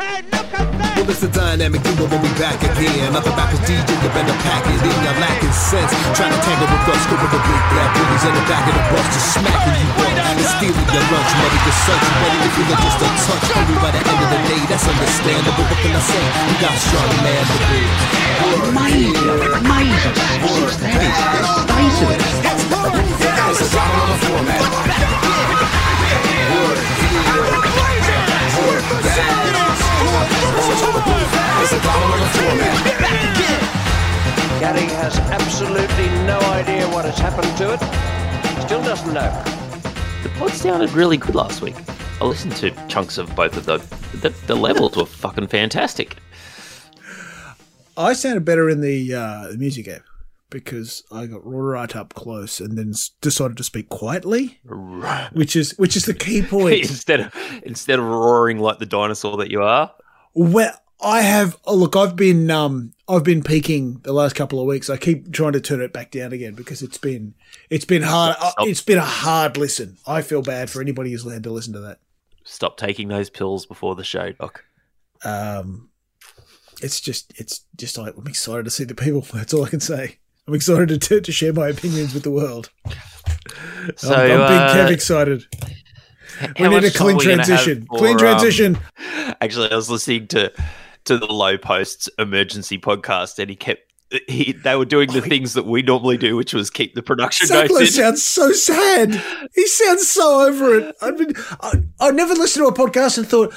Well, 0.00 1.04
it's 1.12 1.20
a 1.20 1.28
dynamic 1.28 1.84
duo 1.84 2.08
when 2.08 2.24
we 2.24 2.32
back 2.40 2.56
again. 2.64 3.12
Nothing 3.12 3.36
back 3.36 3.52
as 3.52 3.60
DJ, 3.68 3.84
you 3.84 4.08
better 4.16 4.32
pack 4.48 4.64
it 4.64 4.80
in. 4.80 4.96
You're 5.04 5.20
lacking 5.20 5.52
sense. 5.52 5.92
Trying 6.16 6.32
to 6.32 6.40
tangle 6.40 6.68
with 6.72 6.88
us, 6.88 7.04
scoop 7.04 7.20
of 7.20 7.28
the 7.28 7.36
big 7.36 7.62
black 7.68 7.92
bullies 7.92 8.24
in 8.24 8.32
the 8.32 8.44
back 8.48 8.64
of 8.64 8.72
the 8.80 8.84
bus, 8.88 9.04
just 9.12 9.28
smacking 9.36 9.76
you 9.76 9.92
up 10.00 10.16
and 10.24 10.40
stealing 10.56 10.88
your 10.88 11.04
lunch 11.04 11.32
money. 11.36 11.60
The 11.68 11.72
search 11.84 12.00
you 12.00 12.16
ready 12.16 12.38
to 12.40 12.50
feel 12.56 12.72
it 12.72 12.80
just 12.80 12.96
a 12.96 13.08
touch. 13.12 13.44
Only 13.60 13.76
by 13.76 13.90
the 13.92 14.00
end 14.00 14.20
of 14.24 14.28
the 14.32 14.40
day, 14.48 14.62
that's 14.72 14.88
understandable. 14.88 15.68
What 15.68 15.78
can 15.84 15.92
I 15.92 16.00
say? 16.00 16.24
You 16.48 16.56
got 16.64 16.74
strong 16.80 17.12
man 17.20 17.44
to 17.44 17.56
be. 17.68 17.84
Amazing, 18.72 19.52
amazing. 19.60 20.16
That 20.16 20.96
is, 20.96 21.12
that's 21.12 21.60
basic. 21.68 22.08
It's 23.52 23.60
a 23.60 23.68
dollar 23.68 24.00
on 24.00 24.08
the 24.08 24.16
floor, 24.24 24.40
man. 24.48 24.64
Word, 26.56 26.80
yeah. 28.08 28.64
Word, 28.64 28.84
that. 29.04 29.69
It's 30.12 31.72
a 31.72 31.82
dollar 31.82 32.06
on 32.14 32.20
the 32.20 32.26
floor, 32.26 32.54
man. 32.56 32.76
Gary 34.60 34.86
has 34.96 35.16
absolutely 35.18 36.08
no 36.26 36.38
idea 36.50 36.88
what 36.88 37.04
has 37.04 37.18
happened 37.18 37.56
to 37.58 37.74
it. 37.74 37.80
Still 38.66 38.82
doesn't 38.82 39.12
know. 39.14 39.30
The 40.22 40.30
pod 40.30 40.50
sounded 40.50 40.90
really 40.92 41.16
good 41.16 41.34
last 41.34 41.62
week. 41.62 41.76
I 42.20 42.24
listened 42.24 42.56
to 42.56 42.70
chunks 42.88 43.18
of 43.18 43.34
both 43.36 43.56
of 43.56 43.66
them. 43.66 43.80
The, 44.20 44.30
the 44.46 44.56
levels 44.56 44.96
were 44.96 45.06
fucking 45.06 45.46
fantastic. 45.46 46.16
I 47.96 48.12
sounded 48.12 48.44
better 48.44 48.68
in 48.68 48.80
the 48.80 49.14
uh, 49.14 49.48
the 49.52 49.58
music 49.58 49.86
app 49.88 50.02
because 50.50 51.04
I 51.12 51.26
got 51.26 51.40
right 51.44 51.94
up 51.94 52.14
close 52.14 52.58
and 52.60 52.76
then 52.76 52.94
decided 53.20 53.56
to 53.58 53.64
speak 53.64 53.88
quietly, 53.88 54.58
which 55.32 55.54
is 55.54 55.78
which 55.78 55.96
is 55.96 56.04
the 56.06 56.14
key 56.14 56.42
point. 56.48 56.80
instead 56.80 57.20
of 57.20 57.34
instead 57.62 57.98
of 57.98 58.04
roaring 58.06 58.58
like 58.58 58.78
the 58.78 58.86
dinosaur 58.86 59.36
that 59.36 59.50
you 59.50 59.62
are. 59.62 59.92
Well, 60.34 60.72
I 61.02 61.22
have 61.22 61.56
oh, 61.64 61.74
look. 61.74 61.96
I've 61.96 62.16
been 62.16 62.50
um 62.50 62.92
I've 63.08 63.24
been 63.24 63.42
peaking 63.42 64.00
the 64.02 64.12
last 64.12 64.34
couple 64.34 64.60
of 64.60 64.66
weeks. 64.66 64.90
I 64.90 64.96
keep 64.96 65.32
trying 65.32 65.52
to 65.52 65.60
turn 65.60 65.80
it 65.80 65.92
back 65.92 66.10
down 66.10 66.32
again 66.32 66.54
because 66.54 66.82
it's 66.82 66.98
been 66.98 67.34
it's 67.70 67.84
been 67.84 68.02
hard. 68.02 68.36
uh, 68.38 68.50
Stop. 68.50 68.66
It's 68.66 68.82
been 68.82 68.98
a 68.98 69.04
hard 69.04 69.56
listen. 69.56 69.96
I 70.06 70.22
feel 70.22 70.42
bad 70.42 70.70
for 70.70 70.80
anybody 70.80 71.10
who's 71.10 71.30
had 71.30 71.44
to 71.44 71.50
listen 71.50 71.72
to 71.74 71.80
that. 71.80 72.00
Stop 72.44 72.76
taking 72.76 73.08
those 73.08 73.30
pills 73.30 73.66
before 73.66 73.94
the 73.94 74.04
show, 74.04 74.32
Doc. 74.32 74.64
Um, 75.24 75.90
it's 76.82 77.00
just 77.00 77.32
it's 77.36 77.64
just 77.76 77.96
like 77.96 78.16
I'm 78.16 78.26
excited 78.26 78.64
to 78.64 78.70
see 78.70 78.84
the 78.84 78.94
people. 78.94 79.20
That's 79.32 79.54
all 79.54 79.64
I 79.64 79.70
can 79.70 79.80
say. 79.80 80.18
I'm 80.46 80.54
excited 80.54 81.00
to 81.00 81.20
to 81.20 81.32
share 81.32 81.52
my 81.52 81.68
opinions 81.68 82.12
with 82.12 82.24
the 82.24 82.30
world. 82.30 82.70
So, 83.96 84.12
I'm, 84.12 84.30
I'm 84.32 84.40
uh, 84.40 84.48
big 84.48 84.76
Kev 84.76 84.90
excited. 84.90 85.44
We 86.58 86.68
need 86.68 86.84
a 86.84 86.90
clean 86.90 87.16
are 87.16 87.18
we 87.18 87.24
gonna 87.24 87.36
have 87.38 87.46
transition. 87.46 87.86
Clean 87.86 88.12
um, 88.12 88.18
transition. 88.18 88.78
Actually, 89.40 89.70
I 89.70 89.76
was 89.76 89.90
listening 89.90 90.26
to 90.28 90.52
to 91.04 91.18
the 91.18 91.26
Lowe 91.26 91.58
Post's 91.58 92.08
emergency 92.18 92.78
podcast, 92.78 93.38
and 93.38 93.48
he 93.50 93.56
kept 93.56 93.82
he, 94.28 94.52
they 94.52 94.74
were 94.74 94.84
doing 94.84 95.10
the 95.12 95.18
oh, 95.18 95.28
things 95.28 95.54
that 95.54 95.66
we 95.66 95.82
normally 95.82 96.16
do, 96.16 96.36
which 96.36 96.52
was 96.52 96.68
keep 96.68 96.94
the 96.94 97.02
production 97.02 97.46
Zach 97.46 97.70
Lowe 97.70 97.78
notes 97.78 97.96
in. 97.96 98.02
sounds 98.04 98.24
so 98.24 98.52
sad. 98.52 99.14
He 99.54 99.66
sounds 99.66 100.08
so 100.08 100.46
over 100.48 100.78
it. 100.78 100.96
I've 101.00 101.20
I, 101.60 101.74
I 102.00 102.10
never 102.10 102.34
listened 102.34 102.64
to 102.64 102.68
a 102.68 102.88
podcast 102.88 103.18
and 103.18 103.26
thought 103.26 103.54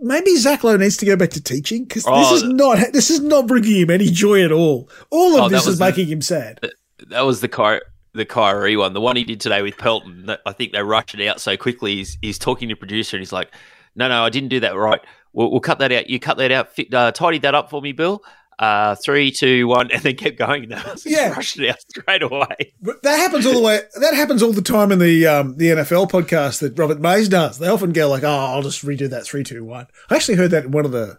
maybe 0.00 0.34
Zach 0.36 0.64
Lowe 0.64 0.76
needs 0.78 0.96
to 0.98 1.06
go 1.06 1.16
back 1.16 1.30
to 1.30 1.42
teaching 1.42 1.84
because 1.84 2.04
Oh, 2.06 2.18
this 2.32 2.42
is 2.42 2.48
not 2.48 2.92
this 2.92 3.10
is 3.10 3.20
not 3.20 3.46
bringing 3.46 3.76
him 3.82 3.90
any 3.90 4.08
joy 4.10 4.42
at 4.42 4.52
all. 4.52 4.88
All 5.10 5.36
of 5.36 5.44
Oh, 5.44 5.48
this 5.50 5.66
is 5.66 5.78
the- 5.78 5.84
making 5.84 6.08
him 6.08 6.22
sad. 6.22 6.60
That 7.08 7.22
was 7.22 7.40
the 7.40 7.48
Ky- 7.48 7.80
the 8.12 8.24
Kyrie 8.24 8.76
one, 8.76 8.92
the 8.94 9.00
one 9.00 9.16
he 9.16 9.24
did 9.24 9.40
today 9.40 9.62
with 9.62 9.76
Pelton. 9.76 10.26
That 10.26 10.40
I 10.46 10.52
think 10.52 10.72
they 10.72 10.82
rushed 10.82 11.14
it 11.14 11.26
out 11.28 11.40
so 11.40 11.56
quickly. 11.58 11.96
He's 11.96 12.16
he's 12.22 12.38
talking 12.38 12.68
to 12.70 12.76
producer 12.76 13.16
and 13.16 13.20
he's 13.20 13.32
like, 13.32 13.50
"No, 13.94 14.08
no, 14.08 14.24
I 14.24 14.30
didn't 14.30 14.48
do 14.50 14.60
that 14.60 14.76
right. 14.76 15.00
We'll, 15.32 15.50
we'll 15.50 15.60
cut 15.60 15.78
that 15.78 15.92
out. 15.92 16.08
You 16.10 16.18
cut 16.18 16.38
that 16.38 16.50
out. 16.52 16.74
Fit, 16.74 16.92
uh, 16.92 17.12
tidy 17.12 17.38
that 17.38 17.54
up 17.54 17.70
for 17.70 17.80
me, 17.80 17.92
Bill." 17.92 18.22
Uh, 18.58 18.94
three, 19.02 19.30
two, 19.30 19.66
one, 19.66 19.90
and 19.92 20.02
then 20.02 20.16
kept 20.16 20.36
going. 20.36 20.70
Yeah. 21.06 21.30
rushed 21.30 21.58
it 21.58 21.70
out 21.70 21.80
straight 21.80 22.22
away. 22.22 22.74
But 22.82 23.02
that 23.02 23.16
happens 23.18 23.46
all 23.46 23.54
the 23.54 23.60
way. 23.62 23.80
That 24.00 24.12
happens 24.12 24.42
all 24.42 24.52
the 24.52 24.60
time 24.60 24.92
in 24.92 24.98
the 24.98 25.26
um, 25.26 25.56
the 25.56 25.66
NFL 25.68 26.10
podcast 26.10 26.60
that 26.60 26.78
Robert 26.78 27.00
Mays 27.00 27.28
does. 27.28 27.58
They 27.58 27.68
often 27.68 27.92
go 27.92 28.08
like, 28.10 28.22
"Oh, 28.22 28.28
I'll 28.28 28.62
just 28.62 28.84
redo 28.84 29.08
that 29.08 29.24
three, 29.24 29.44
two, 29.44 29.64
one." 29.64 29.86
I 30.10 30.16
actually 30.16 30.36
heard 30.36 30.50
that 30.50 30.64
in 30.66 30.72
one 30.72 30.84
of 30.84 30.92
the 30.92 31.18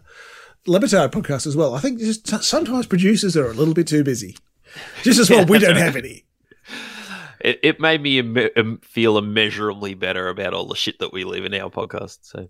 Le 0.66 0.78
Batard 0.78 1.10
podcasts 1.10 1.46
as 1.46 1.56
well. 1.56 1.74
I 1.74 1.80
think 1.80 1.98
just 1.98 2.28
sometimes 2.44 2.86
producers 2.86 3.36
are 3.36 3.50
a 3.50 3.54
little 3.54 3.74
bit 3.74 3.88
too 3.88 4.04
busy. 4.04 4.36
Just 5.02 5.18
as 5.18 5.28
well, 5.28 5.44
we 5.44 5.58
don't 5.58 5.76
have 5.76 5.96
any. 5.96 6.24
It, 7.44 7.58
it 7.64 7.80
made 7.80 8.00
me 8.00 8.20
im- 8.20 8.78
feel 8.84 9.18
immeasurably 9.18 9.94
better 9.94 10.28
about 10.28 10.54
all 10.54 10.66
the 10.66 10.76
shit 10.76 11.00
that 11.00 11.12
we 11.12 11.24
leave 11.24 11.44
in 11.44 11.52
our 11.54 11.70
podcast. 11.70 12.18
So, 12.22 12.46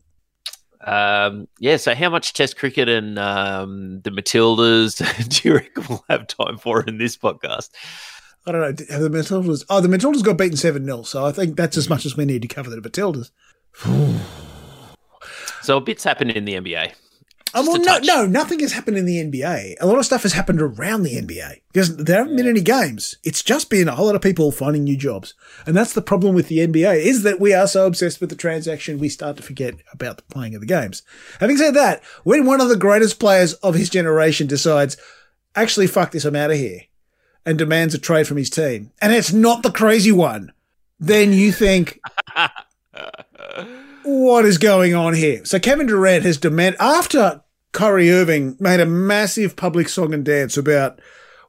um, 0.87 1.49
yeah. 1.59 1.77
So, 1.77 1.95
how 1.95 2.11
much 2.11 2.33
Test 2.33 2.57
cricket 2.57 2.89
and 2.89 3.19
um, 3.19 4.01
the 4.03 4.11
Matildas 4.11 4.99
do 5.43 5.49
you 5.49 5.55
reckon 5.55 5.85
we'll 5.89 6.05
have 6.09 6.27
time 6.27 6.59
for 6.59 6.83
in 6.83 6.99
this 6.99 7.17
podcast? 7.17 7.71
I 8.47 8.53
don't 8.53 8.61
know. 8.61 8.87
Have 8.91 9.03
the 9.03 9.11
Matildas? 9.11 9.65
Oh, 9.71 9.81
the 9.81 9.89
Matildas 9.89 10.25
got 10.25 10.39
beaten 10.39 10.57
seven 10.57 10.85
0 10.85 11.03
So 11.03 11.25
I 11.25 11.33
think 11.33 11.57
that's 11.57 11.77
as 11.77 11.89
much 11.89 12.05
as 12.05 12.17
we 12.17 12.25
need 12.25 12.43
to 12.43 12.49
cover 12.49 12.71
the 12.71 12.77
Matildas. 12.77 13.31
So, 15.63 15.77
a 15.77 15.81
bit's 15.81 16.03
happened 16.03 16.33
in 16.33 16.45
the 16.45 16.55
NBA. 16.55 16.93
Oh, 17.55 17.71
well, 17.71 17.81
no, 17.81 17.99
no, 17.99 18.27
nothing 18.27 18.61
has 18.61 18.73
happened 18.73 18.97
in 18.97 19.05
the 19.05 19.19
NBA. 19.19 19.77
A 19.81 19.87
lot 19.87 19.99
of 19.99 20.07
stuff 20.07 20.23
has 20.23 20.33
happened 20.33 20.63
around 20.63 21.03
the 21.03 21.17
NBA 21.17 21.61
because 21.71 21.97
there 21.97 22.19
haven't 22.19 22.37
been 22.37 22.49
any 22.49 22.63
games. 22.63 23.17
It's 23.25 23.43
just 23.43 23.69
been 23.69 23.89
a 23.89 23.95
whole 23.95 24.07
lot 24.07 24.15
of 24.15 24.23
people 24.23 24.51
finding 24.53 24.85
new 24.85 24.97
jobs, 24.97 25.35
and 25.67 25.77
that's 25.77 25.93
the 25.93 26.01
problem 26.01 26.35
with 26.35 26.49
the 26.49 26.59
NBA 26.59 26.97
is 26.97 27.23
that 27.25 27.41
we 27.41 27.53
are 27.53 27.67
so 27.67 27.87
obsessed 27.87 28.21
with 28.21 28.31
the 28.31 28.37
transaction 28.37 28.99
we 28.99 29.11
start 29.11 29.37
to 29.37 29.43
forget 29.43 29.75
about 29.93 30.17
the 30.17 30.23
playing 30.25 30.55
of 30.55 30.61
the 30.61 30.67
games. 30.67 31.03
Having 31.41 31.59
said 31.59 31.75
that, 31.75 32.03
when 32.25 32.47
one 32.47 32.61
of 32.61 32.69
the 32.71 32.77
greatest 32.77 33.21
players 33.21 33.53
of 33.55 33.75
his 33.75 33.91
generation 33.91 34.47
decides, 34.47 34.97
actually, 35.55 35.87
fuck 35.87 36.13
this, 36.13 36.25
I'm 36.25 36.37
out 36.37 36.51
of 36.51 36.57
here, 36.57 36.81
and 37.45 37.59
demands 37.59 37.95
a 37.95 37.99
trade 37.99 38.27
from 38.27 38.39
his 38.39 38.51
team, 38.51 38.93
and 39.03 39.13
it's 39.13 39.33
not 39.33 39.63
the 39.63 39.71
crazy 39.71 40.13
one, 40.13 40.53
then 40.99 41.33
you 41.33 41.53
think, 41.53 42.01
what 44.05 44.45
is 44.45 44.59
going 44.59 44.95
on 44.95 45.15
here? 45.15 45.45
So 45.45 45.59
Kevin 45.59 45.87
Durant 45.87 46.25
has 46.25 46.39
demanded 46.39 46.81
after 46.81 47.43
Kyrie 47.73 48.11
Irving 48.11 48.57
made 48.61 48.81
a 48.81 48.87
massive 48.87 49.57
public 49.57 49.89
song 49.89 50.13
and 50.13 50.25
dance 50.25 50.57
about 50.57 51.01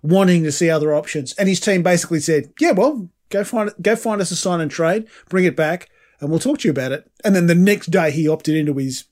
wanting 0.02 0.44
to 0.44 0.52
see 0.52 0.69
other 0.69 0.94
options, 0.94 1.34
and 1.34 1.50
his 1.50 1.59
team 1.59 1.84
basically 1.84 2.19
said, 2.19 2.53
"Yeah, 2.59 2.72
well, 2.72 3.09
go 3.30 3.44
find 3.44 3.72
go 3.81 3.96
find 3.96 4.22
us 4.22 4.31
a 4.31 4.36
sign 4.36 4.62
and 4.62 4.72
trade, 4.72 5.08
bring 5.30 5.46
it 5.46 5.56
back, 5.56 5.90
and 6.19 6.30
we'll 6.30 6.40
talk 6.40 6.59
to 6.59 6.68
you 6.68 6.72
about 6.72 6.91
it." 6.91 7.09
And 7.24 7.36
then 7.36 7.47
the 7.47 7.56
next 7.56 7.91
day, 7.91 8.12
he 8.12 8.28
opted 8.28 8.56
into 8.56 8.74
his 8.74 9.06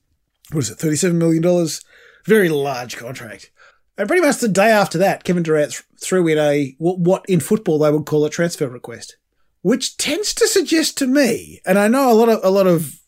what 0.52 0.64
is 0.64 0.70
it, 0.70 0.78
thirty 0.78 0.96
seven 0.96 1.18
million 1.18 1.42
dollars, 1.42 1.82
very 2.24 2.48
large 2.48 2.96
contract. 2.96 3.50
And 3.98 4.08
pretty 4.08 4.24
much 4.26 4.38
the 4.38 4.48
day 4.48 4.70
after 4.70 4.96
that, 4.98 5.24
Kevin 5.24 5.42
Durant 5.42 5.82
threw 6.00 6.26
in 6.28 6.38
a 6.38 6.74
what 6.78 6.98
what 6.98 7.26
in 7.28 7.40
football 7.40 7.78
they 7.78 7.90
would 7.90 8.06
call 8.06 8.24
a 8.24 8.30
transfer 8.30 8.68
request, 8.68 9.16
which 9.60 9.98
tends 9.98 10.32
to 10.34 10.46
suggest 10.46 10.96
to 10.98 11.06
me, 11.06 11.60
and 11.66 11.78
I 11.78 11.88
know 11.88 12.10
a 12.10 12.14
lot 12.14 12.30
of 12.30 12.40
a 12.42 12.50
lot 12.50 12.66
of 12.66 13.01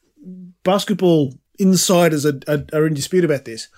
basketball 0.65 1.35
insiders 1.59 2.27
are, 2.27 2.41
are, 2.49 2.65
are 2.73 2.87
in 2.87 2.95
dispute 2.95 3.25
about 3.25 3.45
this. 3.45 3.69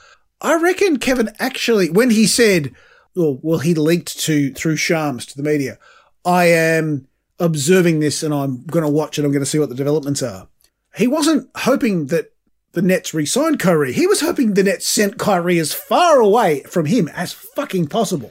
I 0.40 0.60
reckon 0.60 0.98
Kevin 0.98 1.30
actually, 1.38 1.90
when 1.90 2.10
he 2.10 2.26
said, 2.26 2.74
well, 3.14 3.38
well, 3.42 3.58
he 3.58 3.74
leaked 3.74 4.18
to 4.20 4.52
through 4.54 4.76
Shams 4.76 5.26
to 5.26 5.36
the 5.36 5.42
media, 5.42 5.78
I 6.24 6.46
am 6.46 7.08
observing 7.38 8.00
this 8.00 8.22
and 8.22 8.32
I'm 8.32 8.64
going 8.64 8.84
to 8.84 8.90
watch 8.90 9.18
and 9.18 9.24
I'm 9.24 9.32
going 9.32 9.44
to 9.44 9.50
see 9.50 9.58
what 9.58 9.68
the 9.68 9.74
developments 9.74 10.22
are. 10.22 10.48
He 10.96 11.06
wasn't 11.06 11.50
hoping 11.56 12.06
that 12.06 12.32
the 12.72 12.82
Nets 12.82 13.14
re-signed 13.14 13.58
Kyrie. 13.58 13.92
He 13.92 14.06
was 14.06 14.20
hoping 14.20 14.54
the 14.54 14.62
Nets 14.62 14.86
sent 14.86 15.18
Kyrie 15.18 15.58
as 15.58 15.72
far 15.72 16.20
away 16.20 16.62
from 16.64 16.86
him 16.86 17.08
as 17.08 17.32
fucking 17.32 17.86
possible. 17.88 18.30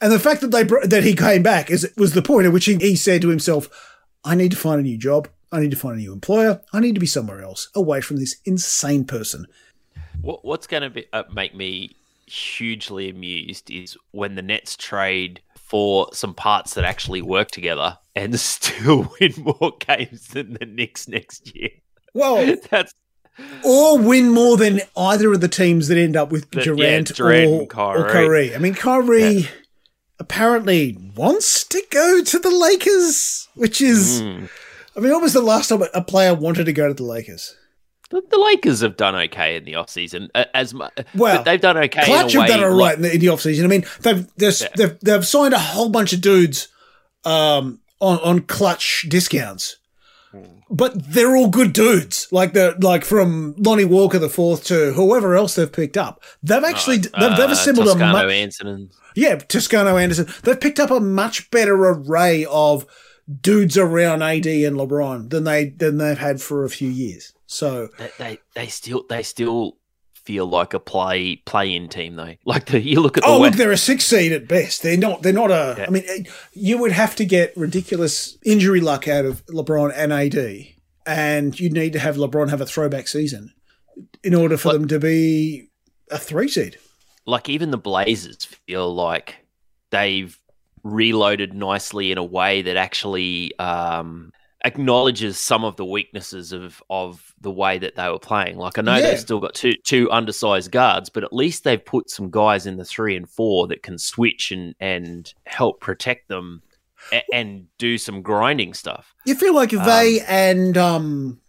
And 0.00 0.12
the 0.12 0.18
fact 0.18 0.42
that 0.42 0.50
they 0.50 0.64
that 0.64 1.04
he 1.04 1.14
came 1.14 1.42
back 1.42 1.70
is 1.70 1.90
was 1.96 2.12
the 2.12 2.20
point 2.20 2.46
at 2.46 2.52
which 2.52 2.66
he, 2.66 2.76
he 2.76 2.96
said 2.96 3.22
to 3.22 3.28
himself, 3.28 3.70
"I 4.22 4.34
need 4.34 4.50
to 4.50 4.56
find 4.56 4.78
a 4.78 4.82
new 4.82 4.98
job. 4.98 5.28
I 5.52 5.60
need 5.60 5.70
to 5.70 5.76
find 5.76 5.94
a 5.96 5.98
new 6.00 6.12
employer. 6.12 6.60
I 6.72 6.80
need 6.80 6.94
to 6.94 7.00
be 7.00 7.06
somewhere 7.06 7.42
else, 7.42 7.68
away 7.74 8.00
from 8.00 8.16
this 8.16 8.36
insane 8.44 9.04
person." 9.04 9.46
What's 10.20 10.66
going 10.66 10.82
to 10.82 10.90
be, 10.90 11.06
uh, 11.12 11.24
make 11.32 11.54
me 11.54 11.96
hugely 12.26 13.08
amused 13.08 13.70
is 13.70 13.96
when 14.10 14.34
the 14.34 14.42
Nets 14.42 14.76
trade 14.76 15.40
for 15.56 16.08
some 16.12 16.34
parts 16.34 16.74
that 16.74 16.84
actually 16.84 17.22
work 17.22 17.50
together 17.52 17.98
and 18.16 18.38
still 18.40 19.12
win 19.20 19.34
more 19.38 19.72
games 19.78 20.28
than 20.28 20.54
the 20.58 20.66
Knicks 20.66 21.06
next 21.06 21.54
year. 21.54 21.70
Well, 22.14 22.56
That's 22.70 22.92
or 23.64 23.98
win 23.98 24.30
more 24.30 24.56
than 24.56 24.80
either 24.96 25.32
of 25.34 25.40
the 25.42 25.48
teams 25.48 25.88
that 25.88 25.98
end 25.98 26.16
up 26.16 26.32
with 26.32 26.50
The- 26.50 26.60
yeah, 26.60 26.64
Durant, 26.64 27.14
Durant 27.14 27.50
or, 27.50 27.60
and 27.60 27.68
Kyrie. 27.70 28.00
or 28.02 28.08
Kyrie. 28.08 28.54
I 28.54 28.58
mean, 28.58 28.74
Kyrie 28.74 29.48
apparently 30.18 30.96
wants 31.14 31.62
to 31.64 31.82
go 31.90 32.22
to 32.24 32.38
the 32.38 32.50
Lakers, 32.50 33.48
which 33.54 33.80
is, 33.82 34.22
Mm. 34.22 34.48
I 34.96 35.00
mean, 35.00 35.12
what 35.12 35.22
was 35.22 35.32
the 35.34 35.42
last 35.42 35.68
time 35.68 35.82
a 35.94 36.02
player 36.02 36.34
wanted 36.34 36.64
to 36.64 36.72
go 36.72 36.88
to 36.88 36.94
the 36.94 37.02
Lakers? 37.04 37.54
the, 38.10 38.22
the 38.30 38.38
Lakers 38.38 38.80
have 38.82 38.96
done 38.96 39.14
okay 39.16 39.56
in 39.56 39.64
the 39.64 39.72
offseason. 39.72 40.28
uh, 40.34 40.44
As 40.54 40.72
mu- 40.72 40.86
Well, 41.14 41.42
they've 41.42 41.60
done 41.60 41.76
okay. 41.76 42.04
Clutch 42.04 42.34
in 42.34 42.40
a 42.40 42.42
have 42.42 42.50
done 42.50 42.64
all 42.64 42.76
like- 42.76 42.96
in 42.96 43.02
the, 43.02 43.14
in 43.14 43.20
the 43.20 43.26
offseason. 43.26 43.64
I 43.64 43.66
mean, 43.66 43.84
they've, 44.00 44.26
they've, 44.36 44.60
Yeah. 44.60 44.68
they've, 44.76 45.00
they've 45.00 45.26
signed 45.26 45.54
a 45.54 45.58
whole 45.58 45.88
bunch 45.88 46.12
of 46.12 46.20
dudes 46.20 46.68
um, 47.24 47.80
on, 48.00 48.18
on 48.20 48.40
clutch 48.42 49.06
discounts. 49.08 49.76
but 50.70 50.92
they're 51.12 51.34
all 51.36 51.48
good 51.48 51.72
dudes. 51.72 52.28
Like 52.30 52.52
the 52.52 52.76
like 52.80 53.04
from 53.04 53.54
Lonnie 53.58 53.84
Walker 53.84 54.18
the 54.18 54.28
fourth 54.28 54.64
to 54.66 54.92
whoever 54.92 55.34
else 55.34 55.54
they've 55.54 55.72
picked 55.72 55.96
up. 55.96 56.22
They've 56.42 56.62
actually 56.62 56.98
they've, 56.98 57.12
they've 57.36 57.48
Uh, 57.48 57.52
assembled 57.52 57.88
a 57.88 57.94
much, 57.96 58.30
Anson 58.30 58.66
and 58.66 58.90
yeah 59.14 59.36
Toscano 59.36 59.96
Anderson. 59.96 60.26
They've 60.42 60.60
picked 60.60 60.78
up 60.80 60.90
a 60.90 61.00
much 61.00 61.50
better 61.50 61.74
array 61.74 62.44
of 62.44 62.84
dudes 63.40 63.76
around 63.76 64.22
AD 64.22 64.46
and 64.46 64.76
LeBron 64.76 65.30
than 65.30 65.44
they 65.44 65.70
than 65.70 65.98
they've 65.98 66.18
had 66.18 66.40
for 66.40 66.64
a 66.64 66.70
few 66.70 66.88
years. 66.88 67.32
So 67.46 67.88
they, 67.98 68.10
they 68.18 68.38
they 68.54 68.66
still 68.66 69.04
they 69.08 69.22
still 69.22 69.76
feel 70.14 70.46
like 70.46 70.74
a 70.74 70.80
play 70.80 71.36
play 71.36 71.74
in 71.74 71.88
team 71.88 72.16
though. 72.16 72.34
Like 72.44 72.66
the 72.66 72.80
you 72.80 73.00
look 73.00 73.16
at 73.16 73.22
the 73.24 73.28
Oh, 73.28 73.40
look, 73.40 73.54
they're 73.54 73.72
a 73.72 73.76
six 73.76 74.04
seed 74.04 74.32
at 74.32 74.48
best. 74.48 74.82
They're 74.82 74.96
not. 74.96 75.22
They're 75.22 75.32
not 75.32 75.50
a. 75.50 75.74
I 75.78 75.80
Yeah. 75.82 75.90
mean, 75.90 76.04
eh, 76.08 76.22
you 76.52 76.78
would 76.78 76.92
have 76.92 77.14
to 77.16 77.24
get 77.24 77.56
ridiculous 77.56 78.36
injury 78.44 78.80
luck 78.80 79.06
out 79.08 79.24
of 79.24 79.44
LeBron 79.46 79.92
and 79.94 80.12
AD, 80.12 80.66
and 81.06 81.58
you'd 81.58 81.72
need 81.72 81.92
to 81.94 81.98
have 82.00 82.16
LeBron 82.16 82.50
have 82.50 82.60
a 82.60 82.66
throwback 82.66 83.06
season 83.08 83.52
in 84.22 84.34
order 84.34 84.56
for 84.56 84.72
them 84.72 84.88
to 84.88 84.98
be 84.98 85.68
a 86.10 86.18
three 86.18 86.48
seed. 86.48 86.78
like 87.24 87.48
even 87.48 87.70
the 87.70 87.78
Blazers 87.78 88.44
feel 88.44 88.92
like 88.94 89.36
they've 89.90 90.36
reloaded 90.90 91.54
nicely 91.54 92.12
in 92.12 92.18
a 92.18 92.24
way 92.24 92.62
that 92.62 92.76
actually 92.76 93.56
um, 93.58 94.30
acknowledges 94.64 95.38
some 95.38 95.64
of 95.64 95.76
the 95.76 95.84
weaknesses 95.84 96.52
of 96.52 96.82
of 96.90 97.34
the 97.40 97.50
way 97.50 97.78
that 97.78 97.94
they 97.96 98.08
were 98.08 98.18
playing. 98.18 98.56
Like 98.56 98.78
I 98.78 98.82
know 98.82 98.96
Yeah. 98.96 99.10
they've 99.10 99.20
still 99.20 99.40
got 99.40 99.54
two 99.54 99.74
two 99.84 100.10
undersized 100.10 100.70
guards, 100.70 101.08
but 101.10 101.24
at 101.24 101.32
least 101.32 101.64
they've 101.64 101.84
put 101.84 102.10
some 102.10 102.30
guys 102.30 102.66
in 102.66 102.76
the 102.76 102.84
three 102.84 103.16
and 103.16 103.28
four 103.28 103.66
that 103.68 103.82
can 103.82 103.98
switch 103.98 104.50
and 104.52 104.74
and 104.80 105.32
help 105.46 105.80
protect 105.80 106.28
them 106.28 106.62
and, 107.12 107.22
and 107.32 107.66
do 107.78 107.98
some 107.98 108.22
grinding 108.22 108.74
stuff. 108.74 109.14
You 109.24 109.34
feel 109.34 109.54
like 109.54 109.72
if 109.72 109.84
they 109.84 110.20
and 110.26 110.76
um, 110.76 111.40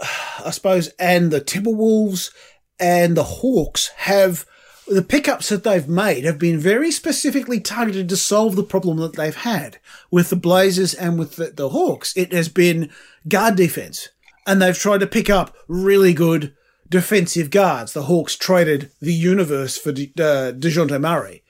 I 0.00 0.50
suppose 0.50 0.88
and 0.98 1.30
the 1.30 1.40
Timberwolves 1.40 2.32
and 2.78 3.16
the 3.16 3.24
Hawks 3.24 3.88
have 3.96 4.46
the 4.90 5.02
pickups 5.02 5.48
that 5.48 5.62
they've 5.62 5.88
made 5.88 6.24
have 6.24 6.38
been 6.38 6.58
very 6.58 6.90
specifically 6.90 7.60
targeted 7.60 8.08
to 8.08 8.16
solve 8.16 8.56
the 8.56 8.64
problem 8.64 8.98
that 8.98 9.14
they've 9.14 9.36
had 9.36 9.78
with 10.10 10.30
the 10.30 10.36
Blazers 10.36 10.94
and 10.94 11.18
with 11.18 11.36
the, 11.36 11.46
the 11.46 11.68
Hawks. 11.68 12.16
It 12.16 12.32
has 12.32 12.48
been 12.48 12.90
guard 13.28 13.56
defense, 13.56 14.08
and 14.46 14.60
they've 14.60 14.76
tried 14.76 15.00
to 15.00 15.06
pick 15.06 15.30
up 15.30 15.56
really 15.68 16.12
good 16.12 16.54
defensive 16.88 17.50
guards. 17.50 17.92
The 17.92 18.02
Hawks 18.02 18.36
traded 18.36 18.90
the 19.00 19.14
universe 19.14 19.78
for 19.78 19.92
De, 19.92 20.12
uh, 20.18 20.52
Dejounte 20.52 21.00
Murray. 21.00 21.44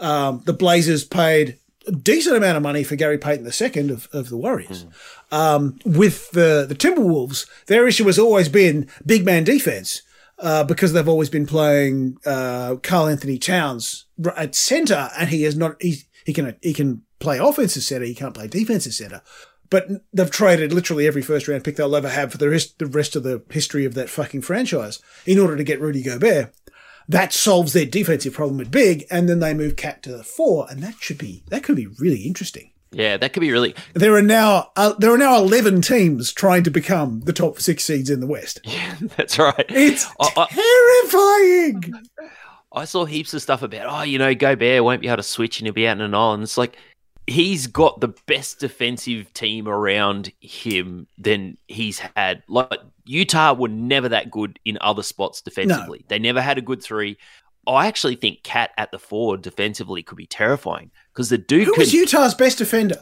Um, 0.00 0.42
the 0.46 0.52
Blazers 0.52 1.04
paid 1.04 1.58
a 1.86 1.92
decent 1.92 2.36
amount 2.36 2.56
of 2.56 2.62
money 2.62 2.82
for 2.82 2.96
Gary 2.96 3.18
Payton 3.18 3.46
II 3.46 3.90
of, 3.90 4.08
of 4.12 4.30
the 4.30 4.36
Warriors. 4.36 4.86
Um, 5.30 5.78
with 5.84 6.30
the, 6.32 6.66
the 6.68 6.74
Timberwolves, 6.74 7.46
their 7.66 7.86
issue 7.86 8.06
has 8.06 8.18
always 8.18 8.48
been 8.48 8.88
big 9.06 9.24
man 9.24 9.44
defense. 9.44 10.02
Uh, 10.40 10.64
because 10.64 10.94
they've 10.94 11.08
always 11.08 11.28
been 11.28 11.46
playing 11.46 12.16
uh, 12.24 12.76
Karl-Anthony 12.82 13.38
Towns 13.38 14.06
at 14.36 14.54
center, 14.54 15.10
and 15.18 15.28
he 15.28 15.44
is 15.44 15.54
not 15.54 15.76
he 15.82 16.04
he 16.24 16.32
can 16.32 16.56
he 16.62 16.72
can 16.72 17.02
play 17.18 17.38
offensive 17.38 17.82
center, 17.82 18.06
he 18.06 18.14
can't 18.14 18.34
play 18.34 18.48
defensive 18.48 18.94
center. 18.94 19.20
But 19.68 19.88
they've 20.12 20.30
traded 20.30 20.72
literally 20.72 21.06
every 21.06 21.22
first 21.22 21.46
round 21.46 21.62
pick 21.62 21.76
they'll 21.76 21.94
ever 21.94 22.08
have 22.08 22.32
for 22.32 22.38
the 22.38 22.48
rest 22.48 22.78
the 22.78 22.86
rest 22.86 23.14
of 23.16 23.22
the 23.22 23.42
history 23.50 23.84
of 23.84 23.94
that 23.94 24.08
fucking 24.08 24.42
franchise 24.42 25.00
in 25.26 25.38
order 25.38 25.56
to 25.56 25.64
get 25.64 25.80
Rudy 25.80 26.02
Gobert. 26.02 26.52
That 27.08 27.32
solves 27.32 27.72
their 27.72 27.86
defensive 27.86 28.34
problem 28.34 28.60
at 28.60 28.70
big, 28.70 29.04
and 29.10 29.28
then 29.28 29.40
they 29.40 29.52
move 29.52 29.76
KAT 29.76 30.02
to 30.04 30.16
the 30.16 30.24
four, 30.24 30.66
and 30.70 30.82
that 30.82 30.94
should 31.00 31.18
be 31.18 31.44
that 31.48 31.62
could 31.62 31.76
be 31.76 31.86
really 31.86 32.22
interesting. 32.22 32.70
Yeah, 32.92 33.16
that 33.18 33.32
could 33.32 33.40
be 33.40 33.52
really 33.52 33.74
There 33.94 34.14
are 34.16 34.22
now 34.22 34.70
uh, 34.76 34.94
there 34.98 35.12
are 35.12 35.18
now 35.18 35.36
eleven 35.38 35.80
teams 35.80 36.32
trying 36.32 36.64
to 36.64 36.70
become 36.70 37.20
the 37.20 37.32
top 37.32 37.60
six 37.60 37.84
seeds 37.84 38.10
in 38.10 38.20
the 38.20 38.26
West. 38.26 38.60
Yeah, 38.64 38.94
that's 39.16 39.38
right. 39.38 39.64
It's 39.68 40.06
I- 40.20 40.32
I- 40.36 40.46
terrifying. 41.04 41.94
I 42.72 42.84
saw 42.84 43.04
heaps 43.04 43.34
of 43.34 43.42
stuff 43.42 43.62
about, 43.62 43.86
oh, 43.88 44.02
you 44.02 44.18
know, 44.18 44.34
Gobert 44.34 44.84
won't 44.84 45.00
be 45.00 45.08
able 45.08 45.16
to 45.16 45.22
switch 45.24 45.58
and 45.58 45.66
he'll 45.66 45.74
be 45.74 45.88
out 45.88 45.96
in 45.96 46.02
an 46.02 46.14
island. 46.14 46.44
It's 46.44 46.56
like 46.58 46.76
he's 47.26 47.66
got 47.66 48.00
the 48.00 48.14
best 48.26 48.60
defensive 48.60 49.32
team 49.34 49.66
around 49.68 50.32
him 50.40 51.06
than 51.18 51.58
he's 51.66 51.98
had. 52.16 52.42
Like 52.48 52.80
Utah 53.06 53.54
were 53.54 53.68
never 53.68 54.08
that 54.10 54.30
good 54.30 54.58
in 54.64 54.78
other 54.80 55.02
spots 55.02 55.40
defensively. 55.42 56.04
They 56.08 56.18
never 56.18 56.40
had 56.40 56.58
a 56.58 56.62
good 56.62 56.82
three. 56.82 57.18
I 57.66 57.86
actually 57.88 58.16
think 58.16 58.42
KAT 58.42 58.70
at 58.78 58.90
the 58.90 58.98
forward 58.98 59.42
defensively 59.42 60.02
could 60.02 60.16
be 60.16 60.26
terrifying 60.26 60.90
because 61.12 61.28
the 61.30 61.38
dude 61.38 61.66
Who 61.66 61.72
could. 61.72 61.80
was 61.80 61.92
Utah's 61.92 62.34
best 62.34 62.58
defender? 62.58 62.96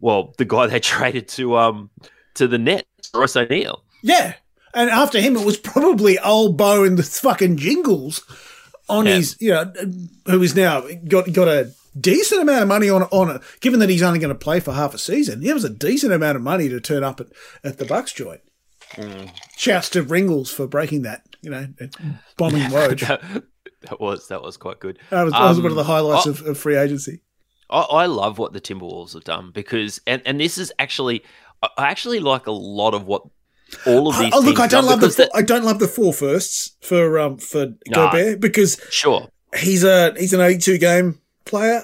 well, 0.00 0.34
the 0.38 0.44
guy 0.44 0.66
they 0.66 0.80
traded 0.94 1.28
to 1.28 1.56
um 1.56 1.90
to 2.34 2.46
the 2.48 2.58
Nets, 2.58 2.84
Royce 3.14 3.36
O'Neal. 3.36 3.84
Yeah. 4.02 4.34
And 4.74 4.90
after 4.90 5.20
him, 5.20 5.36
it 5.36 5.46
was 5.46 5.56
probably 5.56 6.18
old 6.18 6.56
Bo 6.56 6.82
and 6.84 6.98
the 6.98 7.02
fucking 7.04 7.56
jingles 7.58 8.22
on 8.88 9.06
Yeah. 9.06 9.14
his, 9.14 9.36
you 9.40 9.50
know, 9.52 9.72
who 10.26 10.42
is 10.42 10.56
now 10.56 10.82
got 11.08 11.32
got 11.32 11.46
a 11.48 11.70
decent 11.98 12.42
amount 12.42 12.62
of 12.62 12.68
money 12.68 12.90
on 12.90 13.04
on 13.04 13.36
it. 13.36 13.42
Given 13.60 13.78
that 13.80 13.88
he's 13.88 14.02
only 14.02 14.18
going 14.18 14.32
to 14.34 14.38
play 14.38 14.58
for 14.60 14.72
half 14.72 14.92
a 14.94 14.98
season, 14.98 15.44
it 15.44 15.54
was 15.54 15.64
a 15.64 15.70
decent 15.70 16.12
amount 16.12 16.36
of 16.36 16.42
money 16.42 16.68
to 16.68 16.80
turn 16.80 17.04
up 17.04 17.20
at, 17.20 17.28
at 17.62 17.78
the 17.78 17.84
Bucks 17.84 18.12
joint. 18.12 18.40
Mm. 18.94 19.30
Shouts 19.56 19.88
to 19.90 20.02
Ringles 20.02 20.50
for 20.50 20.66
breaking 20.66 21.02
that, 21.02 21.22
you 21.40 21.50
know, 21.50 21.66
bombing 22.36 22.62
Woj. 22.64 23.00
that, 23.08 23.44
that 23.82 24.00
was 24.00 24.26
that 24.28 24.42
was 24.42 24.56
quite 24.56 24.80
good. 24.80 24.98
That 25.10 25.22
was, 25.22 25.32
that 25.32 25.40
was 25.42 25.56
Um, 25.58 25.62
one 25.62 25.72
of 25.72 25.76
the 25.76 25.84
highlights 25.84 26.26
oh, 26.26 26.30
of, 26.30 26.42
of 26.46 26.58
free 26.58 26.76
agency. 26.76 27.20
I, 27.70 27.80
I 27.80 28.06
love 28.06 28.38
what 28.38 28.52
the 28.52 28.60
Timberwolves 28.60 29.14
have 29.14 29.24
done 29.24 29.50
because, 29.52 30.00
and, 30.06 30.22
and 30.26 30.38
this 30.40 30.58
is 30.58 30.72
actually, 30.78 31.24
I 31.62 31.88
actually 31.88 32.20
like 32.20 32.46
a 32.46 32.52
lot 32.52 32.94
of 32.94 33.06
what 33.06 33.22
all 33.86 34.08
of 34.08 34.18
these. 34.18 34.32
Oh, 34.34 34.40
look, 34.40 34.60
I 34.60 34.66
don't 34.66 34.84
love 34.84 35.00
the 35.00 35.08
that- 35.08 35.30
I 35.34 35.42
don't 35.42 35.64
love 35.64 35.78
the 35.78 35.88
four 35.88 36.12
firsts 36.12 36.76
for 36.80 37.18
um 37.18 37.38
for 37.38 37.66
Nah. 37.88 38.10
Gobert 38.10 38.40
because 38.40 38.80
sure. 38.90 39.28
he's 39.56 39.82
a 39.84 40.12
he's 40.16 40.32
an 40.32 40.40
eighty 40.40 40.58
two 40.58 40.78
game 40.78 41.20
player. 41.44 41.82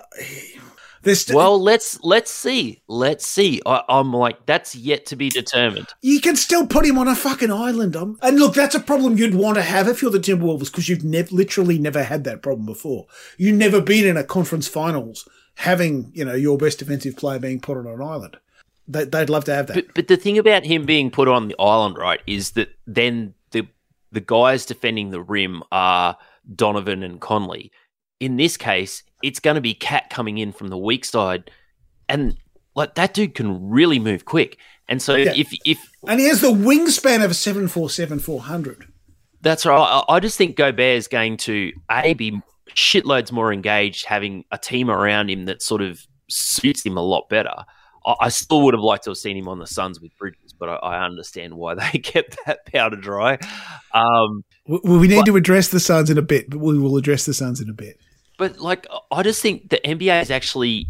St- 1.03 1.35
Well, 1.35 1.61
let's 1.61 1.99
let's 2.03 2.31
see, 2.31 2.82
let's 2.87 3.27
see. 3.27 3.62
I, 3.65 3.82
I'm 3.88 4.12
like 4.12 4.44
that's 4.44 4.77
yet 4.77 5.06
to 5.06 5.17
be 5.17 5.31
determined. 5.31 5.87
You 6.03 6.21
can 6.21 6.37
still 6.37 6.67
put 6.67 6.85
him 6.85 6.99
on 6.99 7.09
a 7.09 7.15
fucking 7.15 7.50
island. 7.50 7.97
Um, 7.97 8.19
and 8.23 8.38
look, 8.38 8.53
that's 8.55 8.75
a 8.75 8.81
problem 8.81 9.17
you'd 9.17 9.35
want 9.35 9.56
to 9.56 9.62
have 9.62 9.88
if 9.88 10.03
you're 10.03 10.11
the 10.11 10.19
Timberwolves 10.21 10.67
because 10.67 10.91
you've 10.91 11.03
nev- 11.03 11.32
literally 11.32 11.79
never 11.79 12.03
had 12.03 12.25
that 12.25 12.43
problem 12.43 12.67
before. 12.67 13.06
You've 13.38 13.56
never 13.56 13.81
been 13.81 14.06
in 14.06 14.19
a 14.19 14.25
conference 14.25 14.69
finals 14.69 15.27
having, 15.60 16.10
you 16.14 16.24
know, 16.24 16.34
your 16.34 16.56
best 16.56 16.78
defensive 16.78 17.16
player 17.16 17.38
being 17.38 17.60
put 17.60 17.76
on 17.76 17.86
an 17.86 18.00
island. 18.00 18.38
They, 18.88 19.04
they'd 19.04 19.28
love 19.28 19.44
to 19.44 19.54
have 19.54 19.66
that. 19.68 19.74
But 19.74 19.94
but 19.94 20.08
the 20.08 20.16
thing 20.16 20.38
about 20.38 20.64
him 20.64 20.84
being 20.86 21.10
put 21.10 21.28
on 21.28 21.48
the 21.48 21.56
island, 21.58 21.96
right, 21.98 22.20
is 22.26 22.52
that 22.52 22.70
then 22.86 23.34
the 23.50 23.66
the 24.10 24.20
guys 24.20 24.64
defending 24.66 25.10
the 25.10 25.20
rim 25.20 25.62
are 25.70 26.16
Donovan 26.56 27.02
and 27.02 27.20
Conley. 27.20 27.70
In 28.18 28.36
this 28.36 28.56
case, 28.56 29.02
it's 29.22 29.38
going 29.38 29.55
to 29.55 29.60
be 29.60 29.74
KAT 29.74 30.10
coming 30.10 30.38
in 30.38 30.50
from 30.52 30.69
the 30.69 30.79
weak 30.79 31.05
side, 31.05 31.50
and 32.08 32.36
like 32.74 32.94
that 32.94 33.14
dude 33.14 33.34
can 33.34 33.69
really 33.70 33.98
move 33.98 34.24
quick. 34.24 34.56
And 34.88 35.00
so 35.00 35.14
Yeah. 35.14 35.34
if 35.36 35.52
if 35.64 35.79
and 36.08 36.19
he 36.19 36.26
has 36.26 36.40
the 36.40 36.48
wingspan 36.48 37.22
of 37.24 37.31
a 37.31 37.34
747 37.34 38.19
400. 38.19 38.86
That's 39.43 39.64
right. 39.64 39.79
I, 40.08 40.17
I 40.17 40.20
just 40.20 40.36
think 40.36 40.56
Gobert 40.56 40.96
is 40.98 41.06
going 41.06 41.36
to 41.38 41.72
a 41.90 42.14
be 42.14 42.40
shitloads 42.74 43.32
more 43.32 43.53
engaged, 43.53 44.05
having 44.06 44.44
a 44.50 44.58
team 44.58 44.91
around 44.91 45.31
him 45.31 45.44
that 45.46 45.62
sort 45.62 45.82
of 45.82 46.00
suits 46.29 46.84
him 46.84 46.96
a 46.96 47.03
lot 47.03 47.29
better. 47.29 47.55
I, 48.06 48.15
I 48.20 48.29
still 48.29 48.62
would 48.62 48.74
have 48.74 48.82
liked 48.82 49.05
to 49.05 49.10
have 49.10 49.17
seen 49.19 49.36
him 49.36 49.48
on 49.48 49.58
the 49.58 49.67
Suns 49.67 50.00
with 50.00 50.17
Bridges, 50.17 50.53
but 50.58 50.69
I, 50.69 50.77
I 50.77 51.05
understand 51.05 51.55
why 51.55 51.74
they 51.93 51.98
kept 51.98 52.39
that 52.46 52.67
powder 52.67 52.96
dry. 52.96 53.39
Um, 53.93 54.44
We, 54.67 54.79
we 54.84 55.08
need 55.08 55.27
to 55.27 55.36
address 55.36 55.69
the 55.69 55.81
Suns 55.81 56.10
in 56.10 56.19
a 56.19 56.22
bit, 56.22 56.48
but 56.50 56.60
we 56.60 56.79
will 56.79 56.96
address 56.96 57.27
the 57.27 57.34
Suns 57.34 57.60
in 57.60 57.69
a 57.69 57.72
bit. 57.74 57.98
but 58.39 58.58
like, 58.58 58.86
I 59.10 59.22
just 59.22 59.43
think 59.43 59.70
the 59.70 59.81
NBA 59.84 60.22
is 60.22 60.31
actually. 60.31 60.86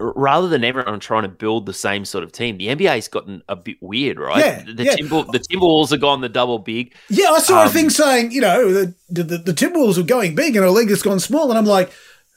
Rather 0.00 0.46
than 0.48 0.62
everyone 0.62 1.00
trying 1.00 1.24
to 1.24 1.28
build 1.28 1.66
the 1.66 1.72
same 1.72 2.04
sort 2.04 2.22
of 2.22 2.30
team, 2.30 2.56
the 2.56 2.68
NBA's 2.68 3.08
gotten 3.08 3.42
a 3.48 3.56
bit 3.56 3.76
weird, 3.80 4.18
right? 4.18 4.38
Yeah, 4.38 4.62
the 4.74 4.84
yeah. 4.84 4.94
Timber, 4.94 5.24
the 5.24 5.40
Timberwolves 5.40 5.90
have 5.90 6.00
gone 6.00 6.20
the 6.20 6.28
double 6.28 6.60
big. 6.60 6.94
Yeah, 7.08 7.30
I 7.30 7.40
saw 7.40 7.62
a 7.62 7.66
Um, 7.66 7.72
thing 7.72 7.90
saying, 7.90 8.30
you 8.30 8.40
know, 8.40 8.72
the, 8.72 8.94
the, 9.08 9.22
the, 9.24 9.38
the 9.38 9.52
Timberwolves 9.52 9.96
were 9.96 10.04
going 10.04 10.36
big 10.36 10.54
and 10.54 10.64
the 10.64 10.70
league 10.70 10.90
has 10.90 11.02
gone 11.02 11.18
small. 11.18 11.48
And 11.50 11.58
I'm 11.58 11.64
like, 11.66 11.90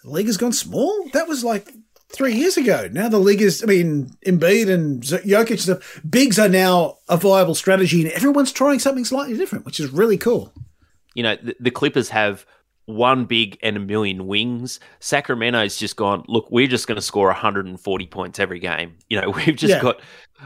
the 0.03 0.09
league 0.09 0.25
has 0.25 0.37
gone 0.37 0.53
small? 0.53 1.07
That 1.13 1.27
was 1.27 1.43
like 1.43 1.71
three 2.09 2.33
years 2.33 2.57
ago. 2.57 2.89
Now 2.91 3.07
the 3.09 3.19
league 3.19 3.41
is, 3.41 3.61
I 3.63 3.67
mean, 3.67 4.09
Embiid 4.25 4.67
and 4.67 5.03
Jokic 5.03 5.49
and 5.51 5.59
stuff, 5.59 6.01
bigs 6.09 6.39
are 6.39 6.49
now 6.49 6.97
a 7.09 7.15
viable 7.15 7.55
strategy 7.55 8.01
and 8.01 8.11
everyone's 8.11 8.51
trying 8.51 8.79
something 8.79 9.05
slightly 9.05 9.37
different, 9.37 9.65
which 9.65 9.79
is 9.79 9.91
really 9.91 10.17
cool. 10.17 10.51
you 11.13 11.21
know, 11.23 11.35
the, 11.35 11.55
the 11.59 11.71
Clippers 11.71 12.09
have 12.09 12.45
one 12.95 13.25
big 13.25 13.57
and 13.63 13.77
a 13.77 13.79
million 13.79 14.27
wings. 14.27 14.79
Sacramento's 14.99 15.77
just 15.77 15.95
gone, 15.95 16.23
look, 16.27 16.49
we're 16.51 16.67
just 16.67 16.87
going 16.87 16.95
to 16.97 17.01
score 17.01 17.27
140 17.27 18.07
points 18.07 18.39
every 18.39 18.59
game. 18.59 18.97
You 19.09 19.21
know, 19.21 19.29
we've 19.35 19.55
just 19.55 19.71
Yeah. 19.73 19.81
got 19.81 20.01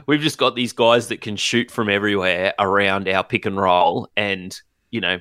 we've 0.07 0.21
just 0.21 0.37
got 0.37 0.55
these 0.55 0.73
guys 0.73 1.07
that 1.07 1.21
can 1.21 1.35
shoot 1.35 1.71
from 1.71 1.89
everywhere 1.89 2.53
around 2.59 3.07
our 3.07 3.23
pick 3.23 3.45
and 3.45 3.57
roll 3.57 4.09
and, 4.17 4.59
you 4.91 4.99
know, 4.99 5.19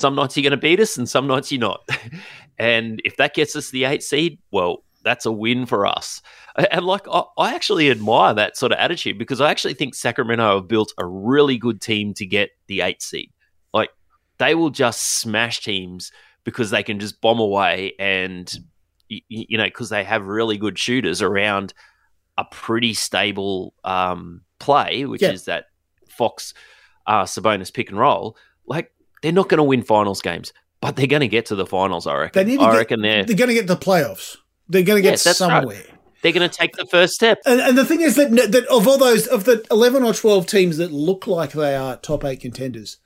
some 0.00 0.14
nights 0.14 0.36
you're 0.36 0.42
going 0.42 0.50
to 0.50 0.56
beat 0.56 0.80
us 0.80 0.96
and 0.96 1.08
some 1.08 1.26
nights 1.26 1.52
you're 1.52 1.60
not. 1.60 1.88
and 2.58 3.00
if 3.04 3.16
that 3.18 3.34
gets 3.34 3.54
us 3.54 3.70
the 3.70 3.84
8 3.84 4.02
seed, 4.02 4.38
well, 4.50 4.82
that's 5.02 5.26
a 5.26 5.32
win 5.32 5.66
for 5.66 5.86
us. 5.86 6.20
And 6.72 6.84
like, 6.84 7.06
I, 7.10 7.22
I 7.38 7.54
actually 7.54 7.90
admire 7.90 8.34
that 8.34 8.56
sort 8.56 8.72
of 8.72 8.78
attitude 8.78 9.18
because 9.18 9.40
I 9.40 9.50
actually 9.50 9.74
think 9.74 9.94
Sacramento 9.94 10.56
have 10.56 10.68
built 10.68 10.92
a 10.98 11.06
really 11.06 11.56
good 11.56 11.80
team 11.80 12.12
to 12.14 12.26
get 12.26 12.50
the 12.66 12.80
eight 12.82 13.00
seed. 13.00 13.30
Like, 13.72 13.90
they 14.38 14.54
will 14.54 14.70
just 14.70 15.20
smash 15.20 15.60
teams 15.60 16.10
because 16.50 16.70
they 16.70 16.82
can 16.82 16.98
just 17.00 17.20
bomb 17.20 17.38
away 17.40 17.94
and, 17.98 18.50
y- 19.10 19.20
y- 19.30 19.46
you 19.48 19.58
know, 19.58 19.64
because 19.64 19.88
they 19.90 20.04
have 20.04 20.26
really 20.26 20.56
good 20.58 20.78
shooters 20.78 21.22
around 21.22 21.72
a 22.38 22.44
pretty 22.44 22.94
stable 22.94 23.74
um, 23.84 24.42
play, 24.58 25.04
which 25.04 25.22
Yeah. 25.22 25.32
is 25.32 25.44
that 25.46 25.66
Fox 26.08 26.54
uh, 27.06 27.24
Sabonis 27.24 27.72
pick 27.72 27.90
and 27.90 27.98
roll. 27.98 28.36
Like, 28.66 28.92
they're 29.22 29.32
not 29.32 29.48
going 29.48 29.58
to 29.58 29.64
win 29.64 29.82
finals 29.82 30.20
games, 30.22 30.52
but 30.80 30.96
they're 30.96 31.06
going 31.06 31.20
to 31.20 31.28
get 31.28 31.46
to 31.46 31.54
the 31.54 31.66
finals, 31.66 32.06
I 32.06 32.16
reckon. 32.16 32.44
They 32.46 32.52
need 32.52 32.58
to 32.60 32.64
I 32.66 32.72
get, 32.72 32.78
reckon 32.78 33.02
they're, 33.02 33.24
they're 33.24 33.36
going 33.36 33.48
to 33.48 33.54
get 33.54 33.66
the 33.66 33.76
playoffs. 33.76 34.36
They're 34.68 34.82
going 34.82 34.98
to 34.98 35.02
get 35.02 35.10
Yes, 35.12 35.24
that's 35.24 35.40
right. 35.40 35.48
somewhere. 35.60 35.82
they're 36.22 36.32
going 36.32 36.48
to 36.48 36.56
take 36.56 36.76
the 36.76 36.86
first 36.86 37.14
step. 37.14 37.38
And, 37.44 37.60
and 37.60 37.76
the 37.78 37.84
thing 37.84 38.00
is 38.02 38.16
that, 38.16 38.30
that 38.30 38.66
of 38.70 38.86
all 38.86 38.96
those, 38.98 39.26
of 39.26 39.44
the 39.44 39.64
11 39.70 40.02
or 40.04 40.14
12 40.14 40.46
teams 40.46 40.76
that 40.76 40.92
look 40.92 41.26
like 41.26 41.52
they 41.52 41.74
are 41.74 41.96
top 41.96 42.24
eight 42.24 42.40
contenders, 42.40 42.98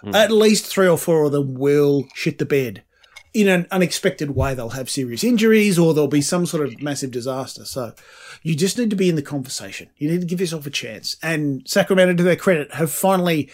Hmm. 0.00 0.14
at 0.14 0.30
least 0.30 0.64
three 0.66 0.86
or 0.86 0.96
four 0.96 1.24
of 1.24 1.32
them 1.32 1.54
will 1.54 2.06
shit 2.14 2.38
the 2.38 2.46
bed. 2.46 2.84
In 3.38 3.48
an 3.48 3.66
unexpected 3.70 4.34
way, 4.34 4.54
they'll 4.54 4.70
have 4.70 4.90
serious 4.90 5.22
injuries 5.22 5.78
or 5.78 5.94
there'll 5.94 6.08
be 6.08 6.20
some 6.22 6.44
sort 6.44 6.66
of 6.66 6.82
massive 6.82 7.10
disaster. 7.12 7.64
So 7.64 7.92
you 8.42 8.56
just 8.56 8.76
need 8.78 8.90
to 8.90 8.96
be 8.96 9.08
in 9.08 9.14
the 9.14 9.22
conversation. 9.22 9.90
You 9.96 10.10
need 10.10 10.20
to 10.22 10.26
give 10.26 10.40
yourself 10.40 10.66
a 10.66 10.70
chance. 10.70 11.16
And 11.22 11.62
Sacramento, 11.68 12.14
to 12.14 12.22
their 12.24 12.36
credit, 12.36 12.74
have 12.74 12.90
finally 12.90 13.48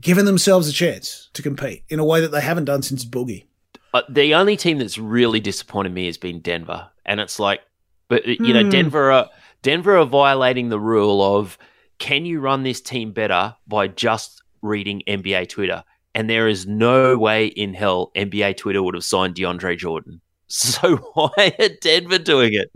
given 0.00 0.24
themselves 0.24 0.68
a 0.68 0.72
chance 0.72 1.30
to 1.32 1.42
compete 1.42 1.82
in 1.88 1.98
a 1.98 2.04
way 2.04 2.20
that 2.20 2.30
they 2.30 2.40
haven't 2.40 2.66
done 2.66 2.82
since 2.82 3.04
Boogie. 3.04 3.44
Uh, 3.92 4.02
the 4.08 4.34
only 4.34 4.56
team 4.56 4.78
that's 4.78 4.98
really 4.98 5.40
disappointed 5.40 5.92
me 5.92 6.06
has 6.06 6.18
been 6.18 6.40
Denver, 6.40 6.88
and 7.06 7.20
it's 7.20 7.38
like, 7.38 7.60
but 8.08 8.26
you 8.26 8.52
know, 8.52 8.62
Hmm. 8.62 8.70
Denver 8.70 9.12
are 9.12 9.30
Denver 9.62 9.96
are 9.98 10.04
violating 10.06 10.68
the 10.68 10.80
rule 10.80 11.22
of 11.36 11.58
can 11.98 12.26
you 12.26 12.40
run 12.40 12.64
this 12.64 12.80
team 12.80 13.12
better 13.12 13.54
by 13.66 13.88
just 13.88 14.42
reading 14.62 15.02
NBA 15.06 15.48
Twitter? 15.48 15.84
And 16.14 16.30
there 16.30 16.46
is 16.48 16.66
no 16.66 17.18
way 17.18 17.46
in 17.46 17.74
hell 17.74 18.12
NBA 18.14 18.56
Twitter 18.56 18.82
would 18.82 18.94
have 18.94 19.04
signed 19.04 19.34
DeAndre 19.34 19.76
Jordan. 19.78 20.20
So 20.46 20.96
why 21.14 21.54
are 21.58 21.68
Denver 21.80 22.18
doing 22.18 22.52
it? 22.52 22.70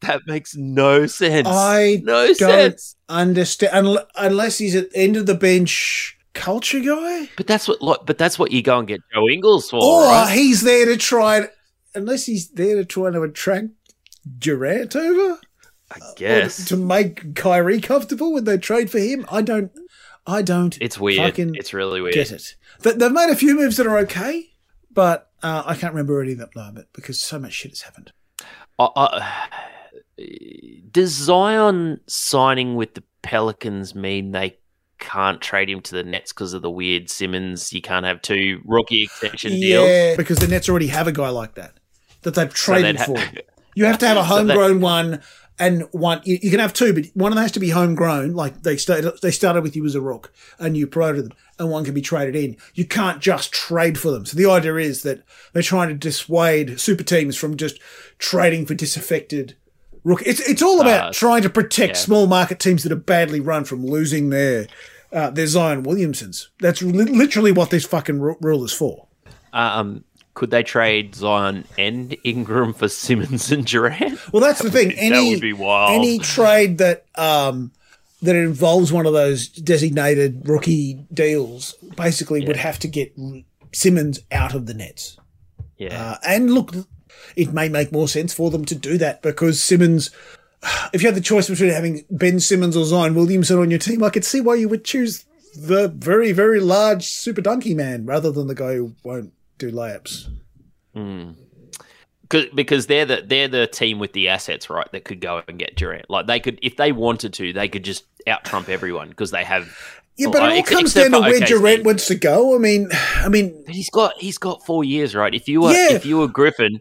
That 0.00 0.22
makes 0.26 0.54
no 0.56 1.06
sense. 1.06 1.46
I 1.48 2.00
no 2.02 2.26
don't 2.34 2.36
sense. 2.36 2.96
understand 3.08 3.98
unless 4.16 4.58
he's 4.58 4.74
at 4.74 4.90
the 4.90 4.98
end 4.98 5.16
of 5.16 5.24
the 5.26 5.34
bench 5.36 6.18
culture 6.34 6.80
guy. 6.80 7.30
But 7.36 7.46
that's 7.46 7.68
what. 7.68 7.80
Like, 7.80 8.00
but 8.04 8.18
that's 8.18 8.36
what 8.38 8.50
you 8.50 8.62
go 8.62 8.78
and 8.80 8.88
get 8.88 9.00
Joe 9.14 9.28
Ingles 9.28 9.70
for, 9.70 9.80
Or 9.82 10.02
right? 10.02 10.34
he's 10.34 10.62
there 10.62 10.84
to 10.86 10.96
try 10.96 11.36
and, 11.38 11.50
unless 11.94 12.26
he's 12.26 12.48
there 12.50 12.74
to 12.76 12.84
try 12.84 13.10
to 13.10 13.22
attract 13.22 13.68
Durant 14.38 14.96
over? 14.96 15.38
I 15.92 15.98
guess 16.16 16.64
to 16.66 16.76
make 16.76 17.34
Kyrie 17.36 17.80
comfortable 17.80 18.32
when 18.32 18.44
they 18.44 18.58
trade 18.58 18.90
for 18.90 18.98
him? 18.98 19.24
I 19.30 19.40
don't, 19.42 19.70
I 20.26 20.42
don't 20.42 20.76
it's 20.80 20.98
weird. 20.98 21.18
fucking 21.18 21.54
It's 21.54 21.72
really 21.72 22.00
weird. 22.00 22.14
get 22.14 22.32
it. 22.32 22.56
They- 22.84 22.92
They've 22.92 23.10
made 23.12 23.30
a 23.30 23.36
few 23.36 23.56
moves 23.56 23.76
that 23.78 23.86
are 23.88 23.98
okay, 23.98 24.50
but 24.92 25.30
uh, 25.42 25.64
I 25.66 25.74
can't 25.74 25.92
remember 25.92 26.22
any 26.22 26.32
of 26.32 26.38
them 26.38 26.48
at 26.48 26.54
the 26.54 26.60
moment 26.62 26.86
because 26.94 27.20
so 27.20 27.38
much 27.40 27.52
shit 27.52 27.72
has 27.72 27.80
happened. 27.82 28.12
I- 28.78 28.88
I- 28.96 29.48
does 30.90 31.10
Zion 31.10 32.00
signing 32.06 32.76
with 32.76 32.94
the 32.94 33.02
Pelicans 33.22 33.94
mean 33.94 34.30
they 34.30 34.58
can't 35.00 35.40
trade 35.40 35.68
him 35.68 35.80
to 35.82 35.94
the 35.96 36.04
Nets 36.04 36.32
because 36.32 36.52
of 36.52 36.62
the 36.62 36.70
weird 36.70 37.10
Simmons? 37.10 37.72
You 37.72 37.82
can't 37.82 38.06
have 38.06 38.22
two 38.22 38.60
rookie 38.64 39.02
extension 39.04 39.52
deals. 39.52 39.88
Yeah, 39.88 40.16
because 40.16 40.38
the 40.38 40.46
Nets 40.46 40.68
already 40.68 40.86
have 40.88 41.08
a 41.08 41.12
guy 41.12 41.28
like 41.30 41.54
that 41.56 41.74
that 42.22 42.34
they've 42.34 42.56
So 42.56 42.72
traded 42.74 42.96
ha- 42.96 43.04
for. 43.06 43.16
You 43.74 43.86
have 43.86 43.98
to 43.98 44.06
have 44.06 44.16
a 44.16 44.20
So 44.28 44.36
homegrown 44.36 44.80
one 44.80 45.20
and 45.58 45.82
one. 45.92 46.20
You, 46.24 46.38
you 46.42 46.50
can 46.50 46.60
have 46.60 46.72
two, 46.72 46.92
but 46.92 47.06
one 47.14 47.30
of 47.32 47.36
them 47.36 47.42
has 47.42 47.52
to 47.52 47.60
be 47.60 47.70
homegrown. 47.70 48.32
Like 48.34 48.62
they 48.62 48.76
started, 48.76 49.12
they 49.22 49.30
started 49.30 49.62
with 49.62 49.76
you 49.76 49.84
as 49.86 49.94
a 49.94 50.00
rook, 50.00 50.32
and 50.58 50.76
you 50.76 50.86
promoted 50.86 51.24
them, 51.26 51.32
and 51.58 51.70
one 51.70 51.84
can 51.84 51.94
be 51.94 52.00
traded 52.02 52.36
in. 52.36 52.56
You 52.74 52.84
can't 52.86 53.20
just 53.20 53.52
trade 53.52 53.98
for 53.98 54.10
them. 54.10 54.26
So 54.26 54.36
the 54.36 54.50
idea 54.50 54.76
is 54.76 55.02
that 55.02 55.22
they're 55.52 55.62
trying 55.62 55.88
to 55.88 55.94
dissuade 55.94 56.80
super 56.80 57.04
teams 57.04 57.36
from 57.36 57.56
just 57.56 57.78
trading 58.18 58.66
for 58.66 58.74
disaffected 58.74 59.56
rook. 60.02 60.22
It's 60.26 60.40
it's 60.40 60.62
all 60.62 60.80
about 60.80 61.08
Uh, 61.08 61.12
trying 61.12 61.42
to 61.42 61.50
protect 61.50 61.94
yeah. 61.96 62.00
small 62.00 62.26
market 62.26 62.58
teams 62.58 62.82
that 62.82 62.92
are 62.92 62.96
badly 62.96 63.40
run 63.40 63.64
from 63.64 63.86
losing 63.86 64.30
their 64.30 64.66
uh, 65.12 65.30
their 65.30 65.46
Zion 65.46 65.84
Williamsons. 65.84 66.48
That's 66.60 66.82
li- 66.82 67.04
literally 67.04 67.52
what 67.52 67.70
this 67.70 67.86
fucking 67.86 68.20
ru- 68.20 68.36
rule 68.40 68.64
is 68.64 68.72
for. 68.72 69.06
Um, 69.52 70.02
could 70.34 70.50
they 70.50 70.62
trade 70.62 71.14
Zion 71.14 71.64
and 71.78 72.16
Ingram 72.24 72.74
for 72.74 72.88
Simmons 72.88 73.50
and 73.52 73.64
Durant? 73.64 74.18
Well, 74.32 74.42
that's 74.42 74.60
the 74.62 74.70
thing. 74.70 74.88
that 74.88 74.98
Any 74.98 75.30
would 75.30 75.40
be 75.40 75.52
wild. 75.52 75.92
any 75.92 76.18
trade 76.18 76.78
that 76.78 77.06
um, 77.14 77.70
that 78.22 78.34
involves 78.36 78.92
one 78.92 79.06
of 79.06 79.12
those 79.12 79.48
designated 79.48 80.48
rookie 80.48 80.94
deals 81.12 81.74
basically 81.96 82.44
would 82.46 82.56
have 82.56 82.78
to 82.80 82.88
get 82.88 83.14
Simmons 83.72 84.20
out 84.32 84.54
of 84.54 84.66
the 84.66 84.74
Nets. 84.74 85.16
Yeah. 85.78 86.12
Uh, 86.12 86.16
and 86.26 86.52
look, 86.52 86.72
it 87.36 87.52
may 87.52 87.68
make 87.68 87.92
more 87.92 88.08
sense 88.08 88.32
for 88.34 88.50
them 88.50 88.64
to 88.66 88.74
do 88.74 88.98
that 88.98 89.22
because 89.22 89.62
Simmons. 89.62 90.10
If 90.94 91.02
you 91.02 91.08
had 91.08 91.14
the 91.14 91.20
choice 91.20 91.50
between 91.50 91.68
having 91.70 92.06
Ben 92.10 92.40
Simmons 92.40 92.74
or 92.74 92.86
Zion 92.86 93.14
Williamson 93.14 93.58
on 93.58 93.68
your 93.70 93.78
team, 93.78 94.02
I 94.02 94.08
could 94.08 94.24
see 94.24 94.40
why 94.40 94.54
you 94.54 94.66
would 94.70 94.82
choose 94.82 95.26
the 95.54 95.88
very, 95.88 96.32
very 96.32 96.58
large 96.58 97.04
super 97.04 97.42
dunky 97.42 97.76
man 97.76 98.06
rather 98.06 98.32
than 98.32 98.46
the 98.46 98.54
guy 98.54 98.76
who 98.76 98.94
won't 99.04 99.34
do 99.70 99.76
layups. 99.76 100.28
Hmm. 100.94 101.30
'Cause- 102.28 102.46
because 102.54 102.86
they're 102.86 103.04
the 103.04 103.22
they're 103.26 103.48
the 103.48 103.66
team 103.66 103.98
with 103.98 104.12
the 104.12 104.28
assets, 104.28 104.70
right? 104.70 104.90
That 104.92 105.04
could 105.04 105.20
go 105.20 105.42
and 105.46 105.58
get 105.58 105.76
Durant. 105.76 106.08
Like 106.08 106.26
they 106.26 106.40
could, 106.40 106.58
if 106.62 106.76
they 106.76 106.90
wanted 106.90 107.34
to, 107.34 107.52
they 107.52 107.68
could 107.68 107.84
just 107.84 108.04
out 108.26 108.44
trump 108.44 108.68
everyone 108.68 109.10
because 109.10 109.30
they 109.30 109.44
have. 109.44 109.68
Yeah, 110.16 110.28
but 110.30 110.42
Well, 110.42 110.52
it 110.52 110.56
all 110.56 110.62
comes 110.62 110.94
down 110.94 111.10
to 111.10 111.20
where 111.20 111.32
OKC. 111.40 111.46
Durant 111.46 111.84
wants 111.84 112.06
to 112.06 112.14
go. 112.14 112.54
I 112.54 112.58
mean, 112.58 112.88
I 113.16 113.28
mean, 113.28 113.62
But 113.66 113.74
he's 113.74 113.90
got 113.90 114.14
he's 114.18 114.38
got 114.38 114.64
four 114.64 114.84
years, 114.84 115.14
right? 115.14 115.34
If 115.34 115.48
you 115.48 115.60
were 115.60 115.72
Yeah. 115.72 115.92
if 115.92 116.06
you 116.06 116.16
were 116.18 116.28
Griffin, 116.28 116.80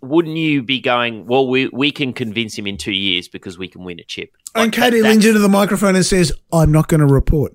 wouldn't 0.00 0.36
you 0.36 0.62
be 0.62 0.80
going? 0.80 1.26
Well, 1.26 1.46
we 1.46 1.68
we 1.68 1.90
can 1.90 2.12
convince 2.12 2.56
him 2.56 2.66
in 2.66 2.76
two 2.78 2.92
years 2.92 3.28
because 3.28 3.58
we 3.58 3.68
can 3.68 3.84
win 3.84 4.00
a 4.00 4.04
chip. 4.04 4.30
And 4.54 4.72
KD 4.72 5.02
that- 5.02 5.08
leans 5.10 5.26
into 5.26 5.40
the 5.40 5.48
microphone 5.48 5.94
and 5.96 6.06
says, 6.06 6.32
I'm 6.52 6.72
not 6.72 6.88
going 6.88 7.00
to 7.00 7.06
report. 7.06 7.54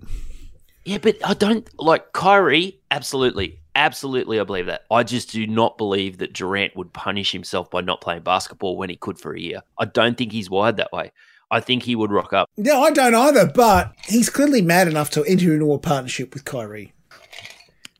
Yeah, 0.85 0.97
but 0.99 1.17
I 1.23 1.33
don't 1.33 1.67
like 1.81 2.11
Kyrie. 2.13 2.79
Absolutely, 2.91 3.58
absolutely, 3.79 4.39
I 4.39 4.43
believe 4.43 4.67
that. 4.67 4.83
I 4.91 5.03
just 5.03 5.31
do 5.31 5.47
not 5.47 5.77
believe 5.77 6.19
that 6.19 6.33
Durant 6.33 6.75
would 6.75 6.93
punish 6.93 7.31
himself 7.31 7.71
by 7.71 7.81
not 7.81 8.01
playing 8.01 8.21
basketball 8.21 8.77
when 8.77 8.89
he 8.89 8.95
could 8.95 9.19
for 9.19 9.33
a 9.33 9.39
year. 9.39 9.61
I 9.79 9.85
don't 9.85 10.17
think 10.17 10.31
he's 10.31 10.49
wired 10.49 10.77
that 10.77 10.91
way. 10.91 11.11
I 11.49 11.61
think 11.61 11.83
he 11.83 11.95
would 11.95 12.11
rock 12.11 12.31
up. 12.31 12.49
Yeah, 12.57 12.77
I 12.77 12.91
don't 12.91 13.15
either, 13.15 13.47
but 13.47 13.95
he's 14.05 14.29
clearly 14.29 14.61
mad 14.61 14.87
enough 14.87 15.09
to 15.11 15.23
enter 15.25 15.53
into 15.53 15.73
a 15.73 15.79
partnership 15.79 16.33
with 16.33 16.45
Kyrie. 16.45 16.93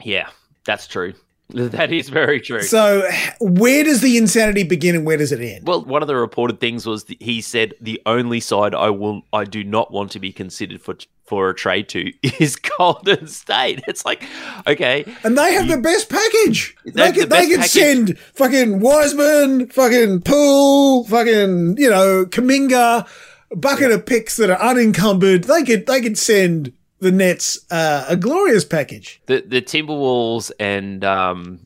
Yeah, 0.04 0.30
that's 0.66 0.86
true. 0.86 1.14
That 1.54 1.92
is 1.92 2.10
very 2.10 2.40
true. 2.40 2.62
So, 2.62 3.10
where 3.40 3.84
does 3.84 4.02
the 4.02 4.18
insanity 4.18 4.64
begin 4.64 4.96
and 4.96 5.04
where 5.06 5.18
does 5.18 5.32
it 5.32 5.42
end? 5.42 5.68
Well, 5.68 5.84
one 5.84 6.04
of 6.04 6.08
the 6.08 6.16
reported 6.16 6.60
things 6.60 6.86
was 6.86 7.06
that 7.06 7.20
he 7.22 7.42
said 7.42 7.74
the 7.82 8.00
only 8.06 8.40
side 8.40 8.76
I 8.76 8.92
will 8.92 9.24
I 9.34 9.46
do 9.46 9.64
not 9.64 9.92
want 9.92 10.12
to 10.12 10.20
be 10.20 10.32
considered 10.32 10.80
for 10.80 10.96
for 11.26 11.50
a 11.50 11.56
trade 11.56 11.90
to 11.90 12.12
is 12.40 12.56
Golden 12.56 13.28
State. 13.28 13.82
It's 13.88 14.06
like, 14.06 14.24
okay, 14.68 15.06
And 15.24 15.38
they 15.38 15.54
have 15.54 15.68
the 15.68 15.78
best 15.78 16.10
package. 16.10 16.76
They, 16.86 17.12
could, 17.12 17.24
the 17.24 17.28
they 17.28 17.56
package. 17.56 17.70
send 17.70 18.20
fucking 18.20 18.80
Wiseman, 18.80 19.70
fucking 19.70 20.22
Poole, 20.22 21.06
fucking, 21.06 21.78
you 21.78 21.90
know, 21.90 22.26
Kuminga, 22.26 23.08
bucket 23.56 23.92
of 23.92 24.06
picks 24.06 24.38
that 24.38 24.50
are 24.50 24.62
unencumbered. 24.62 25.46
They 25.46 25.64
could 25.64 25.86
they 25.88 26.02
could 26.02 26.18
send 26.18 26.74
the 27.00 27.12
Nets 27.12 27.60
uh, 27.72 28.06
a 28.08 28.16
glorious 28.18 28.66
package. 28.66 29.22
the 29.28 29.44
the 29.46 29.62
Timberwolves 29.62 30.52
and 30.60 31.04
um 31.04 31.60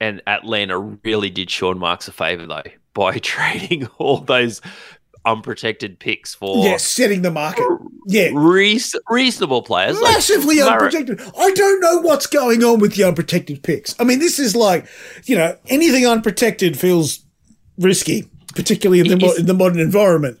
and 0.00 0.20
Atlanta 0.26 0.78
really 0.78 1.30
did 1.30 1.50
Sean 1.50 1.78
Marks 1.78 2.08
a 2.08 2.12
favor 2.12 2.46
though 2.46 2.62
by 2.94 3.18
trading 3.18 3.86
all 3.98 4.18
those 4.18 4.60
unprotected 5.24 5.98
picks 5.98 6.34
for 6.34 6.64
Yeah, 6.64 6.76
setting 6.76 7.22
the 7.22 7.30
market. 7.32 7.64
Yeah. 8.06 8.30
reas- 8.32 8.94
reasonable 9.08 9.62
players. 9.62 10.00
like 10.00 10.14
massively 10.14 10.56
Murray- 10.60 10.68
unprotected. 10.70 11.20
I 11.36 11.50
don't 11.52 11.80
know 11.80 11.98
what's 11.98 12.26
going 12.28 12.62
on 12.62 12.78
with 12.78 12.94
the 12.94 13.02
unprotected 13.04 13.62
picks. 13.64 13.96
I 13.98 14.04
mean, 14.04 14.20
this 14.20 14.38
is 14.38 14.54
like, 14.54 14.86
you 15.24 15.36
know, 15.36 15.56
anything 15.66 16.06
unprotected 16.06 16.78
feels 16.78 17.24
risky, 17.76 18.28
particularly 18.54 19.00
in 19.00 19.08
the, 19.08 19.16
mo- 19.26 19.34
in 19.34 19.46
the 19.46 19.54
modern 19.54 19.80
environment. 19.80 20.38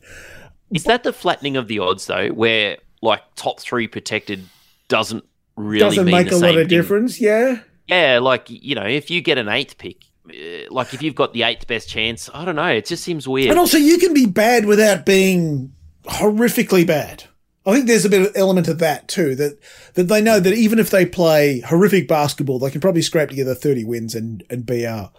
Is 0.72 0.84
that 0.84 1.02
the 1.02 1.12
flattening 1.12 1.56
of 1.56 1.66
the 1.66 1.80
odds 1.80 2.06
though, 2.06 2.28
where 2.28 2.76
like 3.02 3.22
top 3.34 3.60
three 3.60 3.88
protected 3.88 4.44
doesn't 4.88 5.24
really 5.56 5.80
Doesn't 5.80 6.04
mean 6.04 6.14
make 6.14 6.32
a 6.32 6.36
lot 6.36 6.50
of 6.50 6.56
thing? 6.56 6.68
difference. 6.68 7.20
Yeah. 7.20 7.60
Yeah, 7.86 8.18
like 8.20 8.46
you 8.48 8.74
know, 8.74 8.86
if 8.86 9.10
you 9.10 9.20
get 9.20 9.38
an 9.38 9.48
eighth 9.48 9.78
pick, 9.78 10.04
uh, 10.28 10.32
like 10.70 10.92
if 10.92 11.02
you've 11.02 11.14
got 11.14 11.32
the 11.32 11.44
eighth 11.44 11.66
best 11.68 11.88
chance, 11.88 12.28
I 12.34 12.44
don't 12.44 12.56
know. 12.56 12.66
It 12.66 12.86
just 12.86 13.04
seems 13.04 13.28
weird. 13.28 13.50
And 13.50 13.58
also, 13.58 13.78
you 13.78 13.98
can 13.98 14.12
be 14.12 14.26
bad 14.26 14.64
without 14.66 15.06
being 15.06 15.72
horrifically 16.04 16.86
bad. 16.86 17.24
I 17.64 17.72
think 17.74 17.86
there's 17.86 18.04
a 18.04 18.08
bit 18.08 18.22
of 18.22 18.32
element 18.36 18.68
of 18.68 18.78
that 18.78 19.08
too. 19.08 19.34
That 19.36 19.58
that 19.94 20.04
they 20.04 20.20
know 20.20 20.38
that 20.40 20.52
even 20.54 20.78
if 20.78 20.90
they 20.90 21.04
play 21.06 21.60
horrific 21.60 22.06
basketball, 22.08 22.58
they 22.58 22.70
can 22.70 22.80
probably 22.80 23.02
scrape 23.02 23.28
together 23.28 23.54
30 23.54 23.84
wins 23.84 24.14
and 24.14 24.42
and 24.50 24.64
be 24.66 24.84
a 24.84 25.12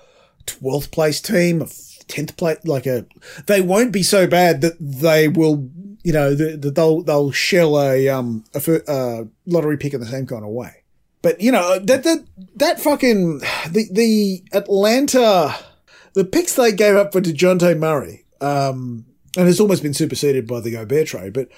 twelfth 0.47 0.91
place 0.91 1.21
team, 1.21 1.61
a 1.61 1.67
tenth 2.07 2.35
place, 2.37 2.57
like 2.65 2.85
a. 2.85 3.05
They 3.45 3.61
won't 3.61 3.91
be 3.91 4.03
so 4.03 4.27
bad 4.27 4.61
that 4.61 4.77
they 4.79 5.27
will, 5.27 5.69
you 6.03 6.13
know, 6.13 6.33
the, 6.33 6.57
the, 6.57 6.71
they'll 6.71 7.01
they'll 7.03 7.31
shell 7.31 7.79
a 7.79 8.09
um 8.09 8.43
a 8.55 8.91
uh, 8.91 9.25
lottery 9.45 9.77
pick 9.77 9.93
in 9.93 9.99
the 9.99 10.07
same 10.07 10.25
kind 10.25 10.43
of 10.43 10.49
way. 10.49 10.83
But 11.21 11.41
you 11.41 11.51
know 11.51 11.79
that 11.79 12.03
that 12.03 12.25
that 12.55 12.79
fucking 12.79 13.39
the 13.69 13.87
the 13.91 14.43
Atlanta 14.53 15.55
the 16.13 16.25
picks 16.25 16.55
they 16.55 16.71
gave 16.71 16.95
up 16.95 17.11
for 17.11 17.21
Dejounte 17.21 17.77
Murray, 17.77 18.25
um, 18.41 19.05
and 19.37 19.47
it's 19.47 19.59
almost 19.59 19.83
been 19.83 19.93
superseded 19.93 20.47
by 20.47 20.59
the 20.59 20.71
Gobert 20.71 21.07
trade. 21.07 21.33
But 21.33 21.49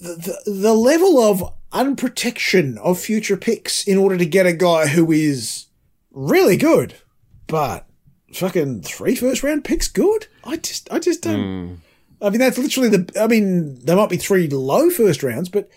the, 0.00 0.38
the 0.44 0.50
the 0.50 0.74
level 0.74 1.20
of 1.20 1.52
unprotection 1.72 2.78
of 2.78 2.98
future 3.00 3.36
picks 3.36 3.86
in 3.86 3.96
order 3.96 4.18
to 4.18 4.26
get 4.26 4.46
a 4.46 4.52
guy 4.52 4.88
who 4.88 5.10
is 5.10 5.66
really 6.10 6.56
good, 6.56 6.94
but 7.46 7.86
fucking 8.34 8.82
three 8.82 9.14
first 9.14 9.42
round 9.42 9.64
picks 9.64 9.88
good. 9.88 10.26
I 10.44 10.56
just 10.56 10.90
I 10.92 10.98
just 10.98 11.22
don't. 11.22 11.80
I 12.20 12.30
mean, 12.30 12.38
that's 12.40 12.58
literally 12.58 12.88
the. 12.88 13.20
I 13.20 13.26
mean, 13.26 13.78
there 13.84 13.96
might 13.96 14.10
be 14.10 14.16
three 14.16 14.48
low 14.48 14.90
first 14.90 15.22
rounds, 15.22 15.48
but 15.48 15.68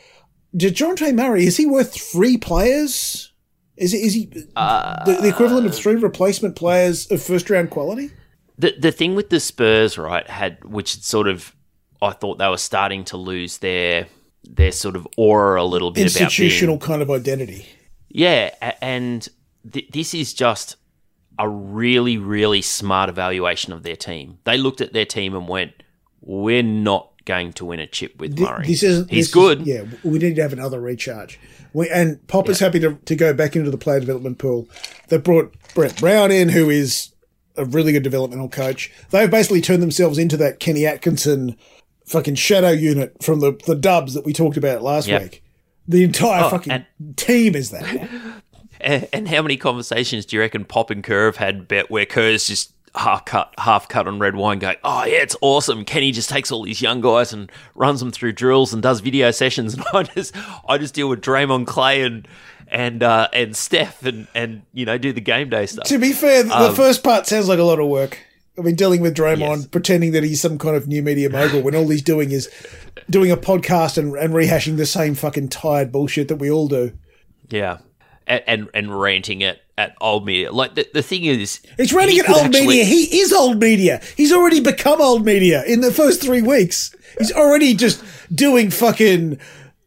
DeJounte 0.56 1.14
Murray 1.16 1.46
is 1.46 1.58
he 1.58 1.66
worth 1.66 1.94
three 1.94 2.38
players? 2.38 3.32
Is 3.78 3.92
he, 3.92 3.98
is 3.98 4.14
he 4.14 4.26
the, 4.26 5.18
the 5.22 5.28
equivalent 5.28 5.66
of 5.66 5.76
three 5.76 5.96
replacement 5.96 6.56
players 6.56 7.12
of 7.12 7.22
first 7.22 7.50
round 7.50 7.70
quality? 7.72 8.12
the 8.58 8.76
the 8.80 8.92
thing 8.92 9.16
with 9.16 9.30
the 9.30 9.40
Spurs, 9.40 9.98
right, 9.98 10.28
had 10.30 10.64
which 10.64 11.02
sort 11.02 11.28
of 11.28 11.54
I 12.02 12.12
thought 12.12 12.38
they 12.38 12.48
were 12.48 12.58
starting 12.58 13.04
to 13.06 13.18
lose 13.18 13.58
their 13.58 14.08
their 14.44 14.72
sort 14.72 14.96
of 14.96 15.08
aura 15.18 15.62
a 15.62 15.66
little 15.66 15.92
bit 15.92 16.04
Institutional 16.04 16.76
about 16.76 16.86
being, 16.86 16.88
kind 16.88 17.02
of 17.02 17.12
identity. 17.12 17.66
yeah, 18.10 18.74
and 18.82 19.28
th- 19.70 19.90
this 19.92 20.14
is 20.14 20.34
just 20.34 20.78
a 21.38 21.48
really 21.50 22.18
really 22.18 22.62
smart 22.62 23.10
evaluation 23.10 23.74
of 23.74 23.84
their 23.84 23.96
team. 23.96 24.38
They 24.46 24.58
looked 24.58 24.82
at 24.82 24.94
their 24.94 25.06
team 25.06 25.36
and 25.36 25.48
went, 25.48 25.72
"We're 26.22 26.64
not 26.64 27.12
going 27.26 27.52
to 27.54 27.66
win 27.66 27.80
a 27.80 27.88
chip 27.88 28.20
with 28.20 28.38
Th- 28.38 28.48
Murray. 28.48 28.68
This 28.68 28.84
is 28.84 29.00
He's 29.00 29.08
this 29.08 29.28
is- 29.28 29.34
good. 29.34 29.66
yeah, 29.66 29.84
we 30.04 30.20
need 30.20 30.36
to 30.36 30.42
have 30.42 30.54
another 30.54 30.80
recharge. 30.80 31.40
We, 31.74 31.90
and 31.90 32.26
Popper's 32.28 32.60
happy 32.60 32.80
to, 32.80 32.94
to 33.06 33.16
go 33.16 33.34
back 33.34 33.56
into 33.56 33.70
the 33.70 33.78
player 33.78 34.00
development 34.00 34.38
pool. 34.38 34.70
They 35.10 35.18
brought 35.18 35.54
Brett 35.74 35.98
Brown 36.00 36.32
in, 36.32 36.50
who 36.50 36.70
is 36.70 37.12
a 37.58 37.66
really 37.66 37.92
good 37.92 38.04
developmental 38.04 38.48
coach. 38.48 38.92
They've 39.10 39.30
basically 39.30 39.60
turned 39.62 39.82
themselves 39.84 40.18
into 40.18 40.38
that 40.38 40.60
Kenny 40.62 40.86
Atkinson 40.86 41.58
fucking 42.06 42.36
shadow 42.36 42.70
unit 42.70 43.22
from 43.24 43.40
the, 43.42 43.60
the 43.66 43.76
dubs 43.76 44.14
that 44.14 44.24
we 44.26 44.32
talked 44.32 44.56
about 44.56 44.84
last 44.84 45.08
Yep. 45.08 45.22
week. 45.22 45.44
The 45.88 46.04
entire 46.04 46.46
Oh, 46.46 46.50
fucking 46.52 46.86
team 47.18 47.56
is 47.56 47.72
that. 47.72 48.10
And, 48.86 49.08
and 49.12 49.28
how 49.28 49.42
many 49.42 49.58
conversations 49.58 50.26
do 50.26 50.36
you 50.38 50.42
reckon 50.42 50.64
Pop 50.64 50.92
and 50.92 51.04
Kerr 51.04 51.26
have 51.26 51.38
had 51.38 51.68
bet 51.68 51.90
where 51.92 52.06
Kerr's 52.06 52.48
just 52.48 52.72
half 52.94 53.26
cut, 53.26 53.54
half 53.58 53.90
cut 53.90 54.08
on 54.08 54.20
red 54.20 54.36
wine, 54.36 54.60
going, 54.60 54.78
"Oh 54.84 55.04
yeah, 55.06 55.18
it's 55.18 55.36
awesome." 55.42 55.84
Kenny 55.84 56.12
just 56.12 56.30
takes 56.30 56.52
all 56.52 56.64
these 56.64 56.82
young 56.82 57.02
guys 57.02 57.34
and 57.34 57.52
runs 57.74 58.00
them 58.00 58.12
through 58.12 58.34
drills 58.34 58.74
and 58.74 58.82
does 58.84 59.00
video 59.02 59.32
sessions, 59.32 59.74
and 59.74 59.84
I 59.92 60.04
just, 60.04 60.36
I 60.70 60.78
just 60.78 60.94
deal 60.94 61.10
with 61.10 61.22
Draymond 61.22 61.68
Clay 61.68 62.04
and 62.04 62.28
and 62.68 63.02
uh, 63.04 63.28
and 63.34 63.56
Steph 63.56 64.04
and 64.06 64.28
and 64.36 64.62
you 64.72 64.86
know 64.86 64.98
do 64.98 65.12
the 65.12 65.20
game 65.22 65.50
day 65.50 65.66
stuff. 65.66 65.86
to 65.88 65.98
be 65.98 66.14
fair, 66.14 66.44
the 66.44 66.56
Um, 66.56 66.76
first 66.76 67.04
part 67.04 67.26
sounds 67.28 67.48
like 67.50 67.60
a 67.60 67.64
lot 67.64 67.80
of 67.80 67.88
work. 67.88 68.20
I 68.58 68.62
mean, 68.62 68.76
dealing 68.76 69.02
with 69.02 69.18
Draymond, 69.18 69.40
Yes. 69.58 69.68
pretending 69.68 70.14
that 70.14 70.24
he's 70.24 70.40
some 70.40 70.58
kind 70.58 70.78
of 70.78 70.88
new 70.88 71.02
media 71.02 71.30
mogul 71.30 71.62
when 71.62 71.76
all 71.76 71.90
he's 71.90 72.02
doing 72.02 72.32
is 72.32 72.50
doing 73.10 73.30
a 73.30 73.36
podcast 73.36 73.98
and, 73.98 74.16
and 74.16 74.34
rehashing 74.34 74.78
the 74.78 74.86
same 74.86 75.14
fucking 75.16 75.50
tired 75.50 75.92
bullshit 75.92 76.30
that 76.30 76.38
we 76.38 76.50
all 76.50 76.70
do. 76.70 76.94
Yeah, 77.50 77.80
and 78.28 78.44
and, 78.48 78.70
and 78.74 79.00
ranting 79.00 79.44
at 79.44 79.60
at 79.78 79.96
old 80.00 80.26
media. 80.26 80.52
Like 80.52 80.76
the, 80.76 80.88
the 80.94 81.02
thing 81.04 81.26
is, 81.26 81.60
He's 81.78 81.92
running 81.94 82.18
at 82.20 82.30
old 82.30 82.46
actually- 82.46 82.68
media. 82.68 82.86
He 82.86 83.20
is 83.20 83.34
old 83.34 83.60
media. 83.60 84.02
He's 84.16 84.32
already 84.32 84.62
become 84.62 85.02
old 85.02 85.26
media 85.26 85.64
in 85.66 85.82
the 85.82 85.92
first 85.92 86.22
three 86.22 86.42
weeks. 86.42 86.96
He's 87.18 87.32
already 87.32 87.74
just 87.76 88.04
doing 88.34 88.70
fucking, 88.72 89.38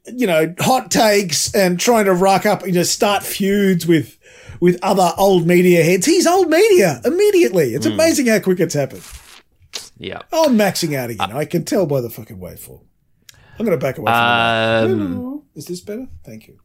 you 0.06 0.26
know, 0.26 0.54
hot 0.58 0.90
takes 0.90 1.54
and 1.54 1.78
trying 1.80 2.04
to 2.06 2.12
rock 2.14 2.44
up 2.46 2.62
and 2.64 2.74
just 2.74 2.92
start 2.92 3.22
feuds 3.22 3.86
with 3.86 4.18
with 4.60 4.78
other 4.82 5.12
old 5.16 5.46
media 5.46 5.82
heads. 5.84 6.04
He's 6.04 6.26
old 6.26 6.50
media 6.50 7.00
immediately. 7.04 7.74
It's 7.74 7.86
amazing 7.86 8.26
how 8.26 8.40
quick 8.40 8.60
it's 8.60 8.74
happened. 8.74 9.02
Yeah. 9.98 10.22
Oh, 10.32 10.46
I'm 10.46 10.56
maxing 10.56 10.94
out 10.96 11.10
again. 11.10 11.32
I 11.32 11.44
can 11.44 11.64
tell 11.64 11.86
by 11.86 12.00
the 12.00 12.10
fucking 12.10 12.38
waveform. 12.38 12.84
I'm 13.58 13.66
going 13.66 13.78
to 13.78 13.84
back 13.84 13.98
away 13.98 14.10
from. 14.12 14.14
Um, 14.14 14.98
No, 14.98 15.04
no, 15.04 15.06
no. 15.08 15.44
Is 15.54 15.66
this 15.66 15.80
better? 15.80 16.06
Thank 16.24 16.46
you. 16.48 16.58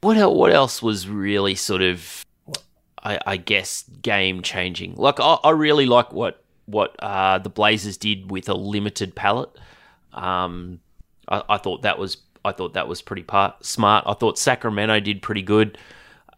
What 0.00 0.16
el- 0.16 0.34
what 0.34 0.52
else 0.52 0.82
was 0.82 1.08
really 1.08 1.54
sort 1.54 1.82
of 1.82 2.24
I, 3.02 3.18
I 3.26 3.36
guess 3.36 3.84
game 4.02 4.42
changing 4.42 4.94
like 4.96 5.20
I, 5.20 5.38
I 5.44 5.50
really 5.50 5.86
like 5.86 6.12
what 6.12 6.42
what 6.66 6.94
uh, 7.02 7.38
the 7.38 7.48
blazers 7.48 7.96
did 7.96 8.30
with 8.30 8.48
a 8.48 8.54
limited 8.54 9.14
palette. 9.14 9.50
Um, 10.12 10.80
I, 11.26 11.42
I 11.48 11.56
thought 11.56 11.82
that 11.82 11.98
was 11.98 12.18
I 12.44 12.52
thought 12.52 12.74
that 12.74 12.88
was 12.88 13.02
pretty 13.02 13.22
part, 13.22 13.64
smart. 13.64 14.04
I 14.06 14.14
thought 14.14 14.38
Sacramento 14.38 15.00
did 15.00 15.22
pretty 15.22 15.42
good 15.42 15.78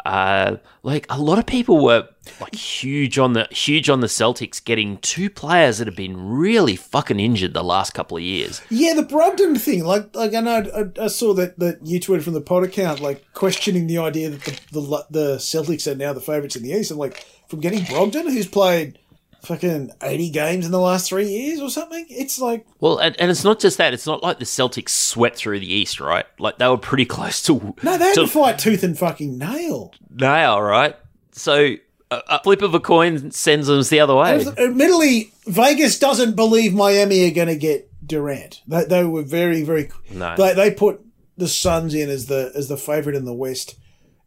uh, 0.05 0.57
like 0.83 1.07
a 1.11 1.19
lot 1.19 1.39
of 1.39 1.47
people 1.47 1.83
were 1.83 2.09
like 2.41 2.55
huge 2.55 3.19
on 3.19 3.33
the 3.33 3.47
huge 3.51 3.89
on 3.89 4.01
the 4.01 4.07
Celtics 4.07 4.63
getting 4.63 4.99
two 4.99 5.29
players 5.29 5.79
that 5.79 5.87
have 5.87 5.97
been 5.97 6.29
really 6.29 6.77
fucking 6.77 7.19
injured 7.19 7.55
the 7.55 7.65
last 7.65 7.93
couple 7.93 8.17
of 8.17 8.23
years 8.23 8.61
Yeah, 8.71 8.95
the 8.95 9.03
Brogdon 9.03 9.59
thing. 9.61 9.85
Like, 9.85 10.15
like 10.15 10.35
I 10.35 10.41
know 10.41 10.91
I, 10.99 11.05
I 11.05 11.07
saw 11.09 11.35
that 11.35 11.59
that 11.59 11.87
you 11.87 12.01
tweeted 12.01 12.23
from 12.23 12.35
the 12.35 12.41
pod 12.41 12.65
account, 12.65 13.01
like 13.01 13.25
questioning 13.35 13.87
the 13.87 13.99
idea 13.99 14.31
that 14.31 14.45
the 14.73 14.81
the, 14.81 15.07
the 15.11 15.37
Celtics 15.37 15.91
are 15.91 15.95
now 15.95 16.13
the 16.13 16.21
favourites 16.21 16.57
in 16.57 16.63
the 16.63 16.71
East, 16.71 16.91
and 16.91 17.01
like 17.01 17.27
from 17.49 17.61
getting 17.61 17.81
Brogdon, 17.81 18.25
who's 18.25 18.47
played 18.47 18.99
fucking 19.43 19.93
eighty 20.03 20.31
games 20.31 20.67
in 20.67 20.73
the 20.73 20.81
last 20.81 21.09
three 21.09 21.29
years 21.29 21.61
or 21.61 21.71
something. 21.71 22.07
It's 22.09 22.39
like 22.39 22.67
Well, 22.81 22.99
and, 22.99 23.19
and 23.21 23.31
it's 23.31 23.45
not 23.45 23.61
just 23.61 23.79
that. 23.79 23.95
It's 23.95 24.07
not 24.07 24.23
like 24.23 24.39
the 24.39 24.45
Celtics 24.45 24.91
swept 24.91 25.37
through 25.37 25.61
the 25.61 25.73
East, 25.73 26.01
right? 26.01 26.27
Like 26.39 26.59
they 26.59 26.69
were 26.69 26.79
pretty 26.79 27.05
close 27.07 27.43
to 27.45 27.75
no, 27.83 27.99
they 27.99 28.07
had 28.07 28.15
to 28.15 28.23
to 28.23 28.27
fight 28.27 28.59
tooth 28.59 28.83
and 28.83 28.99
fucking 28.99 29.39
nail. 29.39 29.93
nail, 30.11 30.61
right? 30.61 30.97
So 31.33 31.77
a, 32.11 32.23
a 32.29 32.43
flip 32.43 32.63
of 32.63 32.75
a 32.75 32.81
coin 32.81 33.31
sends 33.31 33.67
them 33.67 33.83
the 33.83 34.01
other 34.01 34.15
way. 34.15 34.45
Admittedly, 34.59 35.33
Vegas 35.47 35.99
doesn't 35.99 36.37
believe 36.37 36.75
Miami 36.75 37.29
are 37.29 37.35
going 37.35 37.49
to 37.49 37.57
get 37.57 37.91
Durant. 38.05 38.63
They, 38.67 38.85
they 38.85 39.05
were 39.05 39.23
very, 39.23 39.63
very. 39.63 39.91
No. 40.11 40.37
They, 40.37 40.55
they 40.55 40.71
put 40.73 41.01
the 41.37 41.49
Suns 41.49 41.95
in 41.95 42.09
as 42.09 42.27
the 42.27 42.53
as 42.55 42.69
the 42.69 42.77
favorite 42.77 43.17
in 43.17 43.25
the 43.25 43.35
West, 43.35 43.77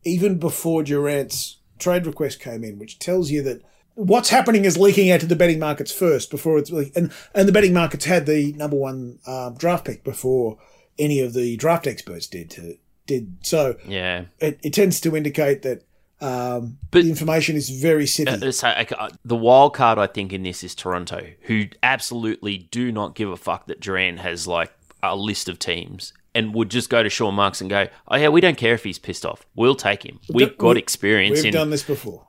even 0.03 0.39
before 0.39 0.83
Durant's 0.83 1.57
trade 1.79 2.05
request 2.05 2.39
came 2.39 2.63
in, 2.63 2.79
which 2.79 2.99
tells 2.99 3.29
you 3.29 3.43
that 3.43 3.61
what's 3.95 4.29
happening 4.29 4.65
is 4.65 4.77
leaking 4.77 5.11
out 5.11 5.19
to 5.21 5.25
the 5.25 5.35
betting 5.35 5.59
markets 5.59 5.91
first 5.91 6.31
before 6.31 6.57
it's 6.57 6.71
really, 6.71 6.91
and 6.95 7.11
and 7.33 7.47
the 7.47 7.51
betting 7.51 7.73
markets 7.73 8.05
had 8.05 8.25
the 8.25 8.53
number 8.53 8.75
one 8.75 9.19
um, 9.27 9.55
draft 9.55 9.85
pick 9.85 10.03
before 10.03 10.57
any 10.99 11.19
of 11.19 11.33
the 11.33 11.57
draft 11.57 11.87
experts 11.87 12.27
did 12.27 12.49
to, 12.51 12.77
did 13.07 13.35
so. 13.41 13.75
Yeah. 13.87 14.25
It, 14.39 14.59
it 14.63 14.73
tends 14.73 14.99
to 15.01 15.15
indicate 15.15 15.63
that 15.63 15.83
um, 16.21 16.77
But- 16.91 17.03
the 17.03 17.09
information 17.09 17.55
is 17.55 17.69
very 17.69 18.05
city. 18.07 18.31
Uh, 18.31 18.51
So 18.51 18.67
I- 18.67 19.09
the 19.25 19.35
wild 19.35 19.73
card, 19.73 19.97
I 19.97 20.07
think, 20.07 20.31
in 20.33 20.43
this 20.43 20.63
is 20.63 20.75
Toronto, 20.75 21.25
who 21.43 21.65
absolutely 21.81 22.69
do 22.71 22.91
not 22.91 23.15
give 23.15 23.29
a 23.29 23.37
fuck 23.37 23.67
that 23.67 23.79
Durant 23.79 24.19
has 24.19 24.47
like 24.47 24.71
a 25.01 25.15
list 25.15 25.49
of 25.49 25.59
teams 25.59 26.13
and 26.35 26.53
would 26.53 26.69
just 26.69 26.89
go 26.89 27.03
to 27.03 27.09
Sean 27.09 27.33
Marks 27.35 27.59
and 27.61 27.69
go, 27.69 27.87
"Oh 28.07 28.15
yeah, 28.15 28.29
we 28.29 28.39
don't 28.41 28.57
care 28.57 28.73
if 28.73 28.83
he's 28.83 28.97
pissed 28.99 29.25
off. 29.25 29.45
We'll 29.55 29.75
take 29.75 30.03
him. 30.05 30.19
We've 30.31 30.57
got 30.57 30.77
experience 30.77 31.37
We've 31.39 31.47
in 31.47 31.53
done 31.53 31.69
this 31.71 31.83
before. 31.83 32.25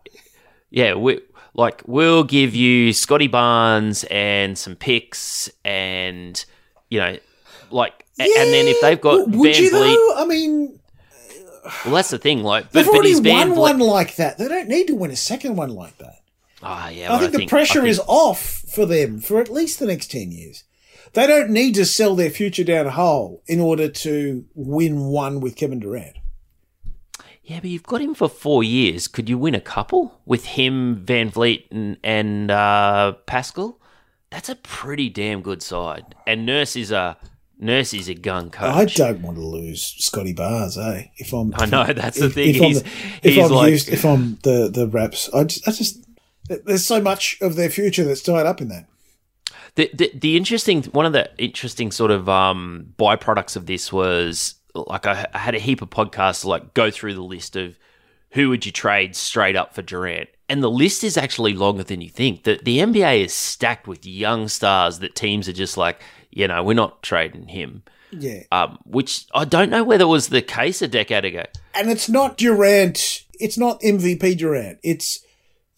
yeah, 0.71 0.95
we 0.95 1.21
like 1.55 1.83
we'll 1.87 2.25
give 2.25 2.55
you 2.55 2.93
Scottie 2.93 3.27
Barnes 3.29 4.05
and 4.11 4.59
some 4.59 4.77
picks, 4.77 5.51
and 5.65 6.45
you 6.91 6.99
know, 7.01 7.19
like, 7.71 8.05
a- 8.19 8.23
and 8.23 8.53
then 8.53 8.67
if 8.67 8.81
they've 8.81 9.01
got 9.01 9.29
would 9.31 9.55
Van 9.55 9.63
you 9.63 9.71
though? 9.71 10.15
I 10.17 10.27
mean, 10.27 10.79
well, 11.85 11.95
that's 11.95 12.11
the 12.11 12.19
thing. 12.19 12.43
Like, 12.43 12.71
they've 12.73 12.85
but, 12.85 12.93
but 12.93 12.99
already 12.99 13.31
won 13.31 13.57
one 13.57 13.79
like 13.79 14.17
that. 14.17 14.39
They 14.39 14.49
don't 14.49 14.69
need 14.69 14.87
to 14.89 14.95
win 14.95 15.11
a 15.11 15.17
second 15.17 15.57
one 15.57 15.71
like 15.71 15.97
that. 15.99 16.17
Ah, 16.63 16.89
yeah, 16.89 17.13
I 17.13 17.19
but 17.21 17.31
think 17.31 17.43
the 17.45 17.47
pressure 17.47 17.81
think- 17.81 17.91
is 17.91 18.01
off 18.07 18.63
for 18.73 18.87
them 18.87 19.21
for 19.21 19.41
at 19.41 19.51
least 19.51 19.79
the 19.79 19.87
next 19.87 20.11
ten 20.11 20.31
years. 20.33 20.65
They 21.13 21.27
don't 21.29 21.51
need 21.51 21.75
to 21.77 21.85
sell 21.85 22.17
their 22.17 22.31
future 22.31 22.65
down 22.65 22.87
a 22.87 22.91
hole 22.91 23.41
in 23.47 23.61
order 23.61 23.89
to 23.89 24.45
win 24.55 25.05
one 25.05 25.39
with 25.39 25.55
Kevin 25.55 25.79
Durant. 25.79 26.17
Yeah, 27.47 27.61
but 27.61 27.69
you've 27.69 27.83
got 27.83 28.01
him 28.01 28.15
for 28.15 28.29
four 28.29 28.65
years. 28.65 29.07
Could 29.07 29.29
you 29.29 29.37
win 29.37 29.55
a 29.55 29.61
couple 29.61 30.19
with 30.25 30.47
him, 30.47 31.05
VanVleet, 31.05 31.65
and, 31.71 31.99
and 32.03 32.51
uh, 32.51 33.13
Pascal? 33.27 33.79
That's 34.31 34.49
a 34.49 34.55
pretty 34.57 35.11
damn 35.11 35.43
good 35.43 35.63
side. 35.63 36.15
And 36.27 36.47
Nurse 36.47 36.75
is 36.75 36.91
a 36.91 37.19
Nurse 37.59 37.93
is 37.95 38.09
a 38.09 38.15
gun 38.15 38.51
coach. 38.51 38.99
I 38.99 39.13
don't 39.13 39.21
want 39.23 39.37
to 39.37 39.45
lose 39.47 39.83
Scottie 39.99 40.33
Barnes, 40.33 40.77
eh? 40.79 41.05
If 41.19 41.33
I'm, 41.33 41.53
I 41.57 41.67
know, 41.67 41.85
that's 41.93 42.19
the 42.19 42.27
if, 42.27 42.33
thing. 42.35 42.55
If 42.57 42.63
I'm, 42.63 42.73
the- 42.73 42.85
if 43.23 43.35
he's 43.35 43.45
I'm 43.45 43.51
like- 43.53 43.71
used, 43.71 43.89
if 43.91 44.05
I'm 44.05 44.39
the 44.43 44.69
the 44.73 44.89
Raps, 44.89 45.29
I 45.35 45.45
just, 45.45 45.69
I 45.69 45.71
just, 45.73 46.05
there's 46.49 46.85
so 46.85 47.01
much 47.01 47.37
of 47.43 47.57
their 47.57 47.71
future 47.71 48.05
that's 48.05 48.23
tied 48.23 48.47
up 48.47 48.61
in 48.61 48.69
that. 48.69 48.87
The, 49.77 49.91
the 49.95 50.11
the 50.15 50.37
interesting 50.37 50.83
one 50.85 51.05
of 51.07 51.13
the 51.13 51.31
interesting 51.39 51.91
sort 51.93 52.11
of 52.11 52.29
um, 52.29 52.95
byproducts 52.99 53.55
of 53.57 53.67
this 53.67 53.93
was 53.93 54.55
like 54.75 55.07
I, 55.07 55.27
I 55.33 55.39
had 55.39 55.55
a 55.55 55.59
heap 55.59 55.83
of 55.83 55.91
podcasts 55.91 56.43
to 56.43 56.49
like 56.49 56.75
go 56.75 56.91
through 56.91 57.15
the 57.15 57.23
list 57.23 57.57
of 57.57 57.79
who 58.33 58.49
would 58.49 58.67
you 58.67 58.73
trade 58.73 59.15
straight 59.15 59.57
up 59.57 59.75
for 59.75 59.83
Durant? 59.83 60.29
And 60.49 60.63
the 60.63 60.71
list 60.71 61.05
is 61.05 61.17
actually 61.17 61.55
longer 61.55 61.85
than 61.85 62.01
you 62.01 62.11
think. 62.11 62.43
The, 62.43 62.61
the 62.63 62.79
NBA 62.79 63.25
is 63.25 63.33
stacked 63.33 63.87
with 63.87 64.05
young 64.05 64.49
stars 64.49 64.99
that 64.99 65.15
teams 65.15 65.49
are 65.49 65.55
just 65.55 65.77
like, 65.77 66.01
you 66.31 66.49
know, 66.49 66.63
we're 66.63 66.75
not 66.75 67.03
trading 67.03 67.49
him. 67.49 67.85
Yeah. 68.11 68.43
Um, 68.53 68.79
which 68.85 69.27
I 69.35 69.45
don't 69.45 69.71
know 69.71 69.85
whether 69.85 70.07
was 70.07 70.29
the 70.29 70.43
case 70.43 70.83
a 70.83 70.89
decade 70.89 71.25
ago. 71.25 71.45
And 71.75 71.91
it's 71.91 72.09
not 72.09 72.37
Durant. 72.37 73.25
It's 73.35 73.57
not 73.57 73.81
MVP 73.81 74.37
Durant. 74.37 74.79
It's 74.83 75.25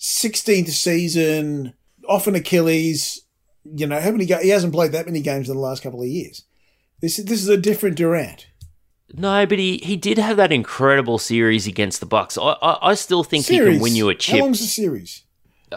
16th 0.00 0.68
season, 0.68 1.74
often 2.08 2.34
Achilles. 2.34 3.22
You 3.64 3.86
know, 3.86 4.00
how 4.00 4.10
many? 4.10 4.26
Ga- 4.26 4.42
he 4.42 4.50
hasn't 4.50 4.72
played 4.72 4.92
that 4.92 5.06
many 5.06 5.20
games 5.20 5.48
in 5.48 5.56
the 5.56 5.60
last 5.60 5.82
couple 5.82 6.02
of 6.02 6.08
years. 6.08 6.44
This 7.00 7.16
this 7.16 7.42
is 7.42 7.48
a 7.48 7.56
different 7.56 7.96
Durant. 7.96 8.46
No, 9.14 9.46
but 9.46 9.58
he, 9.58 9.78
he 9.78 9.96
did 9.96 10.18
have 10.18 10.36
that 10.36 10.52
incredible 10.52 11.18
series 11.18 11.66
against 11.66 12.00
the 12.00 12.06
Bucks. 12.06 12.36
I 12.36 12.56
I, 12.62 12.90
I 12.90 12.94
still 12.94 13.24
think 13.24 13.46
he 13.46 13.58
can 13.58 13.80
win 13.80 13.94
you 13.94 14.08
a 14.08 14.14
chip. 14.14 14.36
How 14.36 14.42
long's 14.42 14.60
the 14.60 14.66
series? 14.66 15.22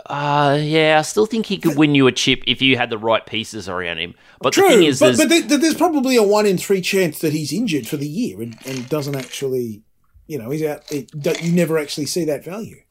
Uh, 0.06 0.58
yeah, 0.62 0.98
I 1.00 1.02
still 1.02 1.26
think 1.26 1.48
he 1.48 1.58
could 1.58 1.76
win 1.76 1.96
you 1.96 2.06
a 2.06 2.12
chip 2.12 2.44
if 2.46 2.62
you 2.62 2.78
had 2.78 2.92
the 2.92 2.98
right 2.98 3.26
pieces 3.26 3.68
around 3.68 3.98
him. 3.98 4.14
But 4.40 4.54
True, 4.54 4.70
the 4.70 4.76
thing 4.76 4.84
is, 4.84 5.00
but, 5.00 5.18
there's, 5.18 5.46
but 5.46 5.62
there's 5.62 5.76
probably 5.76 6.16
a 6.16 6.24
one 6.24 6.46
in 6.46 6.58
three 6.60 6.82
chance 6.82 7.20
that 7.20 7.34
he's 7.34 7.52
injured 7.52 7.88
for 7.88 7.98
the 7.98 8.08
year 8.08 8.42
and, 8.42 8.56
and 8.68 8.88
doesn't 8.88 9.16
actually, 9.16 9.82
you 10.28 10.38
know, 10.38 10.52
he's 10.52 10.64
out. 10.64 10.84
It, 10.92 11.10
you 11.42 11.52
never 11.52 11.80
actually 11.80 12.06
see 12.06 12.24
that 12.26 12.44
value. 12.46 12.82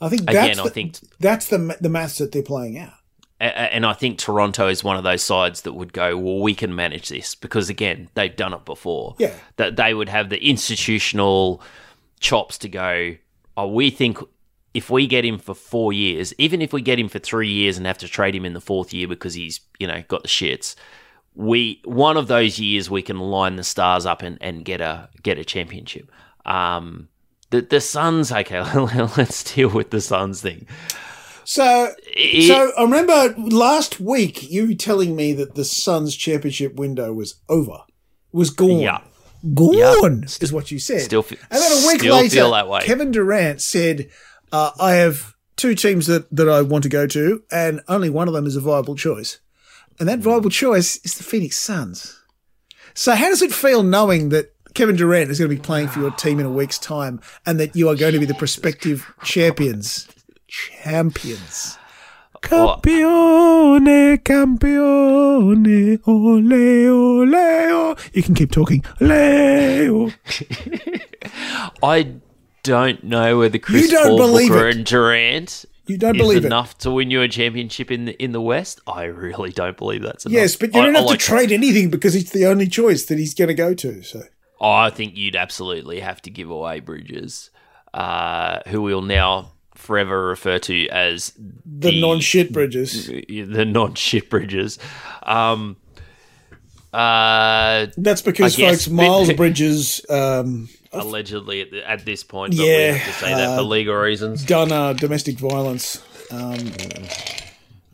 I 0.00 0.08
think 0.08 0.22
that's 0.22 0.58
Again, 0.58 0.66
I 0.66 0.68
think- 0.70 0.98
that's 1.20 1.46
the 1.46 1.76
the 1.80 1.88
maths 1.88 2.18
that 2.18 2.32
they're 2.32 2.42
playing 2.42 2.78
out. 2.78 2.94
And 3.40 3.86
I 3.86 3.94
think 3.94 4.18
Toronto 4.18 4.68
is 4.68 4.84
one 4.84 4.96
of 4.96 5.02
those 5.02 5.22
sides 5.22 5.62
that 5.62 5.72
would 5.72 5.94
go, 5.94 6.16
well, 6.16 6.40
we 6.40 6.54
can 6.54 6.74
manage 6.74 7.08
this 7.08 7.34
because 7.34 7.70
again, 7.70 8.10
they've 8.14 8.34
done 8.36 8.52
it 8.52 8.66
before. 8.66 9.16
Yeah. 9.18 9.34
that 9.56 9.76
they 9.76 9.94
would 9.94 10.10
have 10.10 10.28
the 10.28 10.46
institutional 10.46 11.62
chops 12.20 12.58
to 12.58 12.68
go. 12.68 13.16
Oh, 13.56 13.68
we 13.68 13.90
think 13.90 14.18
if 14.74 14.90
we 14.90 15.06
get 15.06 15.24
him 15.24 15.38
for 15.38 15.54
four 15.54 15.92
years, 15.92 16.34
even 16.38 16.60
if 16.62 16.72
we 16.72 16.82
get 16.82 16.98
him 16.98 17.08
for 17.08 17.18
three 17.18 17.48
years 17.50 17.76
and 17.76 17.86
have 17.86 17.98
to 17.98 18.08
trade 18.08 18.34
him 18.34 18.44
in 18.44 18.52
the 18.52 18.60
fourth 18.60 18.92
year 18.92 19.08
because 19.08 19.34
he's 19.34 19.60
you 19.78 19.86
know 19.86 20.02
got 20.08 20.22
the 20.22 20.28
shits, 20.28 20.74
we 21.34 21.80
one 21.84 22.16
of 22.16 22.28
those 22.28 22.58
years 22.58 22.90
we 22.90 23.02
can 23.02 23.18
line 23.18 23.56
the 23.56 23.64
stars 23.64 24.06
up 24.06 24.22
and, 24.22 24.38
and 24.40 24.64
get 24.64 24.80
a 24.80 25.08
get 25.22 25.38
a 25.38 25.44
championship. 25.44 26.10
Um, 26.44 27.08
the 27.50 27.62
the 27.62 27.80
Suns, 27.80 28.30
okay, 28.30 28.60
let's 29.16 29.54
deal 29.54 29.70
with 29.70 29.90
the 29.90 30.00
Suns 30.00 30.40
thing. 30.42 30.66
So, 31.50 31.92
It- 32.06 32.46
so 32.46 32.70
I 32.78 32.82
remember 32.82 33.34
last 33.36 33.98
week 33.98 34.48
you 34.48 34.72
telling 34.76 35.16
me 35.16 35.32
that 35.32 35.56
the 35.56 35.64
Suns' 35.64 36.14
championship 36.14 36.76
window 36.76 37.12
was 37.12 37.34
over, 37.48 37.78
was 38.30 38.50
gone. 38.50 38.78
Yeah. 38.78 39.00
Gone 39.54 40.26
is 40.40 40.52
what 40.52 40.70
you 40.70 40.78
said. 40.78 41.00
Still 41.00 41.24
fe- 41.24 41.38
and 41.50 41.60
then 41.60 41.72
a 41.72 41.86
week 41.88 42.04
later, 42.04 42.36
feel 42.36 42.52
that 42.52 42.68
way. 42.68 42.82
Kevin 42.84 43.10
Durant 43.10 43.60
said, 43.60 44.08
uh, 44.52 44.70
"I 44.78 44.92
have 44.92 45.34
two 45.56 45.74
teams 45.74 46.06
that 46.06 46.26
that 46.30 46.48
I 46.48 46.62
want 46.62 46.84
to 46.84 46.88
go 46.88 47.08
to, 47.08 47.42
and 47.50 47.80
only 47.88 48.10
one 48.10 48.28
of 48.28 48.34
them 48.34 48.46
is 48.46 48.54
a 48.54 48.60
viable 48.60 48.94
choice, 48.94 49.40
and 49.98 50.08
that 50.08 50.20
viable 50.20 50.50
choice 50.50 51.00
is 51.02 51.14
the 51.14 51.24
Phoenix 51.24 51.58
Suns." 51.58 52.16
So, 52.94 53.16
how 53.16 53.28
does 53.28 53.42
it 53.42 53.52
feel 53.52 53.82
knowing 53.82 54.28
that 54.28 54.52
Kevin 54.74 54.94
Durant 54.94 55.32
is 55.32 55.40
going 55.40 55.50
to 55.50 55.56
be 55.56 55.60
playing 55.60 55.88
for 55.88 55.98
your 55.98 56.12
team 56.12 56.38
in 56.38 56.46
a 56.46 56.52
week's 56.52 56.78
time, 56.78 57.20
and 57.44 57.58
that 57.58 57.74
you 57.74 57.88
are 57.88 57.96
going 57.96 58.12
to 58.12 58.20
be 58.20 58.26
the 58.26 58.34
prospective 58.34 59.04
champions? 59.24 60.06
Champions. 60.50 61.78
Campione, 62.42 64.16
campione, 64.18 66.00
ole, 66.06 66.52
ole, 66.90 67.34
ole. 67.90 67.96
You 68.12 68.22
can 68.22 68.34
keep 68.34 68.50
talking. 68.50 68.84
Ole. 69.00 70.12
I 71.82 72.14
don't 72.62 73.04
know 73.04 73.38
whether 73.38 73.58
Chris 73.58 73.82
You 73.82 73.88
don't 73.90 74.08
Paul, 74.08 74.16
believe 74.18 74.48
Booker, 74.48 74.68
it. 74.68 74.76
and 74.76 74.84
Durant 74.86 75.64
You 75.86 75.98
don't 75.98 76.16
is 76.16 76.20
believe 76.22 76.44
it. 76.44 76.46
enough 76.46 76.76
to 76.78 76.90
win 76.90 77.10
you 77.10 77.20
a 77.22 77.28
championship 77.28 77.90
in 77.90 78.06
the 78.06 78.22
in 78.22 78.32
the 78.32 78.40
West. 78.40 78.80
I 78.86 79.04
really 79.04 79.50
don't 79.50 79.76
believe 79.76 80.02
that's 80.02 80.24
enough. 80.26 80.32
Yes, 80.34 80.56
but 80.56 80.74
you 80.74 80.80
don't 80.82 80.96
I 80.96 80.98
have 81.00 81.08
like- 81.08 81.18
to 81.18 81.24
trade 81.24 81.52
anything 81.52 81.90
because 81.90 82.16
it's 82.16 82.30
the 82.30 82.46
only 82.46 82.66
choice 82.68 83.04
that 83.06 83.18
he's 83.18 83.34
going 83.34 83.48
to 83.48 83.54
go 83.54 83.74
to. 83.74 84.02
So 84.02 84.22
I 84.60 84.90
think 84.90 85.16
you'd 85.16 85.36
absolutely 85.36 86.00
have 86.00 86.20
to 86.22 86.30
give 86.30 86.50
away 86.50 86.80
Bridges, 86.80 87.50
uh, 87.94 88.60
who 88.68 88.82
we'll 88.82 89.02
now 89.02 89.52
forever 89.80 90.26
refer 90.26 90.58
to 90.60 90.88
as 90.88 91.32
the, 91.64 92.00
non-shit 92.00 92.52
bridges. 92.52 93.06
the 93.08 93.64
non-shit 93.66 94.30
Bridges. 94.30 94.78
Um, 95.22 95.76
uh, 96.92 97.86
That's 97.96 98.22
because, 98.22 98.54
I 98.56 98.58
guess, 98.58 98.84
folks, 98.84 98.88
but- 98.88 98.94
Miles 99.06 99.32
Bridges 99.32 100.04
um, 100.10 100.68
allegedly 100.92 101.60
at, 101.62 101.70
the, 101.70 101.88
at 101.88 102.04
this 102.04 102.24
point, 102.24 102.56
but 102.56 102.64
Yeah, 102.66 102.92
we 102.92 102.98
have 102.98 103.06
to 103.06 103.12
say 103.20 103.34
that 103.34 103.54
for 103.56 103.60
uh, 103.60 103.64
legal 103.64 103.94
reasons. 103.94 104.44
done 104.44 104.72
uh, 104.72 104.92
domestic 104.94 105.38
violence 105.38 106.02
um, 106.32 106.58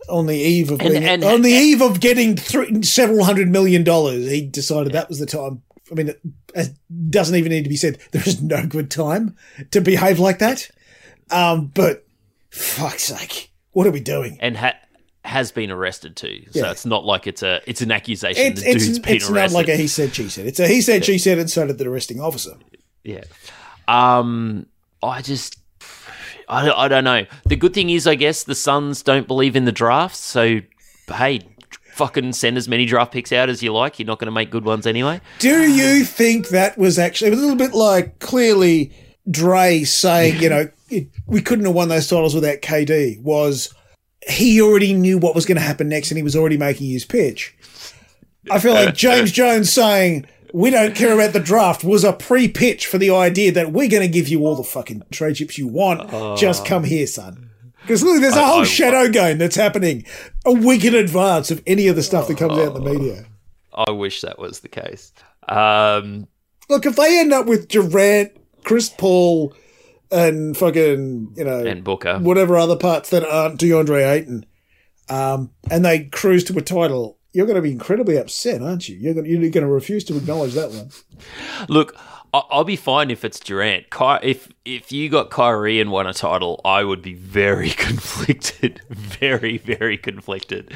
on 0.09 0.27
the 0.27 0.37
eve 0.37 0.71
of 0.71 0.81
And- 0.81 0.91
being, 0.91 1.05
and- 1.05 1.25
on 1.25 1.43
the 1.43 1.51
eve 1.51 1.83
of 1.83 2.01
getting 2.01 2.37
three, 2.37 2.83
several 2.83 3.25
hundred 3.25 3.49
million 3.51 3.85
dollars. 3.85 4.31
He 4.31 4.43
decided 4.47 4.93
that 4.93 5.09
was 5.09 5.19
the 5.19 5.27
time. 5.27 5.63
I 5.91 5.95
mean, 5.95 6.09
it, 6.09 6.21
it 6.55 6.71
doesn't 7.11 7.37
even 7.37 7.51
need 7.53 7.63
to 7.65 7.69
be 7.71 7.77
said. 7.77 7.99
There 8.13 8.23
is 8.27 8.43
no 8.43 8.67
good 8.67 8.91
time 8.91 9.37
to 9.71 9.81
behave 9.81 10.19
like 10.19 10.39
that. 10.41 10.69
Um, 11.31 11.67
but 11.75 12.07
fuck's 12.51 13.05
sake, 13.05 13.51
what 13.73 13.87
are 13.87 13.91
we 13.91 14.01
doing? 14.01 14.39
and 14.41 14.57
ha- 14.57 14.75
has 15.25 15.51
been 15.51 15.71
arrested 15.73 16.15
too. 16.17 16.45
So 16.53 16.61
Yeah. 16.61 16.71
it's 16.71 16.87
not 16.87 17.05
like 17.05 17.27
it's 17.27 17.43
a 17.43 17.61
it's 17.67 17.83
an 17.83 17.91
accusation. 17.91 18.53
It's, 18.53 18.63
the 18.63 18.73
dude's 18.73 18.89
it's, 18.89 18.99
been 19.01 19.17
it's 19.17 19.29
not 19.29 19.51
like 19.51 19.69
a 19.69 19.77
he 19.77 19.89
said, 19.89 20.15
she 20.15 20.29
said. 20.29 20.47
It's 20.47 20.61
a 20.61 20.69
he 20.69 20.81
said, 20.81 21.05
she 21.05 21.19
said, 21.19 21.39
and 21.39 21.51
so 21.51 21.67
did 21.67 21.79
the 21.79 21.89
arresting 21.89 22.21
officer. 22.21 22.53
yeah. 23.03 23.25
Um, 23.89 24.67
I 25.03 25.23
just. 25.23 25.59
I, 26.49 26.71
I 26.71 26.87
don't 26.89 27.03
know. 27.05 27.27
The 27.47 27.57
good 27.57 27.75
thing 27.75 27.91
is, 27.91 28.07
I 28.07 28.15
guess 28.15 28.45
the 28.45 28.55
Suns 28.55 29.03
don't 29.03 29.27
believe 29.27 29.57
in 29.57 29.65
the 29.65 29.73
draft. 29.73 30.15
So, 30.17 30.61
hey, 31.13 31.41
fucking 31.93 32.33
send 32.35 32.57
as 32.57 32.69
many 32.69 32.87
draft 32.87 33.13
picks 33.13 33.33
out 33.33 33.49
as 33.49 33.65
you 33.65 33.73
like. 33.73 33.99
You're 33.99 34.07
not 34.07 34.21
going 34.21 34.27
to 34.27 34.33
make 34.33 34.51
good 34.51 34.65
ones 34.65 34.87
anyway. 34.87 35.21
Do 35.41 35.63
you 35.69 36.05
think 36.05 36.49
that 36.51 36.79
was 36.79 37.01
actually 37.01 37.31
was 37.31 37.41
a 37.41 37.43
little 37.43 37.57
bit 37.57 37.75
like 37.75 38.21
clearly 38.21 38.93
Dray 39.29 39.83
saying, 39.85 40.41
you 40.41 40.49
know, 40.49 40.69
it, 40.91 41.09
we 41.27 41.41
couldn't 41.41 41.65
have 41.65 41.75
won 41.75 41.89
those 41.89 42.09
titles 42.09 42.35
without 42.35 42.61
KD? 42.63 43.21
Was 43.23 43.73
he 44.29 44.61
already 44.61 44.93
knew 44.93 45.19
what 45.19 45.35
was 45.35 45.47
going 45.47 45.57
to 45.57 45.63
happen 45.63 45.89
next 45.89 46.11
and 46.11 46.17
he 46.17 46.23
was 46.23 46.37
already 46.37 46.57
making 46.57 46.91
his 46.91 47.05
pitch? 47.05 47.55
I 48.51 48.59
feel 48.59 48.75
like 48.75 48.95
James 48.97 49.33
Jones 49.33 49.73
saying, 49.73 50.27
we 50.53 50.71
don't 50.71 50.95
care 50.95 51.13
about 51.13 51.33
the 51.33 51.41
draft 51.41 51.85
was 51.85 52.05
a 52.05 52.13
pre 52.13 52.49
pitch 52.49 52.87
for 52.87 52.99
the 52.99 53.11
idea 53.11 53.53
that 53.53 53.73
we're 53.73 53.89
going 53.89 54.03
to 54.03 54.09
give 54.09 54.29
you 54.29 54.41
all 54.47 54.55
the 54.55 54.63
fucking 54.63 55.03
trade 55.11 55.37
chips 55.37 55.59
you 55.59 55.67
want. 55.69 56.39
Just 56.39 56.65
come 56.65 56.85
here, 56.85 57.07
son. 57.07 57.51
Because 57.83 58.03
look, 58.03 58.21
there's 58.21 58.37
a 58.37 58.41
I- 58.41 58.47
whole 58.49 58.61
I- 58.63 58.65
shadow 58.65 59.09
game 59.09 59.39
that's 59.39 59.57
happening 59.57 60.05
a 60.45 60.53
week 60.53 60.85
in 60.85 60.95
advance 60.95 61.51
of 61.51 61.63
any 61.67 61.89
of 61.89 61.97
the 61.97 62.03
stuff 62.03 62.27
that 62.29 62.39
comes 62.39 62.59
out 62.59 62.77
in 62.77 62.85
the 62.85 62.93
media. 62.93 63.25
I 63.75 63.91
wish 63.91 64.23
that 64.23 64.39
was 64.39 64.61
the 64.61 64.69
case. 64.69 65.13
Um, 65.49 66.27
Look, 66.69 66.87
if 66.87 66.97
they 66.97 67.21
end 67.21 67.33
up 67.33 67.47
with 67.47 67.69
Durant, 67.69 68.33
Chris 68.65 68.89
Paul, 68.89 69.53
and 70.11 70.57
fucking, 70.57 71.35
you 71.37 71.45
know, 71.45 71.65
and 71.65 71.85
Booker. 71.85 72.19
whatever 72.19 72.57
other 72.57 72.77
parts 72.77 73.11
that 73.11 73.25
aren't 73.25 73.61
DeAndre 73.61 74.11
Ayton, 74.13 74.47
um, 75.09 75.51
and 75.71 75.85
they 75.85 76.05
cruise 76.05 76.45
to 76.45 76.59
a 76.59 76.63
title, 76.63 77.19
you're 77.33 77.47
going 77.47 77.57
to 77.57 77.63
be 77.63 77.73
incredibly 77.73 78.17
upset, 78.17 78.63
aren't 78.63 78.89
you? 78.89 78.97
You're 78.97 79.15
going, 79.15 79.25
to, 79.25 79.31
you're 79.31 79.51
going 79.51 79.67
to 79.67 79.73
refuse 79.73 80.05
to 80.05 80.17
acknowledge 80.17 80.55
that 80.55 80.71
one. 80.71 80.91
Look, 81.69 81.97
I'll 82.33 82.65
be 82.65 82.77
fine 82.77 83.11
if 83.11 83.25
it's 83.25 83.39
Durant. 83.41 83.91
Ky- 83.91 84.19
if 84.23 84.49
if 84.65 84.93
you 84.93 85.09
got 85.09 85.31
Kyrie 85.31 85.81
and 85.81 85.91
won 85.91 86.07
a 86.07 86.13
title, 86.13 86.61
I 86.65 86.85
would 86.85 87.03
be 87.03 87.15
very 87.15 87.71
conflicted, 87.77 88.81
very 88.89 89.59
very 89.59 89.97
conflicted. 89.97 90.73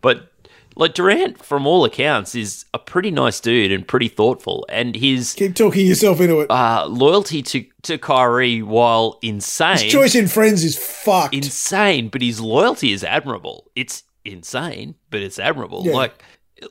But 0.00 0.32
like 0.76 0.94
Durant, 0.94 1.44
from 1.44 1.66
all 1.66 1.84
accounts, 1.84 2.34
is 2.34 2.64
a 2.72 2.78
pretty 2.78 3.10
nice 3.10 3.40
dude 3.40 3.72
and 3.72 3.86
pretty 3.86 4.08
thoughtful, 4.08 4.64
and 4.68 4.94
his 4.96 5.34
Keep 5.34 5.54
talking 5.56 5.86
yourself 5.86 6.20
into 6.20 6.40
it. 6.40 6.50
uh, 6.50 6.86
loyalty 6.88 7.42
to 7.42 7.64
to 7.82 7.98
Kyrie, 7.98 8.62
while 8.62 9.18
insane, 9.22 9.78
His 9.78 9.92
choice 9.92 10.14
in 10.14 10.28
friends 10.28 10.62
is 10.64 10.76
fucked. 10.78 11.34
insane, 11.34 12.08
but 12.08 12.22
his 12.22 12.40
loyalty 12.40 12.92
is 12.92 13.02
admirable. 13.04 13.70
It's 13.74 14.04
insane, 14.24 14.94
but 15.10 15.20
it's 15.22 15.38
admirable. 15.38 15.82
Yeah. 15.86 15.94
Like, 15.94 16.22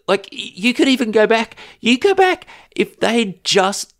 like 0.07 0.29
you 0.31 0.73
could 0.73 0.87
even 0.87 1.11
go 1.11 1.25
back. 1.27 1.55
You 1.79 1.97
go 1.97 2.13
back 2.13 2.45
if 2.75 2.99
they 2.99 3.39
just 3.43 3.93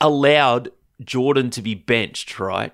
allowed 0.00 0.70
Jordan 1.04 1.50
to 1.50 1.62
be 1.62 1.74
benched, 1.74 2.38
right, 2.38 2.72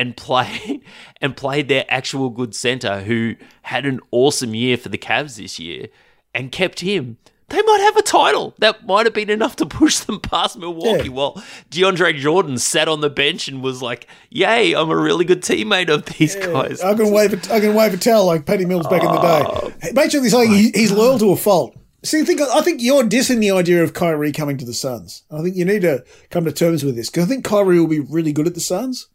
and 0.00 0.16
play 0.16 0.80
and 1.20 1.36
played 1.36 1.68
their 1.68 1.84
actual 1.88 2.30
good 2.30 2.54
center 2.54 3.02
who 3.02 3.36
had 3.62 3.84
an 3.86 4.00
awesome 4.10 4.54
year 4.54 4.76
for 4.76 4.88
the 4.88 4.98
Cavs 4.98 5.36
this 5.36 5.58
year, 5.58 5.88
and 6.34 6.50
kept 6.50 6.80
him. 6.80 7.18
They 7.48 7.60
might 7.62 7.80
have 7.80 7.96
a 7.96 8.02
title. 8.02 8.54
That 8.60 8.86
might 8.86 9.06
have 9.06 9.12
been 9.12 9.28
enough 9.28 9.56
to 9.56 9.66
push 9.66 9.98
them 9.98 10.20
past 10.20 10.56
Milwaukee. 10.56 11.08
Yeah. 11.08 11.14
While 11.14 11.42
DeAndre 11.72 12.16
Jordan 12.16 12.58
sat 12.58 12.86
on 12.86 13.00
the 13.00 13.10
bench 13.10 13.48
and 13.48 13.60
was 13.60 13.82
like, 13.82 14.06
"Yay, 14.30 14.72
I'm 14.72 14.88
a 14.88 14.96
really 14.96 15.24
good 15.24 15.42
teammate 15.42 15.88
of 15.90 16.04
these 16.06 16.36
guys." 16.36 16.80
I 16.80 16.94
can 16.94 17.10
wave 17.12 17.32
a, 17.32 17.54
I 17.54 17.58
can 17.60 17.74
wave 17.74 17.92
a 17.92 17.96
towel 17.96 18.24
like 18.24 18.46
Patty 18.46 18.64
Mills 18.66 18.86
back 18.86 19.02
in 19.02 19.08
the 19.10 19.20
Oh. 19.20 19.72
day. 19.82 19.90
Basically 19.92 20.28
saying 20.28 20.50
he, 20.52 20.70
he's 20.74 20.92
loyal 20.92 21.18
to 21.18 21.32
a 21.32 21.36
fault. 21.36 21.76
See, 22.04 22.20
I 22.20 22.24
think 22.24 22.40
I 22.40 22.60
think 22.62 22.80
you're 22.82 23.02
dissing 23.02 23.40
the 23.40 23.50
idea 23.50 23.82
of 23.82 23.94
Kyrie 23.94 24.30
coming 24.32 24.56
to 24.58 24.64
the 24.64 24.72
Suns. 24.72 25.24
I 25.30 25.42
think 25.42 25.56
you 25.56 25.64
need 25.64 25.82
to 25.82 26.04
come 26.30 26.44
to 26.44 26.52
terms 26.52 26.84
with 26.84 26.94
this 26.96 27.10
because 27.10 27.24
I 27.24 27.28
think 27.28 27.44
Kyrie 27.44 27.80
will 27.80 27.88
be 27.88 28.00
really 28.00 28.32
good 28.32 28.46
at 28.46 28.54
the 28.54 28.60
Suns. 28.60 29.08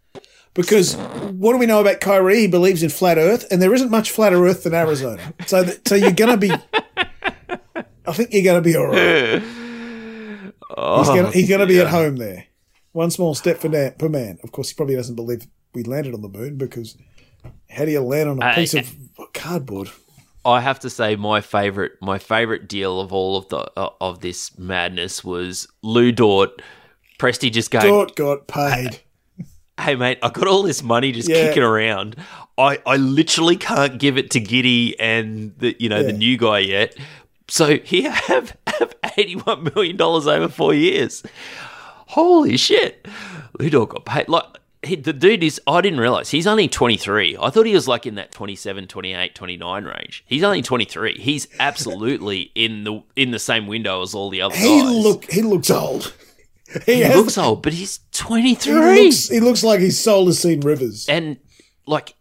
Because 0.56 0.96
what 0.96 1.52
do 1.52 1.58
we 1.60 1.65
know 1.68 1.82
about 1.82 2.00
Kyrie? 2.00 2.39
He 2.39 2.48
believes 2.48 2.82
in 2.82 2.89
flat 2.89 3.18
Earth, 3.20 3.46
and 3.52 3.62
there 3.62 3.74
isn't 3.74 3.91
much 3.91 4.10
flatter 4.10 4.44
Earth 4.48 4.63
than 4.63 4.74
Arizona. 4.74 5.22
So, 5.46 5.63
that, 5.63 5.88
so 5.88 5.94
you're 5.96 6.12
gonna 6.12 6.38
be. 6.38 6.52
I 8.08 8.13
think 8.13 8.30
you're 8.32 8.44
gonna 8.44 8.62
be 8.62 8.76
all 8.76 8.88
right. 8.88 9.41
he's 9.41 11.08
gonna, 11.08 11.32
he's 11.32 11.50
gonna 11.50 11.65
be 11.68 11.80
at 11.80 11.88
home 11.88 12.15
there. 12.18 12.46
One 12.94 13.12
small 13.12 13.36
step 13.36 13.58
for, 13.60 13.68
na- 13.70 13.91
for 14.00 14.08
man. 14.10 14.38
Of 14.44 14.52
course, 14.52 14.70
he 14.70 14.76
probably 14.76 14.96
doesn't 14.96 15.15
believe 15.15 15.46
we 15.74 15.84
landed 15.84 16.13
on 16.13 16.22
the 16.22 16.30
moon 16.30 16.58
because 16.58 16.98
how 17.70 17.86
do 17.86 17.91
you 17.91 18.00
land 18.02 18.30
on 18.30 18.41
a 18.41 18.46
Uh, 18.46 18.56
piece 18.56 18.74
of 18.74 18.89
cardboard? 19.34 19.89
I 20.46 20.62
have 20.62 20.80
to 20.82 20.89
say 20.89 21.15
my 21.15 21.41
favorite 21.41 21.94
my 22.02 22.20
favorite 22.20 22.70
deal 22.70 23.00
of 23.02 23.12
all 23.12 23.36
of 23.38 23.50
the 23.50 23.70
uh, 23.76 23.89
of 24.00 24.22
this 24.22 24.58
madness 24.58 25.24
was 25.24 25.68
Lu 25.82 26.12
Dort. 26.12 26.62
Presty 27.20 27.52
just 27.52 27.72
going, 27.72 27.86
Dort 27.88 28.15
got 28.15 28.48
paid. 28.48 29.02
"Hey 29.80 29.96
mate, 29.96 30.20
I 30.24 30.30
got 30.30 30.48
all 30.48 30.64
this 30.64 30.82
money 30.84 31.12
just 31.12 31.30
Yeah. 31.30 31.48
kicking 31.48 31.64
around. 31.64 32.16
I 32.58 32.80
I 32.86 32.96
literally 32.98 33.56
can't 33.58 33.98
give 34.00 34.18
it 34.18 34.32
to 34.32 34.40
Giddey 34.42 34.94
and 35.00 35.54
the 35.58 35.76
you 35.80 35.90
know 35.90 36.04
the 36.04 36.14
new 36.14 36.38
guy 36.38 36.60
yet. 36.60 36.96
So 37.48 37.78
here 37.80 38.12
have 38.28 38.56
have 38.68 38.94
eighty 39.18 39.36
one 39.36 39.70
million 39.76 39.98
dollars 39.98 40.28
over 40.28 40.48
four 40.48 40.74
years. 40.74 41.24
Holy 42.08 42.58
shit, 42.58 43.08
Lu 43.60 43.70
Dort 43.70 43.90
got 43.90 44.06
paid 44.06 44.30
like." 44.30 44.46
He, 44.84 44.96
the 44.96 45.14
dude 45.14 45.44
is 45.44 45.60
i 45.66 45.82
didn't 45.82 46.00
realize 46.00 46.30
he's 46.30 46.46
only 46.46 46.68
23 46.68 47.38
i 47.42 47.50
thought 47.50 47.66
he 47.66 47.74
was 47.74 47.88
like 47.88 48.06
in 48.06 48.14
that 48.16 48.32
27 48.32 48.86
28 48.86 49.34
29 49.34 49.84
range 49.84 50.24
he's 50.28 50.44
only 50.44 50.62
23 50.62 51.18
he's 51.18 51.48
absolutely 51.60 52.52
in 52.54 52.84
the 52.84 53.02
in 53.16 53.32
the 53.32 53.40
same 53.40 53.66
window 53.66 54.04
as 54.04 54.14
all 54.14 54.30
the 54.30 54.42
other 54.44 54.56
He 54.56 54.82
guys 54.84 54.94
look 54.96 55.26
he 55.32 55.42
looks 55.42 55.72
old. 55.72 56.14
He, 56.86 56.96
he 56.96 57.02
has- 57.02 57.16
looks 57.16 57.38
old 57.38 57.62
but 57.62 57.74
he's 57.74 58.00
23 58.12 58.74
he 58.96 59.04
looks, 59.06 59.30
he 59.30 59.40
looks 59.40 59.64
like 59.64 59.80
he's 59.80 60.00
soul 60.00 60.26
has 60.28 60.40
seen 60.40 60.62
rivers. 60.62 61.08
and 61.10 61.38
like 61.88 62.16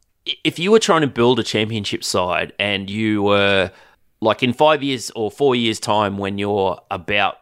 if 0.44 0.58
you 0.58 0.70
were 0.70 0.78
trying 0.78 1.02
to 1.02 1.06
build 1.06 1.38
a 1.38 1.42
championship 1.42 2.02
side 2.04 2.52
and 2.58 2.88
you 2.88 3.22
were 3.22 3.70
like 4.20 4.42
in 4.42 4.52
five 4.52 4.82
years 4.82 5.10
or 5.14 5.30
four 5.30 5.54
years 5.54 5.78
time 5.78 6.16
when 6.18 6.38
you're 6.38 6.80
about 6.90 7.36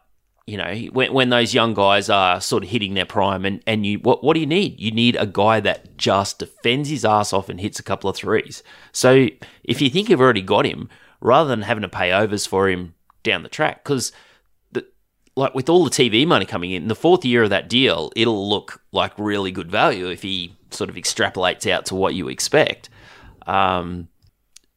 you 0.46 0.56
know 0.56 0.74
when, 0.92 1.12
when 1.12 1.28
those 1.30 1.54
young 1.54 1.74
guys 1.74 2.10
are 2.10 2.40
sort 2.40 2.64
of 2.64 2.68
hitting 2.70 2.94
their 2.94 3.04
prime 3.04 3.44
and, 3.44 3.62
and 3.66 3.86
you 3.86 3.98
what, 4.00 4.24
what 4.24 4.34
do 4.34 4.40
you 4.40 4.46
need? 4.46 4.80
You 4.80 4.90
need 4.90 5.14
a 5.16 5.26
guy 5.26 5.60
that 5.60 5.96
just 5.96 6.40
defends 6.40 6.88
his 6.88 7.04
ass 7.04 7.32
off 7.32 7.48
and 7.48 7.60
hits 7.60 7.78
a 7.78 7.82
couple 7.84 8.10
of 8.10 8.16
threes. 8.16 8.64
So 8.90 9.28
if 9.62 9.80
you 9.80 9.88
think 9.88 10.08
you've 10.08 10.20
already 10.20 10.42
got 10.42 10.64
him 10.66 10.88
rather 11.20 11.48
than 11.48 11.62
having 11.62 11.82
to 11.82 11.88
pay 11.88 12.10
overs 12.10 12.46
for 12.46 12.68
him 12.68 12.94
down 13.22 13.44
the 13.44 13.48
track 13.48 13.84
because 13.84 14.10
like 15.36 15.54
with 15.54 15.68
all 15.68 15.84
the 15.84 15.90
TV 15.90 16.26
money 16.26 16.44
coming 16.44 16.70
in, 16.72 16.88
the 16.88 16.94
fourth 16.94 17.24
year 17.24 17.42
of 17.42 17.50
that 17.50 17.68
deal, 17.68 18.12
it'll 18.16 18.48
look 18.48 18.82
like 18.92 19.12
really 19.18 19.50
good 19.50 19.70
value 19.70 20.08
if 20.08 20.22
he 20.22 20.56
sort 20.70 20.90
of 20.90 20.96
extrapolates 20.96 21.70
out 21.70 21.86
to 21.86 21.94
what 21.94 22.14
you 22.14 22.28
expect. 22.28 22.88
Um, 23.46 24.08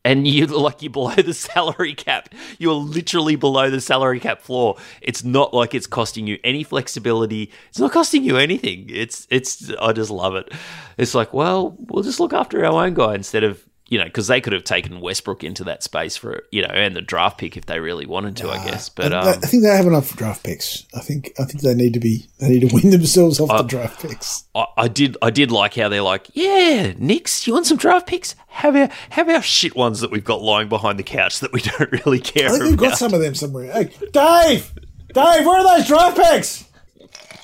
and 0.05 0.27
you 0.27 0.45
like 0.61 0.81
you're 0.81 0.91
below 0.91 1.15
the 1.15 1.33
salary 1.33 1.93
cap. 1.93 2.29
You're 2.57 2.73
literally 2.73 3.35
below 3.35 3.69
the 3.69 3.81
salary 3.81 4.21
cap 4.21 4.41
floor. 4.41 4.77
It's 5.01 5.23
not 5.23 5.53
like 5.53 5.73
it's 5.73 5.87
costing 5.87 6.27
you 6.27 6.37
any 6.43 6.63
flexibility. 6.63 7.51
It's 7.69 7.79
not 7.79 7.91
costing 7.91 8.23
you 8.23 8.37
anything. 8.37 8.85
It's 8.89 9.27
it's. 9.29 9.71
I 9.81 9.91
just 9.91 10.11
love 10.11 10.35
it. 10.35 10.53
It's 10.97 11.15
like, 11.15 11.33
well, 11.33 11.75
we'll 11.79 12.03
just 12.03 12.19
look 12.19 12.31
after 12.31 12.63
our 12.63 12.85
own 12.85 12.93
guy 12.93 13.15
instead 13.15 13.43
of 13.43 13.64
you 13.87 13.97
know 13.99 14.05
because 14.05 14.27
they 14.27 14.41
could 14.41 14.53
have 14.53 14.63
taken 14.63 14.99
Westbrook 15.01 15.43
into 15.43 15.63
that 15.65 15.83
space 15.83 16.17
for 16.17 16.43
you 16.51 16.61
know 16.61 16.69
and 16.69 16.95
the 16.95 17.01
draft 17.01 17.37
pick 17.37 17.55
if 17.55 17.65
they 17.67 17.79
really 17.79 18.05
wanted 18.05 18.35
to, 18.37 18.49
I 18.49 18.63
guess. 18.65 18.89
But 18.89 19.13
I- 19.13 19.19
um, 19.19 19.27
I 19.27 19.33
think 19.47 19.63
they 19.63 19.69
have 19.75 19.85
enough 19.85 20.15
draft 20.15 20.43
picks. 20.43 20.85
I 20.95 20.99
think 21.01 21.33
I 21.39 21.45
think 21.45 21.61
they 21.61 21.73
need 21.75 21.93
to 21.93 21.99
be 21.99 22.27
they 22.39 22.49
need 22.49 22.67
to 22.69 22.73
win 22.73 22.89
themselves 22.89 23.39
off 23.39 23.49
the 23.49 23.63
draft 23.63 24.01
picks. 24.01 24.45
I, 24.55 24.65
I 24.77 24.87
did 24.87 25.17
I 25.21 25.29
did 25.29 25.51
like 25.51 25.75
how 25.75 25.89
they're 25.89 26.01
like, 26.01 26.27
yeah, 26.33 26.93
Knicks, 26.97 27.45
you 27.47 27.53
want 27.53 27.67
some 27.67 27.77
draft 27.77 28.07
picks? 28.07 28.35
Have 28.47 28.75
our 28.75 28.89
have 29.11 29.29
our 29.29 29.41
shit 29.41 29.75
ones 29.75 29.99
that 30.01 30.11
we've 30.11 30.23
got 30.23 30.41
lying 30.41 30.69
behind 30.69 30.97
the 30.97 31.03
couch 31.03 31.39
that 31.41 31.53
we 31.53 31.61
don't 31.77 31.91
really 32.05 32.19
care 32.19 32.47
I 32.47 32.51
think 32.51 32.61
about. 32.61 32.69
we've 32.71 32.79
got 32.79 32.97
some 32.97 33.13
of 33.13 33.19
them 33.21 33.35
somewhere. 33.35 33.71
Hey, 33.71 33.85
Dave, 34.11 34.73
Dave, 35.13 35.45
where 35.45 35.59
are 35.59 35.77
those 35.77 35.87
draft 35.87 36.17
picks? 36.17 36.65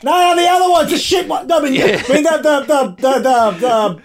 No, 0.03 0.35
the 0.35 0.47
other 0.47 0.71
ones, 0.71 0.89
the 0.89 0.97
shit 0.97 1.27
one. 1.27 1.45
No, 1.45 1.59
I 1.59 1.63
mean, 1.63 1.73
Yeah. 1.75 2.01
I 2.09 2.13
mean 2.13 2.23
the 2.23 2.37
the 2.41 2.59
the 2.65 2.95
the 2.97 3.19
the 3.19 3.51
the, 3.59 4.01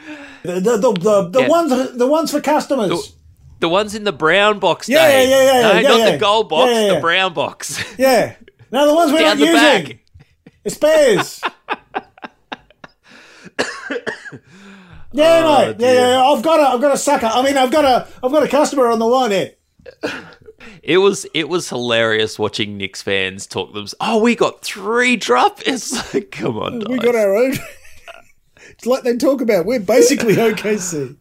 the, 0.55 0.77
the, 0.79 0.93
the, 0.93 1.29
the 1.31 1.41
Yeah. 1.43 1.49
ones 1.49 1.93
the 1.97 2.07
ones 2.07 2.31
for 2.31 2.41
customers. 2.41 3.13
the 3.61 3.69
ones 3.69 3.95
in 3.95 4.05
the 4.05 4.13
brown 4.13 4.59
box, 4.59 4.89
Yeah, 4.89 5.07
Dave. 5.07 5.29
yeah, 5.29 5.37
yeah, 5.43 5.45
yeah, 5.45 5.63
No, 5.63 5.73
yeah, 5.81 5.89
not 5.89 5.99
yeah. 6.01 6.11
the 6.13 6.19
gold 6.19 6.49
box, 6.49 6.71
Yeah, 6.71 6.81
yeah, 6.81 6.87
yeah. 6.87 6.95
the 6.95 7.01
brown 7.01 7.33
box. 7.35 7.85
Yeah, 7.99 8.35
no, 8.71 8.87
the 8.87 8.95
ones 8.95 9.13
we're 9.13 9.19
Down 9.21 9.39
not 9.39 9.45
the 9.47 9.53
using. 9.53 9.85
back. 9.87 9.99
The 10.65 10.71
spares. 10.71 11.41
yeah, 15.13 15.43
Oh, 15.45 15.67
mate. 15.67 15.77
Yeah, 15.79 15.93
yeah, 15.93 16.09
yeah. 16.11 16.23
I've 16.25 16.43
got 16.43 16.61
a, 16.61 16.75
I've 16.75 16.81
got 16.81 16.93
a 16.95 16.99
sucker. 16.99 17.27
I 17.27 17.43
mean, 17.43 17.57
I've 17.57 17.71
got 17.71 17.85
a, 17.85 18.09
I've 18.25 18.33
got 18.33 18.43
a 18.43 18.49
customer 18.49 18.89
on 18.89 18.99
the 18.99 19.07
line 19.07 19.31
here. 19.31 19.53
It 20.83 20.99
was 20.99 21.27
it 21.35 21.49
was 21.49 21.69
hilarious 21.69 22.39
watching 22.39 22.77
Knicks 22.77 23.03
fans 23.03 23.47
talk 23.49 23.75
them. 23.75 23.87
Oh, 24.01 24.23
we 24.23 24.37
got 24.37 24.63
three 24.63 25.17
draft. 25.17 25.65
It's 25.67 26.15
like, 26.15 26.31
come 26.31 26.57
on, 26.59 26.79
We 26.89 26.97
guys. 26.99 27.07
got 27.07 27.15
our 27.17 27.35
own. 27.37 27.55
It's 28.77 28.87
like 28.87 29.05
they 29.05 29.17
talk 29.17 29.41
about. 29.41 29.65
We're 29.65 29.81
basically 29.81 30.35
OKC. 30.37 31.17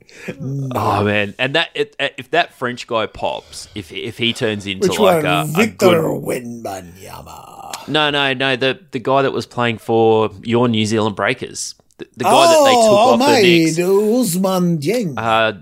Oh 0.75 1.03
man, 1.05 1.33
and 1.39 1.55
that 1.55 1.69
it, 1.73 1.95
if 2.17 2.31
that 2.31 2.53
French 2.53 2.85
guy 2.85 3.05
pops, 3.07 3.69
if 3.75 3.93
if 3.93 4.17
he 4.17 4.33
turns 4.33 4.67
into 4.67 4.89
Which 4.89 4.99
like 4.99 5.23
one? 5.23 5.25
a, 5.25 5.41
a 5.41 5.45
Victor 5.45 6.01
good 6.01 6.01
Wembanyama. 6.01 7.87
No, 7.87 8.09
no, 8.09 8.33
no. 8.33 8.55
The 8.55 8.79
the 8.91 8.99
guy 8.99 9.21
that 9.21 9.31
was 9.31 9.45
playing 9.45 9.77
for 9.77 10.29
your 10.43 10.67
New 10.67 10.85
Zealand 10.85 11.15
Breakers, 11.15 11.75
the, 11.97 12.07
the 12.17 12.23
guy 12.25 12.31
oh, 12.33 12.47
that 12.49 12.69
they 12.69 12.75
took 12.75 12.83
oh, 12.83 12.95
off 12.97 13.19
the 13.19 13.25
mate, 13.25 13.65
Knicks, 13.65 13.77
Ousmane 13.77 14.81
Dieng. 14.81 15.13
uh, 15.17 15.53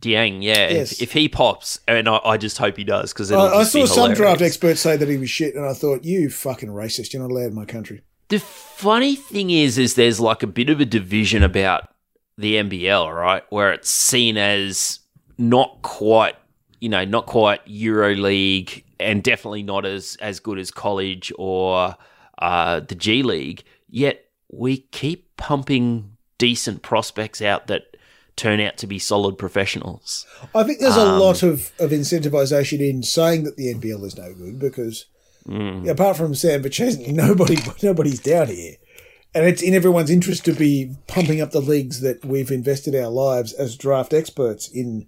Dieng. 0.00 0.42
Yeah, 0.42 0.68
Yes. 0.68 0.92
if, 0.92 1.02
if 1.02 1.12
he 1.12 1.28
pops, 1.28 1.80
and 1.88 2.08
I, 2.08 2.20
I 2.24 2.36
just 2.36 2.58
hope 2.58 2.76
he 2.76 2.84
does 2.84 3.12
because 3.12 3.32
I, 3.32 3.38
I 3.38 3.62
saw 3.64 3.86
some 3.86 4.12
draft 4.12 4.42
experts 4.42 4.80
say 4.80 4.96
that 4.96 5.08
he 5.08 5.16
was 5.16 5.30
shit, 5.30 5.54
and 5.54 5.64
I 5.64 5.72
thought, 5.72 6.04
you 6.04 6.28
fucking 6.30 6.68
racist. 6.68 7.12
You're 7.12 7.22
not 7.22 7.30
allowed 7.30 7.46
in 7.46 7.54
my 7.54 7.64
country. 7.64 8.02
The 8.28 8.38
funny 8.38 9.16
thing 9.16 9.50
is, 9.50 9.78
is 9.78 9.94
there's 9.94 10.20
like 10.20 10.42
a 10.42 10.46
bit 10.46 10.68
of 10.68 10.80
a 10.80 10.84
division 10.84 11.42
about 11.42 11.88
the 12.36 12.54
NBL, 12.56 13.14
right? 13.14 13.42
Where 13.50 13.72
it's 13.72 13.90
seen 13.90 14.36
as 14.36 15.00
not 15.38 15.82
quite, 15.82 16.36
you 16.80 16.88
know, 16.88 17.04
not 17.04 17.26
quite 17.26 17.64
EuroLeague, 17.66 18.84
and 19.00 19.22
definitely 19.22 19.62
not 19.62 19.86
as 19.86 20.16
as 20.20 20.40
good 20.40 20.58
as 20.58 20.70
college 20.70 21.32
or 21.38 21.96
uh, 22.38 22.80
the 22.80 22.94
G 22.94 23.22
League. 23.22 23.64
Yet 23.88 24.26
we 24.50 24.78
keep 24.78 25.36
pumping 25.36 26.16
decent 26.38 26.82
prospects 26.82 27.40
out 27.42 27.66
that 27.68 27.96
turn 28.36 28.60
out 28.60 28.76
to 28.78 28.86
be 28.86 28.98
solid 28.98 29.36
professionals. 29.36 30.24
I 30.54 30.62
think 30.62 30.78
there's 30.78 30.96
Um, 30.96 31.08
a 31.08 31.18
lot 31.18 31.42
of, 31.42 31.72
of 31.80 31.90
incentivization 31.90 32.78
in 32.80 33.02
saying 33.02 33.42
that 33.44 33.56
the 33.56 33.74
NBL 33.74 34.04
is 34.04 34.16
no 34.16 34.32
good 34.32 34.58
because 34.60 35.06
Mm. 35.46 35.88
apart 35.88 36.16
from 36.16 36.34
Sam 36.34 36.62
Chesney, 36.68 37.12
nobody 37.12 37.56
nobody's 37.82 38.20
down 38.20 38.48
here. 38.48 38.76
And 39.34 39.46
it's 39.46 39.62
in 39.62 39.74
everyone's 39.74 40.10
interest 40.10 40.44
to 40.46 40.52
be 40.52 40.96
pumping 41.06 41.40
up 41.40 41.50
the 41.50 41.60
leagues 41.60 42.00
that 42.00 42.24
we've 42.24 42.50
invested 42.50 42.94
our 42.94 43.10
lives 43.10 43.52
as 43.52 43.76
draft 43.76 44.12
experts 44.12 44.68
in 44.68 45.06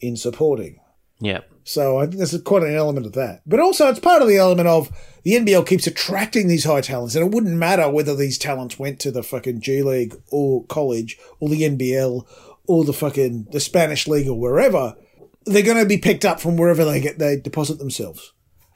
in 0.00 0.16
supporting. 0.16 0.80
Yeah. 1.20 1.40
So 1.64 1.98
I 1.98 2.06
think 2.06 2.16
there's 2.16 2.40
quite 2.42 2.62
an 2.62 2.74
element 2.74 3.06
of 3.06 3.12
that. 3.12 3.42
But 3.46 3.60
also 3.60 3.88
it's 3.88 4.00
part 4.00 4.22
of 4.22 4.28
the 4.28 4.38
element 4.38 4.68
of 4.68 4.90
the 5.22 5.32
NBL 5.32 5.66
keeps 5.66 5.86
attracting 5.86 6.48
these 6.48 6.64
high 6.64 6.80
talents 6.80 7.14
and 7.14 7.24
it 7.24 7.34
wouldn't 7.34 7.56
matter 7.56 7.88
whether 7.88 8.16
these 8.16 8.38
talents 8.38 8.78
went 8.78 8.98
to 9.00 9.10
the 9.10 9.22
fucking 9.22 9.60
G 9.60 9.82
League 9.82 10.16
or 10.32 10.64
college 10.64 11.18
or 11.38 11.48
the 11.48 11.62
NBL 11.62 12.26
or 12.66 12.84
the 12.84 12.92
fucking 12.92 13.48
the 13.52 13.60
Spanish 13.60 14.08
league 14.08 14.28
or 14.28 14.38
wherever. 14.38 14.96
They're 15.44 15.62
going 15.62 15.78
to 15.78 15.86
be 15.86 15.98
picked 15.98 16.24
up 16.24 16.40
from 16.40 16.56
wherever 16.56 16.84
they 16.84 17.00
get 17.00 17.18
they 17.18 17.36
deposit 17.36 17.78
themselves. 17.78 18.32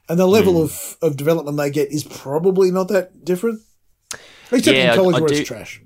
And 0.09 0.19
the 0.19 0.27
level 0.27 0.63
of, 0.63 0.97
of 1.01 1.17
development 1.17 1.57
they 1.57 1.71
get 1.71 1.91
is 1.93 2.05
probably 2.05 2.71
not 2.71 2.89
that 2.89 3.25
different. 3.25 3.61
Except 4.53 4.77
Yeah, 4.77 4.85
I- 4.85 4.91
in 4.91 4.95
college 4.97 5.17
I 5.17 5.21
where 5.21 5.29
do- 5.29 5.35
it's 5.37 5.49
trash. 5.49 5.81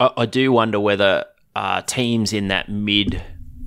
I, 0.00 0.10
I 0.18 0.26
do 0.26 0.52
wonder 0.52 0.78
whether 0.80 1.24
uh, 1.56 1.80
teams 1.82 2.32
in 2.32 2.48
that 2.48 2.68
mid, 2.68 3.22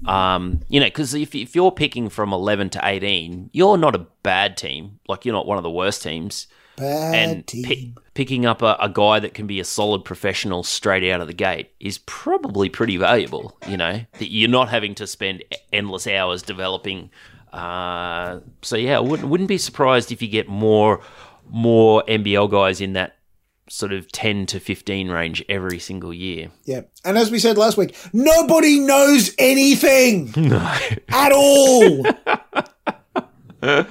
um, 0.05 0.62
you 0.69 0.79
know, 0.79 0.86
because 0.88 1.13
if, 1.13 1.33
if 1.33 1.55
you're 1.55 1.71
picking 1.71 2.10
from 2.10 2.33
11 2.33 2.69
to 2.71 2.81
18, 2.83 3.49
you're 3.53 3.77
not 3.77 3.95
a 3.95 4.05
bad 4.23 4.57
team. 4.57 4.99
Like, 5.07 5.25
you're 5.25 5.33
not 5.33 5.47
one 5.47 5.57
of 5.57 5.63
the 5.63 5.71
worst 5.71 6.03
teams. 6.03 6.47
Bad 6.75 7.15
and 7.15 7.47
team. 7.47 7.63
pi- 7.95 8.01
picking 8.13 8.45
up 8.45 8.62
a, 8.62 8.77
a 8.79 8.89
guy 8.89 9.19
that 9.19 9.33
can 9.33 9.47
be 9.47 9.60
a 9.60 9.63
solid 9.63 10.05
professional 10.05 10.62
straight 10.63 11.10
out 11.10 11.21
of 11.21 11.27
the 11.27 11.33
gate 11.33 11.71
is 11.79 11.97
probably 11.99 12.69
pretty 12.69 12.97
valuable, 12.97 13.57
you 13.67 13.77
know, 13.77 14.01
that 14.19 14.31
you're 14.31 14.49
not 14.49 14.69
having 14.69 14.93
to 14.95 15.07
spend 15.07 15.43
endless 15.73 16.05
hours 16.05 16.43
developing. 16.43 17.10
Uh, 17.57 18.39
so, 18.61 18.75
yeah, 18.77 18.97
I 18.97 18.99
wouldn't, 18.99 19.27
wouldn't 19.29 19.47
be 19.49 19.57
surprised 19.57 20.11
if 20.11 20.21
you 20.21 20.27
get 20.27 20.47
more 20.47 21.01
more 21.49 22.03
NBL 22.07 22.51
guys 22.51 22.81
in 22.81 22.93
that 22.93 23.15
sort 23.69 23.91
of 23.93 24.09
10 24.11 24.45
to 24.47 24.59
15 24.59 25.09
range 25.09 25.43
every 25.49 25.79
single 25.79 26.13
year. 26.13 26.49
Yeah. 26.65 26.81
And 27.03 27.17
as 27.17 27.31
we 27.31 27.39
said 27.39 27.57
last 27.57 27.77
week, 27.77 27.95
nobody 28.13 28.79
knows 28.79 29.33
anything 29.39 30.33
at 31.09 31.31
all. 31.33 32.05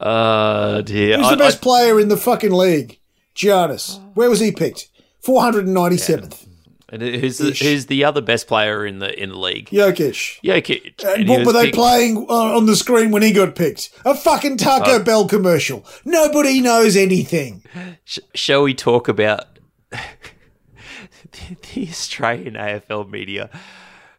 Uh, 0.00 0.82
dear. 0.82 1.16
Who's 1.16 1.26
I- 1.28 1.30
the 1.30 1.36
best 1.36 1.58
I- 1.58 1.62
player 1.62 2.00
in 2.00 2.08
the 2.08 2.16
fucking 2.16 2.52
league? 2.52 2.98
Giannis. 3.34 4.00
Where 4.14 4.28
was 4.28 4.40
he 4.40 4.52
picked? 4.52 4.88
497th. 5.24 6.46
And 6.94 7.02
who's 7.02 7.38
the, 7.38 7.50
who's 7.52 7.86
the 7.86 8.04
other 8.04 8.20
best 8.20 8.46
player 8.46 8.86
in 8.86 8.98
the 9.00 9.20
in 9.22 9.30
the 9.30 9.38
league? 9.38 9.68
Jokic. 9.70 10.40
Jokic. 10.42 11.04
And 11.04 11.24
he 11.24 11.30
what 11.30 11.44
were 11.46 11.52
they 11.52 11.64
picked- 11.66 11.74
playing 11.76 12.26
uh, 12.28 12.56
on 12.56 12.66
the 12.66 12.76
screen 12.76 13.10
when 13.10 13.22
he 13.22 13.32
got 13.32 13.54
picked? 13.54 13.90
A 14.04 14.14
fucking 14.14 14.56
Taco 14.56 14.96
Uh, 14.96 14.98
Bell 15.02 15.26
commercial. 15.28 15.84
Nobody 16.04 16.60
knows 16.60 16.96
anything. 16.96 17.62
Sh- 18.04 18.20
shall 18.34 18.62
we 18.62 18.74
talk 18.74 19.08
about 19.08 19.58
the, 19.90 19.98
the 21.74 21.88
Australian 21.88 22.54
AFL 22.54 23.10
media, 23.10 23.50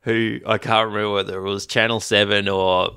who 0.02 0.40
I 0.46 0.58
can't 0.58 0.88
remember 0.88 1.14
whether 1.14 1.38
it 1.40 1.50
was 1.50 1.66
Channel 1.66 2.00
Seven 2.00 2.48
or 2.50 2.96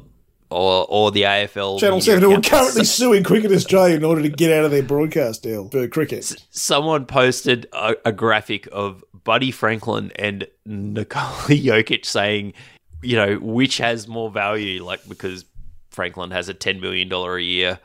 or 0.50 0.87
or 0.88 1.11
the 1.11 1.22
AFL 1.22 1.78
Channel 1.80 2.00
7 2.00 2.22
who 2.22 2.34
are 2.34 2.40
currently 2.40 2.84
suing 2.84 3.22
Cricket 3.22 3.52
Australia 3.52 3.96
in 3.96 4.04
order 4.04 4.22
to 4.22 4.28
get 4.28 4.52
out 4.52 4.64
of 4.64 4.70
their 4.70 4.82
broadcast 4.82 5.42
deal 5.42 5.68
for 5.68 5.87
cricket. 5.88 6.34
Someone 6.50 7.06
posted 7.06 7.66
a, 7.72 7.96
a 8.04 8.12
graphic 8.12 8.68
of 8.72 9.04
Buddy 9.24 9.50
Franklin 9.50 10.11
and 10.16 10.46
Nikola 10.64 11.24
Jokic 11.48 12.04
saying, 12.04 12.54
you 13.02 13.16
know, 13.16 13.37
which 13.37 13.78
has 13.78 14.08
more 14.08 14.30
value, 14.30 14.82
like 14.82 15.06
because 15.08 15.44
Franklin 15.90 16.30
has 16.30 16.48
a 16.48 16.54
ten 16.54 16.80
million 16.80 17.08
dollar 17.08 17.37
a 17.37 17.42
year 17.42 17.78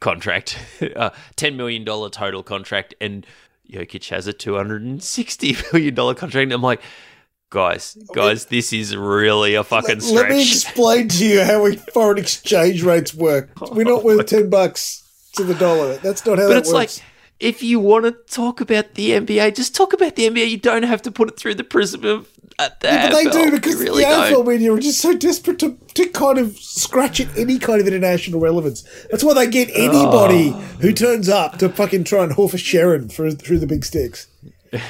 contract, 0.00 0.58
uh, 0.96 1.10
ten 1.36 1.56
million 1.56 1.84
dollar 1.84 2.10
total 2.10 2.42
contract, 2.42 2.94
and 3.00 3.26
Jokic 3.70 4.10
has 4.10 4.26
a 4.26 4.32
two 4.32 4.56
hundred 4.56 4.82
and 4.82 5.02
sixty 5.02 5.56
million 5.72 5.94
dollar 5.94 6.14
contract. 6.14 6.44
And 6.44 6.52
I'm 6.52 6.62
like, 6.62 6.82
guys, 7.50 7.96
guys, 8.14 8.46
this 8.46 8.72
is 8.72 8.96
really 8.96 9.54
a 9.54 9.64
fucking 9.64 10.00
Let 10.12 10.30
me 10.30 10.40
explain 10.40 11.08
to 11.08 11.26
you 11.26 11.44
how 11.44 11.64
we- 11.64 11.76
foreign 11.94 12.18
exchange 12.18 12.82
rates 12.82 13.12
work. 13.14 13.50
We're 13.72 13.84
not 13.84 14.04
worth 14.04 14.26
10 14.26 14.48
bucks 14.50 15.02
to 15.34 15.44
the 15.44 15.54
dollar. 15.54 15.96
That's 15.98 16.24
not 16.24 16.38
how 16.38 16.44
But 16.46 16.50
that 16.54 16.58
it's 16.58 16.72
works. 16.72 16.98
like 16.98 17.06
if 17.40 17.62
you 17.62 17.80
want 17.80 18.04
to 18.04 18.12
talk 18.34 18.60
about 18.60 18.94
the 18.94 19.10
NBA, 19.12 19.54
just 19.56 19.74
talk 19.74 19.92
about 19.92 20.14
the 20.16 20.28
NBA. 20.28 20.48
You 20.50 20.58
don't 20.58 20.82
have 20.82 21.02
to 21.02 21.10
put 21.10 21.28
it 21.28 21.38
through 21.38 21.54
the 21.54 21.64
prism 21.64 22.04
of 22.04 22.28
uh, 22.58 22.68
the 22.80 22.88
but 22.88 23.14
they 23.14 23.24
do 23.30 23.50
because 23.50 23.76
really 23.80 24.02
the 24.04 24.08
AFL 24.10 24.30
don't. 24.30 24.48
media 24.48 24.72
are 24.74 24.78
just 24.78 25.00
so 25.00 25.16
desperate 25.16 25.58
to, 25.60 25.78
to 25.94 26.06
kind 26.08 26.36
of 26.38 26.54
scratch 26.58 27.18
at 27.18 27.34
any 27.38 27.58
kind 27.58 27.80
of 27.80 27.86
international 27.86 28.38
relevance. 28.40 28.82
That's 29.10 29.24
why 29.24 29.32
they 29.32 29.46
get 29.46 29.70
anybody 29.74 30.50
Oh. 30.54 30.58
who 30.82 30.92
turns 30.92 31.30
up 31.30 31.56
to 31.58 31.70
fucking 31.70 32.04
try 32.04 32.24
and 32.24 32.34
hoof 32.34 32.52
a 32.52 32.58
Sherrin 32.58 33.10
for, 33.10 33.30
through 33.30 33.60
the 33.60 33.66
big 33.66 33.84
sticks 33.86 34.26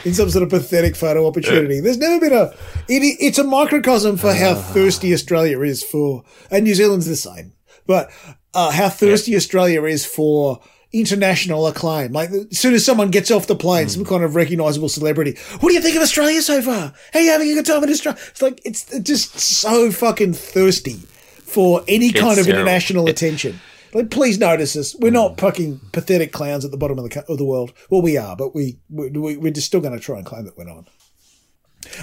in 0.05 0.15
some 0.15 0.31
sort 0.31 0.43
of 0.43 0.51
pathetic 0.51 0.97
photo 0.97 1.27
opportunity. 1.27 1.81
There's 1.81 1.99
never 1.99 2.21
been 2.21 2.33
a. 2.33 2.53
It, 2.89 3.03
it's 3.21 3.39
a 3.39 3.45
microcosm 3.45 4.17
for 4.17 4.33
how 4.33 4.55
thirsty 4.55 5.13
Australia 5.13 5.61
is 5.61 5.83
for, 5.83 6.25
and 6.51 6.65
New 6.65 6.75
Zealand's 6.75 7.07
the 7.07 7.17
same. 7.17 7.53
But 7.87 8.11
uh, 8.55 8.71
how 8.71 8.89
thirsty 8.89 9.37
Australia 9.37 9.85
is 9.85 10.05
for 10.05 10.61
international 10.93 11.67
acclaim. 11.67 12.13
Like 12.13 12.31
as 12.31 12.59
soon 12.59 12.75
as 12.75 12.85
someone 12.85 13.11
gets 13.11 13.31
off 13.31 13.47
the 13.47 13.57
plane, 13.57 13.89
some 13.89 14.05
kind 14.05 14.25
of 14.25 14.35
recognizable 14.35 14.89
celebrity. 14.89 15.37
What 15.61 15.71
do 15.71 15.75
you 15.75 15.81
think 15.81 15.97
of 15.97 16.03
Australia 16.03 16.43
so 16.43 16.61
far? 16.63 16.93
How 17.13 17.21
you 17.21 17.31
having 17.31 17.51
a 17.51 17.55
good 17.55 17.67
time 17.67 17.83
in 17.85 17.91
Australia? 17.91 18.21
It's 18.29 18.43
like 18.43 18.61
it's 18.65 18.85
just 19.01 19.39
so 19.39 19.91
fucking 19.91 20.35
thirsty 20.35 20.97
for 21.45 21.83
any 21.89 22.13
kind 22.13 22.39
of 22.39 22.47
terrible. 22.47 22.63
international 22.63 23.09
attention. 23.09 23.61
Like, 23.93 24.11
please 24.11 24.39
notice 24.39 24.77
us. 24.77 24.95
We're 24.99 25.11
not 25.11 25.39
fucking 25.41 25.81
pathetic 25.93 26.33
clowns 26.33 26.65
at 26.65 26.71
the 26.71 26.77
bottom 26.77 26.99
of 26.99 27.09
the 27.09 27.25
of 27.29 27.39
the 27.39 27.45
world. 27.45 27.73
Well, 27.91 28.03
we 28.03 28.17
are, 28.17 28.37
but 28.37 28.55
we, 28.55 28.79
we 28.89 29.11
we- 29.11 29.37
we're 29.37 29.53
just 29.53 29.67
still 29.67 29.81
going 29.81 29.95
to 29.95 30.01
try 30.01 30.17
and 30.19 30.27
claim 30.27 30.45
that 30.45 30.57
we're 30.57 30.65
not. 30.65 30.89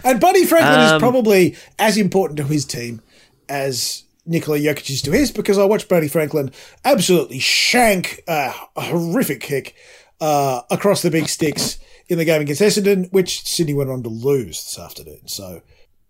And 0.03 0.19
Buddy 0.19 0.45
Franklin 0.45 0.79
is 0.81 0.91
Um, 0.93 0.99
probably 0.99 1.55
as 1.77 1.97
important 1.97 2.37
to 2.37 2.43
his 2.43 2.65
team 2.65 3.01
as 3.47 4.03
Nikola 4.25 4.57
Jokic 4.57 4.89
is 4.89 5.01
to 5.03 5.11
his 5.11 5.31
because 5.31 5.57
I 5.57 5.65
watched 5.65 5.87
Buddy 5.87 6.07
Franklin 6.07 6.51
absolutely 6.83 7.39
shank 7.39 8.21
a 8.27 8.49
horrific 8.75 9.39
kick 9.39 9.75
uh, 10.19 10.61
across 10.71 11.01
the 11.03 11.11
big 11.11 11.29
sticks 11.29 11.77
in 12.09 12.17
the 12.17 12.25
game 12.25 12.41
against 12.41 12.61
Essendon, 12.61 13.11
which 13.13 13.47
Sydney 13.47 13.73
went 13.75 13.89
on 13.89 14.01
to 14.03 14.09
lose 14.09 14.63
this 14.63 14.79
afternoon. 14.79 15.21
So, 15.27 15.61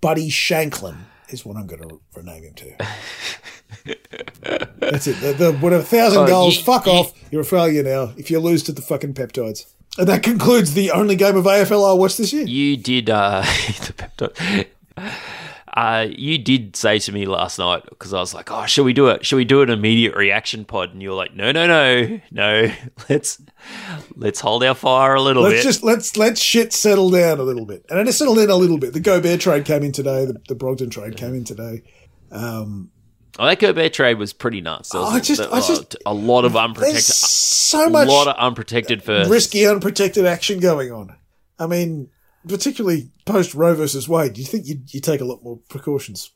Buddy 0.01 0.29
Shanklin 0.29 1.05
is 1.29 1.45
what 1.45 1.57
I'm 1.57 1.67
going 1.67 1.87
to 1.87 1.99
rename 2.15 2.43
him 2.43 2.53
to. 2.55 2.75
That's 4.79 5.07
it. 5.07 5.19
The, 5.21 5.33
the 5.33 5.53
whatever 5.59 5.83
thousand 5.83 6.23
Oh, 6.23 6.27
goals. 6.27 6.57
you- 6.57 6.63
fuck 6.63 6.85
you- 6.85 6.91
off. 6.93 7.13
You're 7.31 7.41
a 7.41 7.45
failure 7.45 7.83
now. 7.83 8.13
If 8.17 8.31
you 8.31 8.39
lose 8.39 8.63
to 8.63 8.71
the 8.71 8.81
fucking 8.81 9.13
peptides. 9.13 9.65
And 9.97 10.07
that 10.07 10.21
concludes 10.23 10.73
the 10.73 10.91
only 10.91 11.15
game 11.15 11.35
of 11.35 11.45
AFL 11.45 11.89
I 11.89 11.93
watched 11.93 12.17
this 12.19 12.31
year. 12.31 12.45
You 12.45 12.77
did 12.77 13.09
uh, 13.09 13.41
the 13.85 13.93
pep 13.93 14.15
talk. 14.17 14.37
Uh, 15.75 16.07
you 16.09 16.37
did 16.37 16.75
say 16.75 16.97
to 16.97 17.11
me 17.11 17.25
last 17.25 17.59
night 17.59 17.83
because 17.89 18.13
I 18.13 18.19
was 18.19 18.33
like, 18.33 18.49
"Oh, 18.51 18.65
should 18.65 18.83
we 18.85 18.93
do 18.93 19.07
it? 19.07 19.25
Should 19.25 19.35
we 19.35 19.45
do 19.45 19.61
an 19.61 19.69
immediate 19.69 20.15
reaction 20.15 20.65
pod?" 20.65 20.91
And 20.93 21.01
you 21.01 21.09
were 21.09 21.15
like, 21.15 21.35
"No, 21.35 21.51
no, 21.51 21.67
no, 21.67 22.19
no. 22.31 22.71
Let's 23.09 23.41
let's 24.15 24.39
hold 24.39 24.63
our 24.63 24.73
fire 24.75 25.15
a 25.15 25.21
little 25.21 25.43
Let's 25.43 25.55
bit." 25.57 25.63
just 25.63 25.83
let's 25.83 26.15
let 26.17 26.37
shit 26.37 26.73
settle 26.73 27.09
down 27.11 27.39
a 27.39 27.43
little 27.43 27.65
bit, 27.65 27.85
and 27.89 28.07
it 28.07 28.11
settled 28.13 28.39
in 28.39 28.49
a 28.49 28.55
little 28.55 28.77
bit. 28.77 28.93
The 28.93 28.99
Gobert 28.99 29.41
trade 29.41 29.65
came 29.65 29.83
in 29.83 29.91
today. 29.91 30.25
The, 30.25 30.41
the 30.47 30.55
Brogdon 30.55 30.89
trade 30.89 31.17
came 31.17 31.33
in 31.35 31.43
today. 31.43 31.83
Um, 32.31 32.89
oh, 33.37 33.45
that 33.45 33.59
Gobert 33.59 33.93
trade 33.93 34.17
was 34.17 34.33
pretty 34.33 34.61
nuts. 34.61 34.93
Was 34.93 35.13
I 35.13 35.19
just- 35.19 35.41
a, 35.41 35.51
I 35.53 35.59
just- 35.59 35.95
a 36.05 36.13
lot 36.13 36.45
of 36.45 36.55
unprotected, 36.55 37.03
so 37.03 37.89
much, 37.89 38.07
a 38.07 38.11
lot 38.11 38.27
of 38.27 38.35
unprotected 38.37 39.03
first. 39.03 39.29
risky, 39.29 39.67
unprotected 39.67 40.25
action 40.25 40.59
going 40.59 40.91
on. 40.91 41.15
I 41.59 41.67
mean, 41.67 42.09
particularly 42.47 43.09
post 43.25 43.53
Roe 43.53 43.75
versus 43.75 44.07
Wade. 44.07 44.33
Do 44.33 44.41
you 44.41 44.47
think 44.47 44.67
you 44.67 44.81
you 44.87 44.99
take 45.01 45.21
a 45.21 45.25
lot 45.25 45.43
more 45.43 45.59
precautions? 45.69 46.31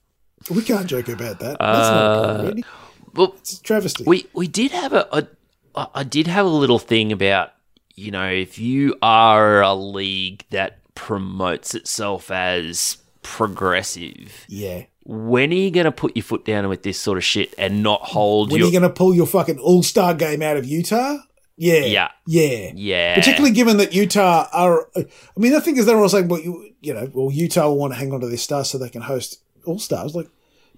We 0.50 0.64
can't 0.64 0.88
joke 0.88 1.08
about 1.08 1.40
that. 1.40 1.58
That's 1.60 1.60
not 1.60 2.04
a 2.04 2.40
uh, 2.40 2.44
really. 2.44 2.66
Well, 3.14 3.36
It's 3.40 3.54
a 3.54 3.62
travesty. 3.62 4.04
we 4.06 4.26
we 4.34 4.48
did 4.48 4.72
have 4.72 4.94
a, 4.94 5.08
a 5.12 5.28
I 5.76 5.88
I 5.96 6.04
did 6.04 6.28
have 6.28 6.46
a 6.46 6.50
little 6.50 6.80
thing 6.80 7.12
about 7.12 7.52
you 7.96 8.12
know 8.12 8.30
if 8.30 8.58
you 8.58 8.96
are 9.02 9.62
a 9.62 9.74
league 9.74 10.46
that 10.50 10.80
promotes 10.96 11.76
itself 11.76 12.32
as 12.32 12.98
progressive 13.22 14.46
yeah. 14.48 14.84
when 15.06 15.52
are 15.52 15.56
you 15.56 15.72
going 15.72 15.86
to 15.86 15.92
put 15.92 16.16
your 16.16 16.24
foot 16.24 16.44
down 16.44 16.68
with 16.70 16.84
this 16.84 17.00
sort 17.00 17.18
of 17.18 17.24
shit 17.24 17.54
and 17.58 17.84
not 17.84 18.02
hold 18.02 18.52
When 18.52 18.60
your 18.60 18.68
are 18.68 18.72
you 18.72 18.80
going 18.80 18.90
to 18.90 18.96
pull 18.96 19.14
your 19.14 19.28
fucking 19.28 19.60
All 19.60 19.84
Star 19.84 20.14
game 20.14 20.42
out 20.42 20.58
of 20.58 20.66
Utah? 20.66 21.18
Yeah. 21.58 21.86
Yeah. 21.86 22.12
Yeah. 22.26 22.72
yeah 22.74 23.16
Particularly 23.16 23.54
given 23.54 23.78
that 23.78 23.94
Utah 23.94 24.48
are, 24.52 24.88
I 24.96 25.06
mean, 25.38 25.52
the 25.52 25.62
thing 25.62 25.78
is, 25.78 25.86
they're 25.86 25.98
all 25.98 26.10
saying, 26.10 26.28
well, 26.28 26.40
you, 26.40 26.74
you 26.82 26.94
know, 26.94 27.10
well, 27.14 27.32
Utah 27.32 27.68
will 27.68 27.78
want 27.78 27.94
to 27.94 28.00
hang 28.00 28.12
on 28.14 28.22
to 28.22 28.28
their 28.28 28.38
stars 28.38 28.70
so 28.70 28.78
they 28.78 28.90
can 28.90 29.02
host 29.02 29.42
All 29.66 29.80
Stars. 29.80 30.16
Like, 30.16 30.28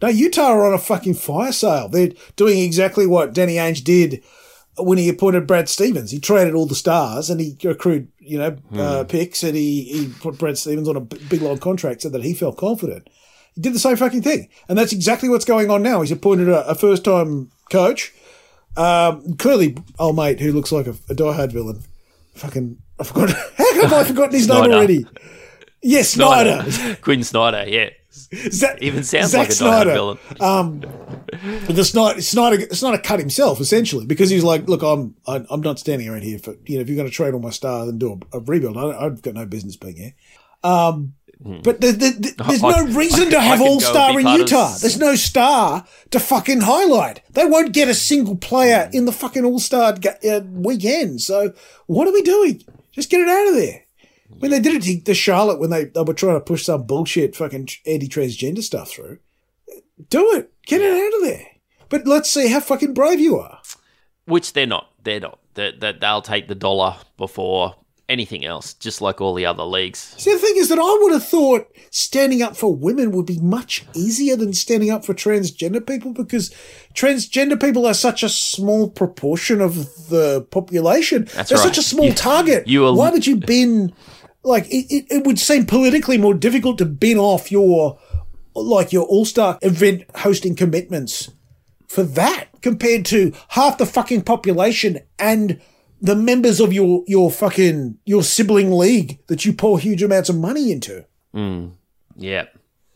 no, 0.02 0.10
Utah 0.10 0.48
are 0.48 0.66
on 0.66 0.74
a 0.74 0.80
fucking 0.80 1.14
fire 1.14 1.52
sale. 1.52 1.88
They're 1.88 2.12
doing 2.36 2.60
exactly 2.60 3.08
what 3.08 3.34
Danny 3.34 3.56
Ainge 3.56 3.84
did 3.84 4.24
when 4.78 4.98
he 4.98 5.08
appointed 5.08 5.48
Brad 5.48 5.70
Stevens. 5.70 6.12
He 6.12 6.20
traded 6.20 6.56
all 6.56 6.66
the 6.66 6.76
stars 6.76 7.30
and 7.30 7.40
he 7.40 7.56
accrued, 7.64 8.08
you 8.20 8.40
know, 8.40 8.58
uh, 8.76 9.04
picks 9.04 9.44
and 9.44 9.56
he, 9.56 9.84
he 9.84 10.08
put 10.20 10.40
Brad 10.40 10.58
Stevens 10.58 10.90
on 10.90 10.98
a 10.98 11.02
big 11.02 11.42
long 11.42 11.60
contract 11.60 12.02
so 12.02 12.10
that 12.10 12.24
he 12.24 12.34
felt 12.34 12.58
confident. 12.58 13.08
He 13.54 13.62
did 13.62 13.74
the 13.74 13.80
same 13.80 13.96
fucking 13.96 14.24
thing. 14.24 14.50
And 14.68 14.78
that's 14.78 14.92
exactly 14.92 15.30
what's 15.30 15.46
going 15.46 15.70
on 15.70 15.84
now. 15.84 16.02
He's 16.02 16.12
appointed 16.12 16.50
a, 16.50 16.68
a 16.68 16.76
first 16.76 17.06
time 17.06 17.52
coach. 17.72 18.14
Um, 18.76 19.36
clearly, 19.38 19.78
old 20.00 20.16
mate 20.16 20.40
who 20.40 20.52
looks 20.52 20.72
like 20.72 20.88
a, 20.88 20.92
a 20.92 21.16
diehard 21.16 21.52
villain. 21.52 21.82
Fucking, 22.36 22.78
I 23.00 23.04
forgot. 23.04 23.30
How 23.58 23.82
have 23.82 23.94
I 23.94 24.04
forgotten 24.06 24.34
his 24.34 24.48
name 24.48 24.72
already? 24.72 25.06
Yes, 25.82 26.10
Snyder. 26.12 26.66
Quin 27.02 27.24
Snyder 27.24 27.66
yeah 27.68 27.90
Zach, 28.50 28.82
even 28.82 29.04
sounds 29.04 29.32
Zack 29.32 29.40
like 29.40 29.50
a 29.50 29.52
diehard 29.52 29.56
Snyder. 29.56 29.92
villain 29.92 30.18
Um, 30.40 30.80
but 31.68 31.76
the 31.76 31.84
Snyder, 31.84 32.22
Snyder, 32.22 32.74
Snyder 32.74 32.98
cut 33.00 33.20
himself 33.20 33.60
essentially 33.60 34.06
because 34.06 34.30
he's 34.30 34.44
like, 34.44 34.68
look, 34.70 34.82
I'm, 34.82 35.16
I- 35.28 35.46
I'm 35.50 35.62
not 35.62 35.80
standing 35.80 36.08
around 36.08 36.24
here 36.24 36.40
for, 36.40 36.56
you 36.66 36.76
know, 36.78 36.82
if 36.82 36.88
you're 36.90 36.96
going 36.96 37.10
to 37.10 37.14
trade 37.14 37.34
all 37.34 37.40
my 37.40 37.50
stars 37.50 37.90
and 37.90 38.00
do 38.00 38.20
a, 38.34 38.38
a 38.38 38.40
rebuild, 38.40 38.78
I, 38.78 39.06
I've 39.06 39.22
got 39.22 39.34
no 39.34 39.46
business 39.46 39.76
being 39.76 39.98
here. 39.98 40.14
Um, 40.64 41.14
but 41.44 41.82
the, 41.82 41.92
the, 41.92 42.10
the, 42.20 42.44
there's 42.48 42.64
I- 42.64 42.72
no 42.82 42.94
reason 42.94 43.28
I- 43.28 43.32
to 43.32 43.42
have 43.42 43.62
all 43.62 43.80
star 43.82 44.18
in 44.18 44.24
part 44.26 44.40
of 44.42 44.48
Utah. 44.48 44.78
There's 44.78 44.98
no 44.98 45.16
star 45.16 45.86
to 46.12 46.20
fucking 46.20 46.62
highlight. 46.62 47.22
They 47.32 47.46
won't 47.46 47.74
get 47.74 47.90
a 47.90 47.94
single 47.94 48.38
player 48.38 48.90
in 48.94 49.06
the 49.06 49.12
fucking 49.12 49.44
all 49.46 49.60
star 49.60 49.94
uh, 50.30 50.40
weekend. 50.52 51.22
So 51.22 51.54
what 51.88 52.08
are 52.08 52.14
we 52.14 52.22
doing? 52.22 52.64
Just 52.92 53.10
get 53.10 53.22
it 53.22 53.28
out 53.30 53.48
of 53.50 53.56
there. 53.56 53.82
When 54.40 54.52
they 54.52 54.60
did 54.60 54.76
it 54.76 54.84
to, 54.84 55.02
to 55.04 55.14
Charlotte 55.14 55.60
when 55.60 55.70
they, 55.70 55.86
they 55.86 56.02
were 56.02 56.14
trying 56.14 56.36
to 56.36 56.40
push 56.40 56.64
some 56.66 56.84
bullshit 56.84 57.36
fucking 57.36 57.68
anti 57.86 58.08
transgender 58.08 58.64
stuff 58.64 58.90
through. 58.92 59.20
Do 60.10 60.32
it. 60.36 60.52
Get 60.66 60.82
it 60.82 60.92
out 60.94 61.18
of 61.20 61.28
there. 61.28 61.48
But 61.90 62.08
let's 62.08 62.30
see 62.32 62.48
how 62.48 62.60
fucking 62.62 62.94
brave 62.94 63.20
you 63.20 63.38
are. 63.38 63.60
which 64.26 64.54
they're 64.54 64.66
not 64.66 64.90
they're 65.04 65.20
not 65.20 65.40
that 65.56 65.82
that 65.82 66.00
they'll 66.00 66.22
take 66.22 66.48
the 66.48 66.56
dollar 66.56 66.96
before 67.18 67.76
anything 68.14 68.44
else 68.46 68.74
just 68.76 69.02
like 69.02 69.20
all 69.22 69.34
the 69.34 69.46
other 69.46 69.64
leagues 69.64 70.00
See, 70.18 70.32
the 70.34 70.40
thing 70.40 70.56
is 70.58 70.70
that 70.70 70.80
I 70.80 71.00
would 71.02 71.14
have 71.14 71.28
thought 71.28 71.68
standing 71.90 72.42
up 72.42 72.56
for 72.56 72.74
women 72.88 73.12
would 73.12 73.26
be 73.26 73.40
much 73.40 73.86
easier 73.94 74.36
than 74.36 74.54
standing 74.54 74.90
up 74.92 75.04
for 75.06 75.14
transgender 75.14 75.86
people 75.86 76.14
because 76.14 76.46
transgender 76.94 77.60
people 77.60 77.86
are 77.86 77.94
such 77.94 78.24
a 78.24 78.30
small 78.30 78.90
proportion 78.90 79.62
of 79.62 79.76
the 80.10 80.42
population. 80.52 81.26
That's 81.34 81.50
They're 81.50 81.58
right. 81.58 81.64
such 81.66 81.78
a 81.78 81.84
small 81.84 82.06
You- 82.08 82.14
target. 82.14 82.68
you 82.68 82.86
are- 82.86 82.96
Why 82.96 83.10
would 83.10 83.28
you 83.28 83.36
bin, 83.38 83.94
like, 84.44 84.66
it, 84.68 84.86
it, 84.94 85.06
it 85.10 85.26
would 85.26 85.40
seem 85.40 85.66
politically 85.66 86.18
more 86.18 86.34
difficult 86.34 86.78
to 86.80 86.86
bin 86.86 87.18
off 87.18 87.52
your, 87.52 88.00
like, 88.56 88.92
your 88.94 89.06
all 89.06 89.26
star 89.26 89.58
event 89.62 90.04
hosting 90.18 90.56
commitments 90.56 91.30
for 91.88 92.04
that 92.04 92.46
compared 92.62 93.06
to 93.06 93.32
half 93.50 93.78
the 93.78 93.86
fucking 93.86 94.22
population 94.24 95.00
and 95.20 95.60
the 96.04 96.16
members 96.16 96.60
of 96.60 96.72
your 96.74 97.04
your 97.08 97.32
fucking 97.32 97.98
your 98.06 98.22
sibling 98.22 98.72
league 98.72 99.18
that 99.28 99.46
you 99.46 99.54
pour 99.54 99.80
huge 99.80 100.04
amounts 100.04 100.30
of 100.30 100.36
money 100.38 100.72
into. 100.72 101.06
Yeah. 102.16 102.46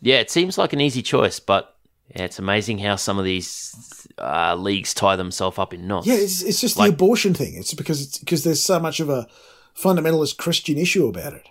Yeah, 0.02 0.18
it 0.20 0.30
seems 0.30 0.58
like 0.60 0.74
an 0.74 0.82
easy 0.82 1.02
choice, 1.02 1.40
but 1.40 1.76
yeah, 2.16 2.24
it's 2.26 2.38
amazing 2.38 2.78
how 2.80 2.96
some 2.98 3.18
of 3.18 3.26
these 3.26 4.08
uh, 4.20 4.56
leagues 4.56 4.94
tie 4.94 5.16
themselves 5.16 5.58
up 5.58 5.74
in 5.74 5.88
knots. 5.88 6.06
Yeah, 6.06 6.14
it's, 6.16 6.44
it's 6.44 6.62
just 6.62 6.78
Like- 6.78 6.90
the 6.92 6.94
abortion 6.94 7.34
thing. 7.34 7.56
It's 7.56 7.74
because 7.74 8.02
it's 8.04 8.18
because 8.20 8.44
there's 8.44 8.62
so 8.62 8.80
much 8.80 9.00
of 9.00 9.10
a 9.10 9.28
fundamentalist 9.76 10.38
Christian 10.38 10.78
issue 10.78 11.08
about 11.08 11.34
it. 11.34 11.48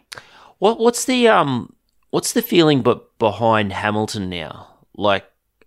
What 0.59 0.79
what's 0.79 1.05
the 1.07 1.27
um 1.29 1.75
what's 2.11 2.33
the 2.35 2.43
feeling 2.43 2.83
but 2.83 3.19
behind 3.19 3.73
Hamilton 3.73 4.31
now? 4.31 4.69
Like 4.97 5.25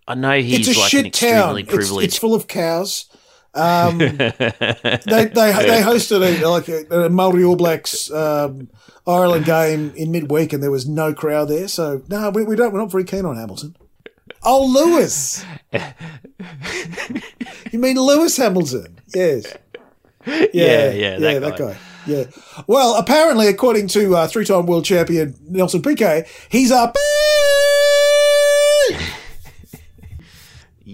I 0.08 0.14
know 0.14 0.40
he's 0.40 0.66
it's 0.68 0.76
a 0.76 0.80
like 0.80 0.92
an 0.94 1.04
shit 1.04 1.12
town. 1.12 1.30
extremely 1.58 1.62
It's, 1.62 1.74
privileged 1.74 2.04
it's 2.06 2.18
full 2.18 2.34
of 2.34 2.48
cows. 2.48 3.06
Um, 3.52 3.98
they 3.98 4.08
they 4.16 4.26
they 5.34 5.82
hosted 5.82 6.22
a 6.22 6.46
like 6.46 6.68
a, 6.68 7.06
a 7.06 7.10
Maori 7.10 7.44
All 7.44 7.56
Blacks 7.56 8.10
um, 8.10 8.68
Ireland 9.06 9.44
game 9.44 9.92
in 9.96 10.10
midweek, 10.12 10.52
and 10.52 10.62
there 10.62 10.70
was 10.70 10.88
no 10.88 11.12
crowd 11.12 11.48
there. 11.48 11.68
So 11.68 12.02
no, 12.08 12.30
we, 12.30 12.44
we 12.44 12.56
don't. 12.56 12.72
We're 12.72 12.80
not 12.80 12.92
very 12.92 13.04
keen 13.04 13.24
on 13.24 13.36
Hamilton. 13.36 13.76
Oh, 14.42 14.64
Lewis. 14.66 15.44
you 17.72 17.78
mean 17.78 17.96
Lewis 17.96 18.36
Hamilton? 18.36 19.00
Yes. 19.14 19.54
Yeah, 20.26 20.46
Yeah, 20.52 20.90
yeah, 20.90 21.18
that 21.18 21.40
that 21.40 21.58
guy. 21.58 21.72
guy. 21.72 21.76
Yeah. 22.06 22.24
Well, 22.66 22.96
apparently, 22.96 23.48
according 23.48 23.88
to 23.88 24.16
uh, 24.16 24.26
three-time 24.28 24.66
world 24.66 24.84
champion 24.84 25.34
Nelson 25.48 25.82
Piquet, 25.82 26.26
he's 26.48 26.70
up. 26.70 26.96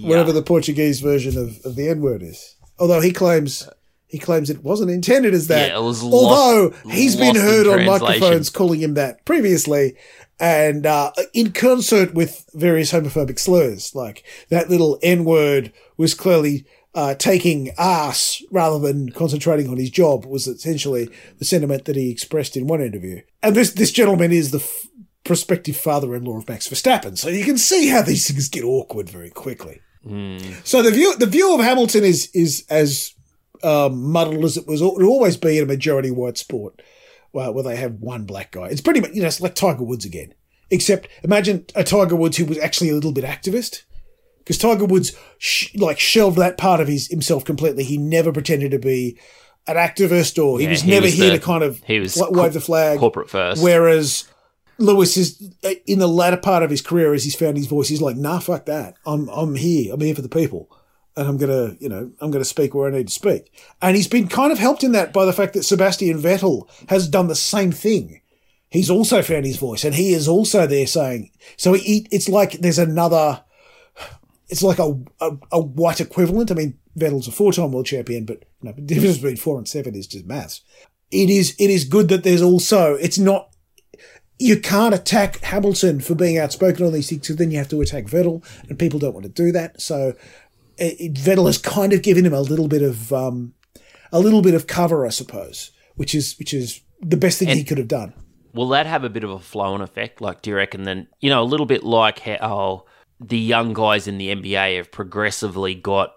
whatever 0.03 0.33
the 0.33 0.43
Portuguese 0.43 1.01
version 1.01 1.37
of, 1.39 1.59
of 1.65 1.77
the 1.77 1.89
N 1.89 2.01
word 2.01 2.23
is. 2.23 2.57
Although 2.79 3.01
he 3.01 3.13
claims 3.13 3.69
he 4.09 4.19
claims 4.19 4.51
it 4.51 4.63
wasn't 4.63 4.91
intended 4.91 5.35
as 5.35 5.49
that. 5.49 5.71
Yeah, 5.71 5.79
it 5.79 5.83
was 5.83 6.03
Although 6.03 6.69
lost- 6.85 6.95
he's 6.97 7.17
been 7.17 7.37
heard 7.37 7.67
on 7.67 7.85
microphones 7.85 8.51
calling 8.51 8.81
him 8.81 8.95
that 8.95 9.25
previously, 9.25 9.97
and 10.39 10.87
uh, 10.87 11.13
in 11.33 11.53
concert 11.53 12.15
with 12.15 12.45
various 12.55 12.93
homophobic 12.93 13.39
slurs, 13.39 13.95
like 13.95 14.23
that 14.51 14.71
little 14.71 14.99
N 15.03 15.25
word 15.25 15.73
was 15.97 16.15
clearly. 16.15 16.67
Uh, 16.95 17.15
taking 17.15 17.71
ass 17.77 18.43
rather 18.51 18.79
than 18.79 19.11
concentrating 19.11 19.69
on 19.69 19.77
his 19.77 19.91
job 19.91 20.25
was 20.25 20.47
essentially 20.47 21.11
the 21.39 21.45
sentiment 21.45 21.85
that 21.85 21.95
he 21.95 22.11
expressed 22.11 22.57
in 22.57 22.67
one 22.67 22.81
interview. 22.81 23.21
And 23.43 23.55
this 23.55 23.73
this 23.73 23.93
gentleman 23.93 24.33
is 24.33 24.51
the 24.51 24.61
f- 24.61 24.87
prospective 25.23 25.77
father-in-law 25.77 26.39
of 26.39 26.49
Max 26.49 26.67
Verstappen, 26.67 27.19
so 27.19 27.29
you 27.29 27.45
can 27.45 27.59
see 27.59 27.89
how 27.89 28.01
these 28.01 28.27
things 28.27 28.49
get 28.49 28.65
awkward 28.65 29.11
very 29.11 29.29
quickly. 29.29 29.83
So 30.65 30.83
the 30.83 30.91
view 30.91 31.17
the 31.17 31.27
view 31.27 31.55
of 31.55 31.61
Hamilton 31.61 32.05
is 32.05 32.31
is 32.35 32.65
as 32.71 33.15
um, 33.63 34.13
muddled 34.13 34.45
as 34.45 34.57
it 34.57 34.67
was. 34.67 34.81
It 34.81 34.85
will 34.85 35.07
always 35.07 35.37
be 35.37 35.59
in 35.59 35.65
a 35.65 35.67
majority 35.67 36.11
white 36.11 36.39
sport, 36.39 36.81
well, 37.33 37.53
where 37.55 37.65
they 37.65 37.77
have 37.77 37.95
one 38.01 38.25
black 38.25 38.53
guy. 38.53 38.69
It's 38.69 38.81
pretty 38.81 39.01
much 39.01 39.13
you 39.15 39.23
know 39.23 39.29
it's 39.29 39.41
like 39.41 39.55
Tiger 39.55 39.83
Woods 39.85 40.05
again. 40.05 40.35
Except 40.71 41.09
imagine 41.23 41.65
a 41.75 41.85
Tiger 41.85 42.17
Woods 42.17 42.37
who 42.37 42.45
was 42.45 42.59
actually 42.59 42.91
a 42.91 42.95
little 42.95 43.13
bit 43.13 43.25
activist, 43.25 43.83
because 44.39 44.59
Tiger 44.59 44.85
Woods 44.85 45.17
sh- 45.39 45.75
like 45.77 45.99
shelved 45.99 46.39
that 46.39 46.59
part 46.59 46.81
of 46.81 46.89
his 46.89 47.09
himself 47.09 47.45
completely. 47.45 47.85
He 47.85 47.99
never 47.99 48.33
pretended 48.33 48.71
to 48.73 48.79
be 48.79 49.19
an 49.69 49.77
activist, 49.77 50.43
or 50.45 50.59
he 50.59 50.65
Yeah, 50.65 50.71
was 50.71 50.83
he 50.83 50.91
never 50.91 51.05
was 51.07 51.15
here 51.15 51.31
the- 51.31 51.39
to 51.39 51.45
kind 51.45 51.63
of 51.65 51.83
he 51.85 51.99
was 52.01 52.17
wave 52.31 52.53
the 52.53 52.61
flag 52.61 52.99
corporate 52.99 53.31
first. 53.31 53.63
Whereas 53.63 54.25
Lewis 54.79 55.17
is 55.17 55.51
uh, 55.65 55.71
in 55.87 55.99
the 55.99 56.09
latter 56.09 56.37
part 56.37 56.63
of 56.63 56.71
his 56.71 56.83
career, 56.83 57.15
as 57.15 57.25
he's 57.25 57.35
found 57.37 57.57
his 57.57 57.67
voice, 57.67 57.89
he's 57.89 58.03
like, 58.03 58.17
"Nah, 58.17 58.39
fuck 58.39 58.67
that. 58.67 58.97
I'm 59.07 59.29
I'm 59.29 59.55
here. 59.55 59.95
I'm 59.95 60.01
here 60.01 60.15
for 60.15 60.23
the 60.23 60.29
people, 60.29 60.71
and 61.17 61.27
I'm 61.27 61.39
gonna, 61.39 61.77
you 61.81 61.89
know, 61.89 62.11
I'm 62.21 62.31
gonna 62.31 62.45
speak 62.45 62.75
where 62.75 62.89
I 62.89 62.97
need 62.97 63.09
to 63.09 63.13
speak." 63.13 63.53
And 63.81 63.97
he's 63.97 64.09
been 64.09 64.29
kind 64.29 64.53
of 64.53 64.59
helped 64.59 64.85
in 64.85 64.93
that 64.93 65.13
by 65.13 65.25
the 65.25 65.33
fact 65.33 65.55
that 65.55 65.65
Sebastian 65.65 66.21
Vettel 66.21 66.69
has 66.89 67.09
done 67.09 67.29
the 67.29 67.35
same 67.35 67.73
thing. 67.73 68.21
He's 68.69 68.91
also 68.91 69.23
found 69.23 69.47
his 69.47 69.57
voice, 69.57 69.85
and 69.85 69.95
he 69.95 70.13
is 70.13 70.29
also 70.29 70.67
there 70.67 70.87
saying. 70.87 71.31
So 71.57 71.73
he, 71.73 72.07
it's 72.11 72.29
like 72.29 72.53
there's 72.53 72.79
another. 72.79 73.43
It's 74.49 74.63
like 74.63 74.79
a, 74.79 74.99
a 75.21 75.37
a 75.53 75.61
white 75.61 76.01
equivalent. 76.01 76.51
I 76.51 76.55
mean, 76.55 76.79
Vettel's 76.99 77.29
a 77.29 77.33
four-time 77.33 77.73
world 77.73 77.87
champion, 77.87 78.25
but 78.27 78.45
you 78.61 78.69
know, 78.69 78.73
the 78.73 78.83
difference 78.83 79.17
between 79.17 79.37
four 79.37 79.59
and 79.59 79.67
seven 79.67 79.95
is 79.95 80.07
just 80.07 80.27
maths. 80.27 80.61
It 81.11 81.31
is 81.31 81.57
it 81.59 81.71
is 81.71 81.85
good 81.85 82.09
that 82.09 82.25
there's 82.25 82.43
also 82.43 82.95
it's 82.95 83.19
not 83.19 83.56
you 84.39 84.61
can't 84.61 84.95
attack 84.95 85.41
Hamilton 85.41 86.01
for 86.01 86.15
being 86.15 86.37
outspoken 86.39 86.85
on 86.87 86.93
these 86.93 87.09
things, 87.09 87.23
because 87.23 87.37
then 87.37 87.51
you 87.51 87.59
have 87.59 87.69
to 87.69 87.81
attack 87.81 88.05
Vettel, 88.05 88.45
and 88.69 88.79
people 88.79 88.99
don't 88.99 89.15
want 89.15 89.25
to 89.25 89.31
do 89.33 89.53
that. 89.53 89.81
So 89.81 90.15
it, 90.77 91.01
it- 91.01 91.15
Vettel 91.15 91.47
has 91.47 91.59
kind 91.59 91.93
of 91.93 92.03
given 92.03 92.25
him 92.27 92.35
a 92.35 92.41
little 92.41 92.69
bit 92.69 92.83
of 92.83 93.13
um, 93.13 93.55
a 94.13 94.21
little 94.21 94.43
bit 94.43 94.55
of 94.55 94.67
cover, 94.67 95.07
I 95.07 95.11
suppose, 95.11 95.71
which 95.97 96.15
is 96.15 96.37
which 96.39 96.53
is 96.55 96.81
the 97.01 97.17
best 97.17 97.39
thing 97.39 97.49
he 97.49 97.65
could 97.65 97.79
have 97.79 97.89
done. 97.89 98.13
Will 98.53 98.69
that 98.69 98.87
have 98.87 99.05
a 99.05 99.11
bit 99.11 99.23
of 99.25 99.31
a 99.31 99.39
flow-on 99.39 99.83
effect? 99.83 100.21
Like, 100.23 100.41
do 100.41 100.49
you 100.51 100.57
reckon 100.57 100.85
then, 100.85 101.09
you 101.21 101.29
know, 101.29 101.43
a 101.43 101.45
little 101.45 101.67
bit 101.67 101.83
like 101.85 102.21
how 102.21 102.85
the 103.21 103.39
young 103.39 103.75
guys 103.75 104.07
in 104.09 104.17
the 104.17 104.35
NBA 104.35 104.79
have 104.79 104.91
progressively 104.91 105.75
got 105.75 106.15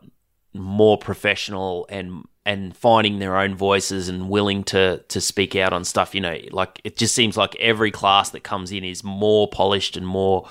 more 0.60 0.98
professional 0.98 1.86
and 1.90 2.24
and 2.46 2.76
finding 2.76 3.20
their 3.20 3.38
own 3.38 3.56
voices 3.56 4.10
and 4.10 4.30
willing 4.30 4.64
to 4.66 5.04
to 5.10 5.22
speak 5.22 5.56
out 5.56 5.74
on 5.74 5.84
stuff, 5.84 6.16
you 6.16 6.22
know, 6.22 6.38
like 6.52 6.82
it 6.84 6.98
just 6.98 7.16
seems 7.16 7.38
like 7.38 7.56
every 7.58 7.92
class 7.92 8.32
that 8.32 8.44
comes 8.44 8.72
in 8.72 8.84
is 8.84 9.04
more 9.04 9.48
polished 9.48 9.98
and 9.98 10.08
more 10.08 10.48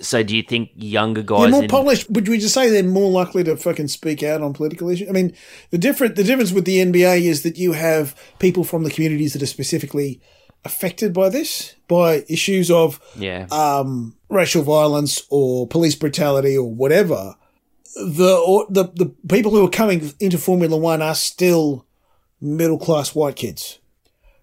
so 0.00 0.22
do 0.22 0.36
you 0.36 0.42
think 0.42 0.70
younger 0.74 1.22
guys 1.22 1.42
They're 1.42 1.50
more 1.50 1.62
in- 1.64 1.68
polished. 1.68 2.10
Would 2.10 2.28
we 2.28 2.38
just 2.38 2.54
say 2.54 2.70
they're 2.70 2.82
more 2.82 3.10
likely 3.10 3.42
to 3.44 3.56
fucking 3.56 3.88
speak 3.88 4.22
out 4.22 4.42
on 4.42 4.52
political 4.52 4.88
issues? 4.88 5.08
I 5.08 5.12
mean, 5.12 5.34
the 5.70 5.78
different 5.78 6.16
the 6.16 6.24
difference 6.24 6.52
with 6.52 6.64
the 6.64 6.78
NBA 6.78 7.22
is 7.22 7.42
that 7.42 7.58
you 7.58 7.72
have 7.72 8.14
people 8.38 8.64
from 8.64 8.84
the 8.84 8.90
communities 8.90 9.32
that 9.32 9.42
are 9.42 9.46
specifically 9.46 10.20
affected 10.64 11.12
by 11.12 11.28
this, 11.28 11.74
by 11.88 12.24
issues 12.28 12.70
of 12.70 13.00
yeah. 13.16 13.46
um, 13.50 14.16
racial 14.28 14.62
violence 14.62 15.22
or 15.30 15.66
police 15.66 15.94
brutality 15.94 16.56
or 16.56 16.70
whatever, 16.70 17.34
the 17.94 18.66
the 18.68 18.84
the 18.94 19.14
people 19.28 19.52
who 19.52 19.64
are 19.64 19.70
coming 19.70 20.12
into 20.20 20.38
Formula 20.38 20.76
One 20.76 21.02
are 21.02 21.14
still 21.14 21.86
middle 22.40 22.78
class 22.78 23.14
white 23.14 23.36
kids. 23.36 23.78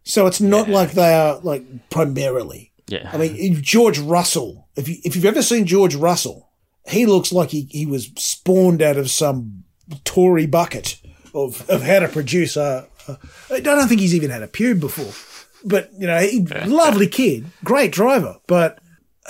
So 0.04 0.26
it's 0.28 0.39
not 0.39 0.70
like 0.70 0.91
they 0.91 1.14
are 1.14 1.39
like 1.39 1.89
primarily. 1.89 2.72
yeah. 2.88 3.10
I 3.12 3.18
mean, 3.18 3.62
George 3.62 4.00
Russell. 4.00 4.68
If 4.76 4.88
you 4.88 4.98
if 5.04 5.16
you've 5.16 5.26
ever 5.26 5.41
seen 5.41 5.66
George 5.66 5.95
Russell, 5.95 6.50
he 6.88 7.06
looks 7.06 7.32
like 7.32 7.50
he, 7.50 7.68
he 7.72 7.86
was 7.86 8.12
spawned 8.18 8.82
out 8.82 8.98
of 8.98 9.10
some 9.10 9.64
Tory 10.04 10.45
bucket 10.45 11.00
of, 11.34 11.70
of 11.70 11.82
how 11.82 12.00
to 12.00 12.08
produce 12.08 12.56
a, 12.56 12.88
a. 13.08 13.18
I 13.52 13.60
don't 13.60 13.88
think 13.88 14.02
he's 14.02 14.16
even 14.16 14.30
had 14.30 14.43
a 14.43 14.48
pube 14.48 14.80
before, 14.80 15.14
but 15.66 15.89
you 15.98 16.08
know, 16.08 16.20
he, 16.20 16.41
lovely 16.66 17.08
kid, 17.08 17.45
great 17.64 17.91
driver, 17.91 18.38
but 18.48 18.80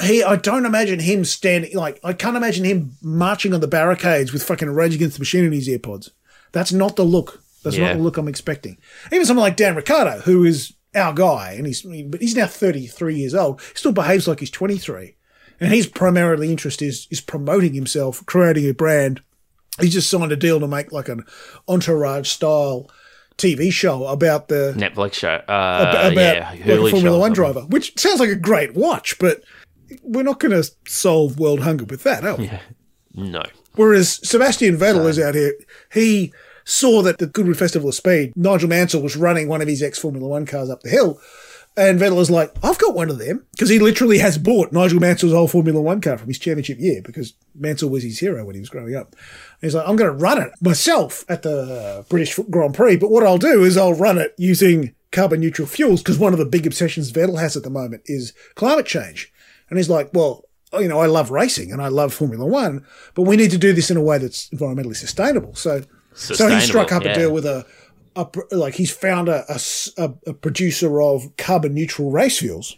he 0.03 0.23
I 0.23 0.35
don't 0.35 0.65
imagine 0.65 0.99
him 0.99 1.25
standing 1.25 1.75
like 1.75 1.99
I 2.03 2.13
can't 2.13 2.37
imagine 2.37 2.65
him 2.65 2.91
marching 3.01 3.53
on 3.53 3.61
the 3.61 3.67
barricades 3.67 4.31
with 4.33 4.43
fucking 4.43 4.69
Rage 4.69 4.95
Against 4.95 5.17
the 5.17 5.21
Machine 5.21 5.45
in 5.45 5.51
his 5.51 5.67
earpods. 5.67 6.09
That's 6.51 6.71
not 6.71 6.95
the 6.95 7.03
look. 7.05 7.41
That's 7.63 7.75
Yeah. 7.77 7.87
not 7.87 7.97
the 7.97 8.03
look 8.03 8.17
I'm 8.17 8.27
expecting. 8.27 8.77
Even 9.11 9.25
someone 9.25 9.43
like 9.43 9.55
Dan 9.57 9.75
Ricciardo, 9.75 10.19
who 10.21 10.45
is 10.45 10.73
our 10.95 11.13
guy, 11.13 11.53
and 11.57 11.65
he's 11.67 11.81
but 11.81 12.21
he's 12.21 12.35
now 12.35 12.47
33 12.47 13.15
years 13.15 13.35
old, 13.35 13.59
he 13.61 13.75
still 13.75 13.91
behaves 13.91 14.27
like 14.27 14.39
he's 14.39 14.51
23, 14.51 15.15
and 15.59 15.73
his 15.73 15.87
primarily 15.87 16.49
interest 16.51 16.81
is 16.81 17.07
is 17.11 17.21
promoting 17.21 17.73
himself, 17.73 18.25
creating 18.25 18.69
a 18.69 18.73
brand. 18.73 19.21
He's 19.79 19.93
just 19.93 20.09
signed 20.09 20.31
a 20.31 20.35
deal 20.35 20.59
to 20.59 20.67
make 20.67 20.91
like 20.91 21.09
an 21.09 21.23
entourage 21.67 22.29
style 22.29 22.89
TV 23.37 23.71
show 23.71 24.07
about 24.07 24.47
the 24.47 24.73
Netflix 24.77 25.15
show. 25.15 25.39
Uh, 25.47 26.09
about 26.11 26.15
yeah, 26.15 26.49
like 26.51 26.65
a 26.65 26.89
Formula 26.91 27.19
One 27.19 27.33
driver, 27.33 27.61
which 27.61 27.97
sounds 27.99 28.19
like 28.19 28.29
a 28.29 28.35
great 28.35 28.73
watch, 28.73 29.17
but 29.19 29.43
we're 30.03 30.23
not 30.23 30.39
going 30.39 30.51
to 30.51 30.69
solve 30.87 31.39
world 31.39 31.61
hunger 31.61 31.85
with 31.85 32.03
that, 32.03 32.25
are 32.25 32.35
we? 32.35 32.51
No. 33.13 33.43
Whereas 33.75 34.19
Sebastian 34.27 34.77
Vettel 34.77 35.07
is 35.07 35.19
out 35.19 35.35
here, 35.35 35.53
he 35.93 36.33
saw 36.65 37.01
that 37.03 37.19
the 37.19 37.27
Goodwood 37.27 37.57
Festival 37.57 37.89
of 37.89 37.95
Speed, 37.95 38.33
Nigel 38.35 38.69
Mansell 38.69 39.01
was 39.01 39.15
running 39.15 39.47
one 39.47 39.61
of 39.61 39.67
his 39.67 39.81
ex 39.81 39.97
Formula 39.97 40.27
One 40.27 40.45
cars 40.45 40.69
up 40.69 40.81
the 40.81 40.89
hill. 40.89 41.19
And 41.77 41.99
Vettel 41.99 42.15
was 42.15 42.31
like, 42.31 42.51
I've 42.63 42.79
got 42.79 42.95
one 42.95 43.11
of 43.11 43.19
them. 43.19 43.45
Because 43.51 43.69
he 43.69 43.77
literally 43.77 44.17
has 44.17 44.39
bought 44.39 44.71
Nigel 44.71 44.99
Mansell's 44.99 45.33
old 45.33 45.51
Formula 45.51 45.79
One 45.79 46.01
car 46.01 46.17
from 46.17 46.27
his 46.27 46.39
championship 46.39 46.79
year 46.79 47.01
because 47.03 47.33
Mansell 47.55 47.89
was 47.89 48.03
his 48.03 48.17
hero 48.17 48.43
when 48.43 48.55
he 48.55 48.59
was 48.59 48.69
growing 48.69 48.95
up. 48.95 49.11
And 49.13 49.61
he's 49.61 49.75
like, 49.75 49.87
I'm 49.87 49.95
going 49.95 50.11
to 50.11 50.17
run 50.17 50.41
it 50.41 50.51
myself 50.59 51.23
at 51.29 51.43
the 51.43 52.03
British 52.09 52.37
Grand 52.49 52.73
Prix. 52.73 52.97
But 52.97 53.11
what 53.11 53.23
I'll 53.23 53.37
do 53.37 53.63
is 53.63 53.77
I'll 53.77 53.93
run 53.93 54.17
it 54.17 54.33
using 54.39 54.95
carbon 55.11 55.39
neutral 55.39 55.67
fuels 55.67 56.01
because 56.01 56.17
one 56.17 56.33
of 56.33 56.39
the 56.39 56.45
big 56.45 56.65
obsessions 56.65 57.11
Vettel 57.11 57.39
has 57.39 57.55
at 57.55 57.63
the 57.63 57.69
moment 57.69 58.01
is 58.05 58.33
climate 58.55 58.87
change. 58.87 59.31
And 59.69 59.77
he's 59.77 59.89
like, 59.89 60.09
well, 60.13 60.45
oh, 60.73 60.79
you 60.79 60.87
know, 60.87 60.99
I 60.99 61.07
love 61.07 61.31
racing 61.31 61.71
and 61.71 61.81
I 61.81 61.87
love 61.87 62.13
Formula 62.13 62.45
One, 62.45 62.85
but 63.15 63.23
we 63.23 63.35
need 63.35 63.51
to 63.51 63.57
do 63.57 63.73
this 63.73 63.91
in 63.91 63.97
a 63.97 64.01
way 64.01 64.17
that's 64.17 64.49
environmentally 64.49 64.95
sustainable. 64.95 65.55
So, 65.55 65.81
so 66.13 66.47
he 66.47 66.59
struck 66.59 66.89
Sustainable, 66.89 67.09
up 67.09 67.15
a 67.15 67.19
deal 67.19 67.33
with 67.33 67.45
a, 67.45 67.65
a 68.15 68.27
like 68.51 68.75
he's 68.75 68.91
found 68.91 69.29
a 69.29 69.45
a 69.97 70.33
producer 70.33 71.01
of 71.01 71.35
carbon 71.37 71.73
neutral 71.73 72.11
race 72.11 72.39
fuels, 72.39 72.77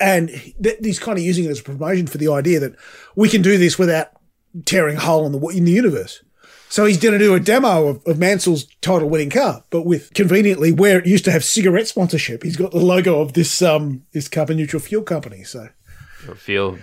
and 0.00 0.28
th- 0.62 0.78
he's 0.82 0.98
kind 0.98 1.18
of 1.18 1.24
using 1.24 1.44
it 1.44 1.50
as 1.50 1.60
a 1.60 1.64
promotion 1.64 2.06
for 2.06 2.18
the 2.18 2.32
idea 2.32 2.60
that 2.60 2.74
we 3.14 3.28
can 3.28 3.42
do 3.42 3.58
this 3.58 3.78
without 3.78 4.08
tearing 4.64 4.96
a 4.96 5.00
hole 5.00 5.26
in 5.26 5.32
the 5.32 5.46
in 5.48 5.64
the 5.64 5.72
universe. 5.72 6.22
So 6.68 6.86
he's 6.86 6.96
going 6.96 7.12
to 7.12 7.18
do 7.18 7.34
a 7.34 7.40
demo 7.40 7.88
of, 7.88 8.06
of 8.06 8.18
Mansell's 8.18 8.64
title 8.80 9.10
winning 9.10 9.28
car, 9.28 9.62
but 9.68 9.82
with 9.82 10.14
conveniently 10.14 10.72
where 10.72 10.98
it 10.98 11.06
used 11.06 11.26
to 11.26 11.30
have 11.30 11.44
cigarette 11.44 11.86
sponsorship, 11.86 12.42
he's 12.42 12.56
got 12.56 12.70
the 12.70 12.78
logo 12.78 13.20
of 13.20 13.34
this 13.34 13.60
um 13.60 14.04
this 14.12 14.28
carbon 14.28 14.56
neutral 14.56 14.80
fuel 14.80 15.02
company. 15.02 15.44
So 15.44 15.68
feel 16.36 16.78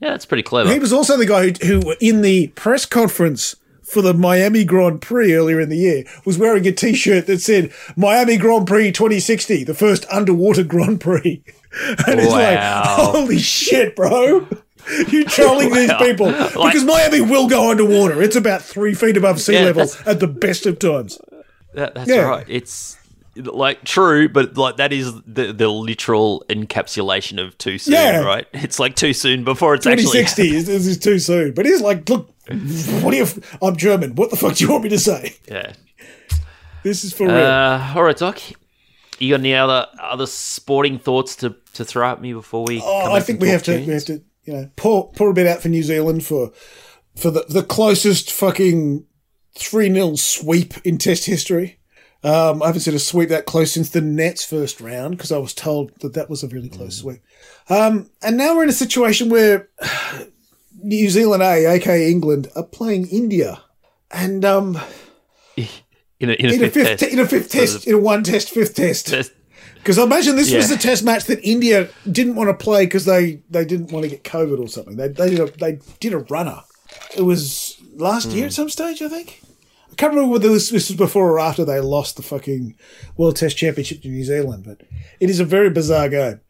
yeah, 0.00 0.10
that's 0.10 0.26
pretty 0.26 0.42
clever. 0.42 0.72
he 0.72 0.78
was 0.78 0.92
also 0.92 1.16
the 1.16 1.26
guy 1.26 1.50
who, 1.50 1.80
who 1.80 1.94
in 2.00 2.20
the 2.22 2.48
press 2.48 2.84
conference 2.86 3.54
for 3.82 4.00
the 4.02 4.14
Miami 4.14 4.64
Grand 4.64 5.00
Prix 5.02 5.34
earlier 5.34 5.60
in 5.60 5.68
the 5.68 5.76
year 5.76 6.04
was 6.24 6.38
wearing 6.38 6.66
a 6.66 6.72
T-shirt 6.72 7.26
that 7.26 7.40
said 7.40 7.70
Miami 7.96 8.36
Grand 8.38 8.66
Prix 8.66 8.90
2060, 8.92 9.64
the 9.64 9.74
first 9.74 10.06
underwater 10.10 10.64
Grand 10.64 11.00
Prix. 11.00 11.42
And 12.06 12.20
it's 12.20 12.30
like, 12.30 12.56
Wow. 12.56 12.82
holy 13.12 13.38
shit, 13.38 13.96
bro. 13.96 14.46
You're 15.08 15.24
trolling 15.28 15.72
these 15.72 15.88
Wow. 15.90 15.98
people 15.98 16.26
Like- 16.30 16.52
because 16.54 16.84
Miami 16.84 17.20
will 17.20 17.48
go 17.48 17.68
underwater. 17.70 18.22
It's 18.22 18.36
about 18.36 18.62
three 18.62 18.94
feet 18.94 19.16
above 19.16 19.40
sea 19.40 19.54
Yeah, 19.54 19.64
level 19.64 19.86
at 20.06 20.20
the 20.20 20.28
best 20.28 20.66
of 20.66 20.78
times. 20.78 21.18
That, 21.74 21.94
that's 21.96 22.08
Yeah. 22.08 22.22
right. 22.28 22.46
It's 22.48 22.96
like 23.36 23.84
true, 23.84 24.28
but 24.28 24.56
like 24.56 24.76
that 24.76 24.92
is 24.92 25.12
the 25.22 25.52
the 25.52 25.68
literal 25.68 26.44
encapsulation 26.48 27.44
of 27.44 27.56
too 27.58 27.78
soon, 27.78 27.94
Yeah. 27.94 28.20
right? 28.20 28.46
It's 28.52 28.78
like 28.78 28.96
too 28.96 29.12
soon 29.12 29.44
before 29.44 29.74
it's 29.74 29.86
actually 29.86 30.04
2060 30.22 30.56
is, 30.56 30.68
is, 30.68 30.86
is 30.86 30.98
too 30.98 31.18
soon. 31.18 31.52
But 31.52 31.66
he's 31.66 31.80
like, 31.80 32.08
look, 32.08 32.28
what 32.48 33.10
do 33.10 33.16
you? 33.16 33.26
I'm 33.62 33.76
German. 33.76 34.14
What 34.14 34.30
the 34.30 34.36
fuck 34.36 34.54
do 34.56 34.64
you 34.64 34.70
want 34.70 34.84
me 34.84 34.90
to 34.90 34.98
say? 34.98 35.36
Yeah. 35.48 35.72
This 36.82 37.02
is 37.04 37.12
for 37.12 37.26
real. 37.26 37.36
Uh, 37.36 37.92
all 37.94 38.02
right, 38.04 38.16
Doc. 38.16 38.40
You 39.18 39.30
got 39.30 39.40
any 39.40 39.54
other 39.54 39.86
other 40.00 40.26
sporting 40.26 40.98
thoughts 40.98 41.36
to, 41.36 41.56
to 41.74 41.84
throw 41.84 42.10
at 42.10 42.20
me 42.20 42.32
before 42.32 42.64
we? 42.64 42.80
Oh, 42.84 43.12
I 43.12 43.20
think 43.20 43.40
we 43.40 43.48
have 43.48 43.62
to 43.64 43.76
we 43.78 43.92
have 43.92 44.04
to 44.06 44.22
you 44.44 44.52
know 44.52 44.70
pour 44.76 45.10
pour 45.12 45.30
a 45.30 45.34
bit 45.34 45.46
out 45.46 45.62
for 45.62 45.68
New 45.68 45.82
Zealand 45.82 46.24
for 46.24 46.52
for 47.16 47.30
the 47.30 47.44
the 47.48 47.62
closest 47.62 48.30
fucking 48.32 49.06
three 49.56 49.92
0 49.92 50.16
sweep 50.16 50.74
in 50.84 50.98
Test 50.98 51.24
history. 51.26 51.78
Um, 52.24 52.62
I 52.62 52.66
haven't 52.66 52.80
seen 52.80 52.94
a 52.94 52.98
sweep 52.98 53.28
that 53.28 53.44
close 53.44 53.70
since 53.72 53.90
the 53.90 54.00
Nets 54.00 54.44
first 54.44 54.80
round 54.80 55.16
because 55.16 55.30
I 55.30 55.36
was 55.36 55.52
told 55.52 55.92
that 56.00 56.14
that 56.14 56.30
was 56.30 56.42
a 56.42 56.48
really 56.48 56.70
close 56.70 56.96
sweep. 56.96 57.20
Um, 57.68 58.10
and 58.22 58.38
now 58.38 58.56
we're 58.56 58.62
in 58.62 58.70
a 58.70 58.72
situation 58.72 59.28
where 59.28 59.68
New 60.82 61.10
Zealand 61.10 61.42
A, 61.42 61.66
aka 61.66 62.10
England, 62.10 62.48
are 62.56 62.62
playing 62.62 63.08
India, 63.08 63.62
and 64.10 64.42
um, 64.42 64.78
in 65.56 65.66
a, 66.30 66.32
in 66.32 66.46
a 66.46 66.52
in 66.54 66.64
a 66.64 66.70
fifth, 66.70 66.72
fifth 66.72 67.00
test. 67.00 67.12
in 67.12 67.18
a 67.18 67.26
fifth 67.26 67.50
So 67.50 67.58
test 67.58 67.84
the 67.84 67.90
in 67.90 67.96
a 67.96 67.98
one 67.98 68.22
test 68.22 68.50
fifth 68.50 68.74
test. 68.74 69.06
Because 69.76 69.98
I 69.98 70.04
imagine 70.04 70.36
this 70.36 70.50
was 70.50 70.70
the 70.70 70.78
test 70.78 71.04
match 71.04 71.24
that 71.26 71.42
India 71.42 71.90
didn't 72.10 72.36
want 72.36 72.48
to 72.48 72.54
play 72.54 72.86
because 72.86 73.04
they, 73.04 73.42
they 73.50 73.66
didn't 73.66 73.92
want 73.92 74.04
to 74.04 74.08
get 74.08 74.24
COVID 74.24 74.58
or 74.58 74.66
something. 74.66 74.96
They 74.96 75.08
they 75.08 75.28
did 75.28 75.40
a, 75.40 75.46
they 75.58 75.78
did 76.00 76.14
a 76.14 76.20
runner. 76.20 76.62
It 77.14 77.22
was 77.22 77.78
last 77.96 78.30
year 78.30 78.46
at 78.46 78.54
some 78.54 78.70
stage, 78.70 79.02
I 79.02 79.08
think. 79.08 79.42
I 79.94 79.96
can't 79.96 80.10
remember 80.12 80.32
whether 80.32 80.48
this, 80.48 80.70
this 80.70 80.88
was 80.90 80.96
before 80.96 81.30
or 81.30 81.38
after 81.38 81.64
they 81.64 81.78
lost 81.78 82.16
the 82.16 82.22
fucking 82.22 82.74
World 83.16 83.36
Test 83.36 83.56
Championship 83.56 84.02
to 84.02 84.08
New 84.08 84.24
Zealand, 84.24 84.64
but 84.66 84.82
it 85.20 85.30
is 85.30 85.38
a 85.38 85.44
very 85.44 85.70
bizarre 85.70 86.08
game. 86.08 86.40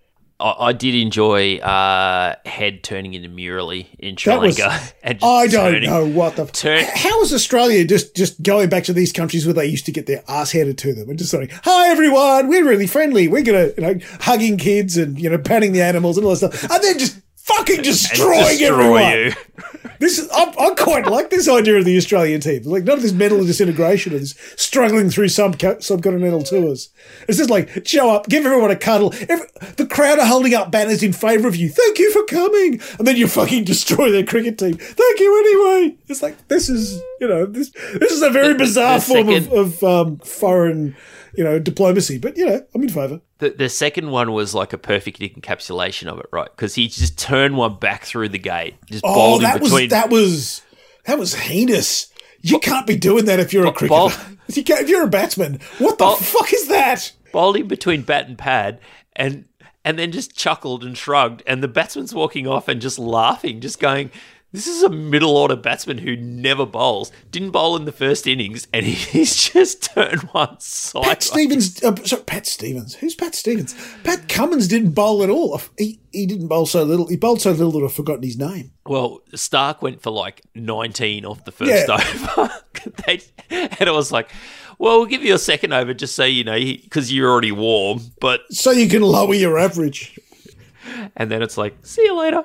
I, 0.40 0.54
I 0.58 0.72
did 0.72 0.94
enjoy 0.94 1.58
uh, 1.58 2.36
head 2.46 2.82
turning 2.82 3.12
into 3.12 3.28
Murali 3.28 3.86
in 3.98 4.16
Sri 4.16 4.34
Lanka. 4.34 4.80
I 5.04 5.46
don't 5.46 5.50
turning- 5.50 5.90
know 5.90 6.06
what 6.06 6.36
the. 6.36 6.46
turn- 6.46 6.86
How 6.94 7.20
is 7.20 7.34
Australia 7.34 7.84
just 7.84 8.16
just 8.16 8.42
going 8.42 8.70
back 8.70 8.84
to 8.84 8.94
these 8.94 9.12
countries 9.12 9.44
where 9.44 9.52
they 9.54 9.66
used 9.66 9.84
to 9.86 9.92
get 9.92 10.06
their 10.06 10.24
ass 10.26 10.52
handed 10.52 10.78
to 10.78 10.94
them 10.94 11.10
and 11.10 11.18
just 11.18 11.30
saying, 11.30 11.50
"Hi 11.64 11.90
everyone, 11.90 12.48
we're 12.48 12.66
really 12.66 12.86
friendly. 12.86 13.28
We're 13.28 13.42
gonna 13.44 13.66
you 13.76 13.82
know 13.82 13.94
hugging 14.22 14.56
kids 14.56 14.96
and 14.96 15.20
you 15.20 15.28
know 15.28 15.38
patting 15.38 15.72
the 15.72 15.82
animals 15.82 16.16
and 16.16 16.24
all 16.26 16.34
that 16.34 16.52
stuff," 16.52 16.70
and 16.70 16.82
then 16.82 16.98
just 16.98 17.20
fucking 17.36 17.82
destroying 17.82 18.58
destroy 18.58 18.66
everyone. 18.66 19.36
This 20.04 20.18
is 20.18 20.28
I, 20.30 20.52
I 20.58 20.74
quite 20.76 21.06
like 21.06 21.30
this 21.30 21.48
idea 21.48 21.76
of 21.76 21.84
the 21.84 21.96
Australian 21.96 22.40
team. 22.40 22.64
Like 22.64 22.84
none 22.84 22.96
of 22.96 23.02
this 23.02 23.12
mental 23.12 23.44
disintegration 23.44 24.12
of 24.12 24.20
this 24.20 24.34
struggling 24.56 25.08
through 25.08 25.28
some 25.28 25.54
subcontinental 25.54 26.48
tours. 26.48 26.90
It's 27.28 27.38
just 27.38 27.50
like 27.50 27.86
show 27.86 28.10
up, 28.10 28.28
give 28.28 28.44
everyone 28.44 28.70
a 28.70 28.76
cuddle. 28.76 29.14
Every, 29.28 29.46
the 29.76 29.86
crowd 29.86 30.18
are 30.18 30.26
holding 30.26 30.54
up 30.54 30.70
banners 30.70 31.02
in 31.02 31.12
favour 31.12 31.48
of 31.48 31.56
you. 31.56 31.70
Thank 31.70 31.98
you 31.98 32.12
for 32.12 32.24
coming, 32.24 32.80
and 32.98 33.06
then 33.06 33.16
you 33.16 33.28
fucking 33.28 33.64
destroy 33.74 34.10
their 34.10 34.26
cricket 34.26 34.58
team. 34.58 34.76
Thank 34.76 35.20
you 35.20 35.38
anyway. 35.38 35.96
It's 36.08 36.22
like 36.22 36.48
this 36.48 36.68
is 36.68 37.00
you 37.24 37.28
know 37.34 37.46
this 37.46 37.70
this 37.70 38.12
is 38.12 38.22
a 38.22 38.30
very 38.30 38.54
bizarre 38.54 39.00
form 39.00 39.28
of, 39.28 39.44
second- 39.44 39.58
of 39.58 39.82
um, 39.84 40.18
foreign 40.18 40.96
you 41.34 41.42
know 41.44 41.58
diplomacy. 41.58 42.18
But 42.18 42.36
you 42.36 42.46
know 42.46 42.64
I'm 42.74 42.82
in 42.82 42.88
favour. 42.88 43.20
The, 43.38 43.50
the 43.50 43.68
second 43.68 44.10
one 44.10 44.32
was 44.32 44.54
like 44.54 44.72
a 44.72 44.78
perfect 44.78 45.18
encapsulation 45.20 46.06
of 46.06 46.18
it, 46.20 46.26
right? 46.32 46.48
Because 46.54 46.74
he 46.74 46.88
just 46.88 47.18
turned 47.18 47.56
one 47.56 47.76
back 47.78 48.04
through 48.04 48.28
the 48.30 48.38
gate, 48.38 48.74
just 48.90 49.04
Oh, 49.04 49.14
bowled 49.14 49.42
that 49.42 49.56
in 49.56 49.62
was 49.62 49.88
that 49.90 50.10
was 50.10 50.62
that 51.06 51.18
was 51.18 51.34
heinous. 51.34 52.10
You 52.40 52.58
can't 52.58 52.86
be 52.86 52.96
doing 52.96 53.24
that 53.24 53.40
if 53.40 53.52
you're 53.52 53.66
a 53.66 53.72
cricketer. 53.72 53.88
ball- 53.88 54.12
You 54.48 54.62
if 54.66 54.88
you're 54.90 55.04
a 55.04 55.08
batsman, 55.08 55.58
what 55.78 55.96
the 55.96 56.10
fuck 56.20 56.52
is 56.52 56.68
that? 56.68 57.12
bowled 57.32 57.56
in 57.56 57.66
between 57.66 58.02
bat 58.02 58.28
and 58.28 58.36
pad, 58.36 58.78
and 59.16 59.46
and 59.86 59.98
then 59.98 60.12
just 60.12 60.36
chuckled 60.36 60.84
and 60.84 60.96
shrugged, 60.96 61.42
and 61.46 61.62
the 61.62 61.68
batsman's 61.68 62.14
walking 62.14 62.46
off 62.46 62.68
and 62.68 62.80
just 62.80 62.98
laughing, 62.98 63.60
just 63.60 63.80
going. 63.80 64.10
This 64.54 64.68
is 64.68 64.84
a 64.84 64.88
middle 64.88 65.36
order 65.36 65.56
batsman 65.56 65.98
who 65.98 66.14
never 66.14 66.64
bowls. 66.64 67.10
Didn't 67.32 67.50
bowl 67.50 67.74
in 67.74 67.86
the 67.86 67.92
first 67.92 68.24
innings, 68.28 68.68
and 68.72 68.86
he's 68.86 69.34
just 69.50 69.82
turned 69.82 70.20
one 70.30 70.60
side. 70.60 71.02
Pat 71.02 71.22
Stevens, 71.24 71.82
uh, 71.82 71.96
sorry, 72.04 72.22
Pat 72.22 72.46
Stevens. 72.46 72.94
Who's 72.94 73.16
Pat 73.16 73.34
Stevens? 73.34 73.74
Pat 74.04 74.28
Cummins 74.28 74.68
didn't 74.68 74.92
bowl 74.92 75.24
at 75.24 75.28
all. 75.28 75.60
He 75.76 75.98
he 76.12 76.24
didn't 76.24 76.46
bowl 76.46 76.66
so 76.66 76.84
little. 76.84 77.08
He 77.08 77.16
bowled 77.16 77.40
so 77.40 77.50
little 77.50 77.72
that 77.72 77.84
I've 77.84 77.92
forgotten 77.92 78.22
his 78.22 78.38
name. 78.38 78.70
Well, 78.86 79.22
Starc 79.32 79.82
went 79.82 80.00
for 80.02 80.12
like 80.12 80.42
19 80.54 81.24
off 81.26 81.44
the 81.44 81.50
first 81.50 81.88
Yeah. 81.88 81.98
over. 82.38 82.52
they, 83.08 83.22
and 83.50 83.88
it 83.88 83.92
was 83.92 84.12
like, 84.12 84.30
well, 84.78 84.98
we'll 84.98 85.06
give 85.06 85.24
you 85.24 85.34
a 85.34 85.38
second 85.38 85.72
over 85.72 85.92
just 85.94 86.14
so 86.14 86.22
you 86.24 86.44
know, 86.44 86.54
because 86.56 87.12
you're 87.12 87.28
already 87.28 87.50
warm. 87.50 88.02
But, 88.20 88.42
So 88.52 88.70
you 88.70 88.88
can 88.88 89.02
lower 89.02 89.34
your 89.34 89.58
average. 89.58 90.16
and 91.16 91.28
then 91.28 91.42
it's 91.42 91.58
like, 91.58 91.74
see 91.84 92.02
you 92.04 92.16
later. 92.16 92.44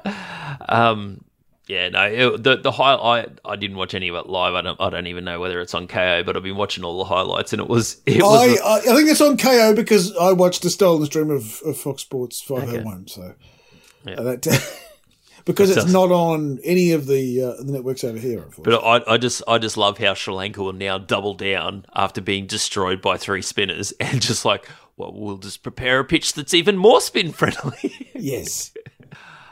Um, 0.67 1.23
yeah, 1.69 1.87
no, 1.89 2.03
it, 2.03 2.43
the 2.43 2.57
the 2.57 2.71
highlight. 2.71 3.39
I 3.45 3.55
didn't 3.55 3.77
watch 3.77 3.93
any 3.93 4.07
of 4.09 4.15
it 4.15 4.25
live. 4.27 4.55
I 4.55 4.61
don't. 4.61 4.81
I 4.81 4.89
don't 4.89 5.05
even 5.05 5.23
know 5.23 5.39
whether 5.39 5.61
it's 5.61 5.75
on 5.75 5.87
Kayo, 5.87 6.25
but 6.25 6.35
I've 6.35 6.41
been 6.43 6.55
watching 6.57 6.83
all 6.83 6.97
the 6.97 7.05
highlights, 7.05 7.53
and 7.53 7.61
it 7.61 7.69
was. 7.69 8.01
It 8.07 8.23
was. 8.23 8.41
I, 8.41 8.45
a- 8.55 8.65
I 8.67 8.77
I 8.77 8.95
think 8.97 9.07
it's 9.09 9.21
on 9.21 9.37
Kayo 9.37 9.75
because 9.75 10.15
I 10.17 10.33
watched 10.33 10.63
the 10.63 10.71
Stolen 10.71 11.05
Stream 11.05 11.29
of, 11.29 11.61
of 11.63 11.77
Fox 11.77 12.01
Sports 12.01 12.41
501. 12.41 13.07
So 13.07 13.35
uh, 14.07 14.23
that 14.23 14.41
because 15.45 15.69
it's 15.69 15.75
That's- 15.77 15.93
not 15.93 16.11
on 16.11 16.59
any 16.63 16.91
of 16.91 17.05
the 17.05 17.41
uh, 17.43 17.63
the 17.63 17.71
networks 17.71 18.03
over 18.03 18.17
here. 18.17 18.45
But 18.57 18.83
I, 18.83 19.13
I 19.13 19.17
just 19.17 19.43
I 19.47 19.59
just 19.59 19.77
love 19.77 19.99
how 19.99 20.15
Sri 20.15 20.33
Lanka 20.33 20.63
will 20.63 20.73
now 20.73 20.97
double 20.97 21.35
down 21.35 21.85
after 21.95 22.19
being 22.19 22.47
destroyed 22.47 22.99
by 22.99 23.17
three 23.17 23.43
spinners 23.43 23.91
and 23.99 24.21
just 24.23 24.43
like, 24.43 24.67
well, 24.97 25.13
we'll 25.13 25.37
just 25.37 25.61
prepare 25.61 25.99
a 25.99 26.03
pitch 26.05 26.33
that's 26.33 26.55
even 26.55 26.77
more 26.77 26.99
spin 26.99 27.31
friendly. 27.31 28.09
yes. 28.15 28.71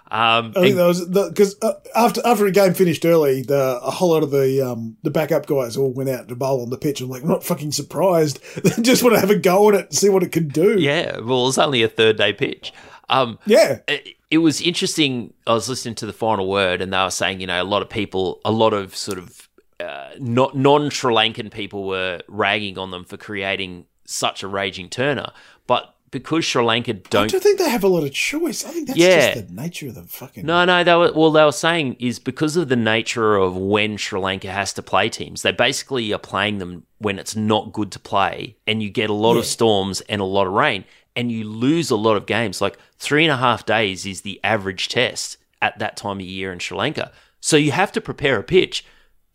um, 0.10 0.54
I 0.56 0.62
think 0.62 0.76
that 0.78 0.88
was 0.88 1.06
because 1.06 1.58
uh, 1.62 1.74
after 1.96 2.22
after 2.26 2.46
a 2.46 2.52
game 2.52 2.74
finished 2.74 3.06
early, 3.06 3.42
the 3.42 3.80
a 3.82 3.92
whole 3.92 4.12
lot 4.12 4.24
of 4.24 4.32
the 4.32 4.62
um, 4.62 4.96
the 5.04 5.12
backup 5.12 5.46
guys 5.46 5.76
all 5.76 5.92
went 5.92 6.10
out 6.10 6.28
to 6.30 6.36
bowl 6.36 6.62
on 6.62 6.70
the 6.70 6.78
pitch. 6.78 7.02
I'm 7.02 7.10
like, 7.10 7.24
I'm 7.24 7.30
not 7.30 7.44
fucking 7.44 7.74
surprised. 7.74 8.40
They 8.64 8.70
just 8.82 9.04
want 9.04 9.16
to 9.16 9.20
have 9.20 9.30
a 9.30 9.36
go 9.36 9.70
at 9.70 9.76
it 9.76 9.86
and 9.88 9.96
see 9.96 10.10
what 10.10 10.24
it 10.24 10.32
can 10.32 10.48
do. 10.48 10.80
Yeah, 10.80 11.20
well, 11.20 11.50
it's 11.50 11.58
only 11.58 11.84
a 11.84 11.90
third 11.90 12.18
day 12.18 12.32
pitch. 12.32 12.74
Um, 13.10 13.40
yeah. 13.46 13.80
it, 13.88 14.16
it 14.32 14.38
was 14.40 14.62
interesting. 14.62 15.34
I 15.46 15.54
was 15.54 15.68
listening 15.68 15.96
to 15.96 16.06
the 16.06 16.14
final 16.14 16.48
word, 16.50 16.82
and 16.82 16.94
they 16.94 16.98
were 16.98 17.10
saying, 17.10 17.42
you 17.42 17.48
know, 17.48 17.62
a 17.62 17.64
lot 17.64 17.82
of 17.82 17.90
people, 17.90 18.40
a 18.46 18.52
lot 18.52 18.74
of 18.74 18.96
sort 18.96 19.18
of 19.18 19.50
uh, 19.80 20.12
not 20.20 20.56
non 20.56 20.90
Sri 20.90 21.14
Lankan 21.14 21.52
people 21.52 21.86
were 21.86 22.22
ragging 22.28 22.78
on 22.78 22.92
them 22.92 23.04
for 23.04 23.18
creating 23.18 23.86
such 24.06 24.42
a 24.42 24.48
raging 24.48 24.90
turner, 24.90 25.32
but 25.68 25.96
because 26.12 26.46
Sri 26.46 26.64
Lanka 26.64 26.94
don't 26.94 27.26
I 27.26 27.28
don't 27.28 27.44
think 27.44 27.60
they 27.60 27.70
have 27.70 27.84
a 27.84 27.88
lot 27.88 28.04
of 28.04 28.12
choice. 28.14 28.66
I 28.66 28.70
think 28.70 28.88
that's 28.88 29.00
Yeah. 29.00 29.34
just 29.34 29.48
the 29.48 29.54
nature 29.54 29.88
of 29.88 29.96
the 29.96 30.04
fucking. 30.04 30.46
No, 30.46 30.64
no, 30.66 30.84
they 30.84 30.96
were 30.96 31.12
well. 31.14 31.32
They 31.32 31.44
were 31.44 31.52
saying 31.52 31.98
is 32.00 32.20
because 32.20 32.56
of 32.56 32.70
the 32.70 32.76
nature 32.76 33.36
of 33.36 33.56
when 33.58 33.98
Sri 33.98 34.20
Lanka 34.20 34.52
has 34.52 34.74
to 34.74 34.82
play 34.84 35.10
teams. 35.10 35.42
They 35.42 35.52
basically 35.52 36.12
are 36.14 36.20
playing 36.20 36.60
them 36.60 36.84
when 37.00 37.20
it's 37.20 37.36
not 37.36 37.74
good 37.74 37.92
to 37.92 38.00
play, 38.00 38.56
and 38.66 38.82
you 38.82 38.90
get 38.90 39.10
a 39.10 39.14
lot 39.14 39.38
of 39.38 39.46
storms 39.46 40.02
and 40.02 40.22
a 40.22 40.26
lot 40.26 40.48
of 40.48 40.54
rain, 40.54 40.86
and 41.16 41.32
you 41.32 41.44
lose 41.44 41.90
a 41.92 41.96
lot 41.98 42.16
of 42.18 42.26
games. 42.26 42.62
Like 42.62 42.78
three 42.98 43.24
and 43.26 43.32
a 43.32 43.38
half 43.38 43.66
days 43.66 44.06
is 44.06 44.22
the 44.22 44.40
average 44.44 44.88
test 44.88 45.38
at 45.62 45.78
that 45.80 45.98
time 45.98 46.18
of 46.18 46.26
year 46.26 46.52
in 46.54 46.60
Sri 46.60 46.78
Lanka. 46.78 47.12
So 47.40 47.58
you 47.58 47.72
have 47.72 47.92
to 47.94 48.02
prepare 48.02 48.40
a 48.40 48.44
pitch 48.44 48.84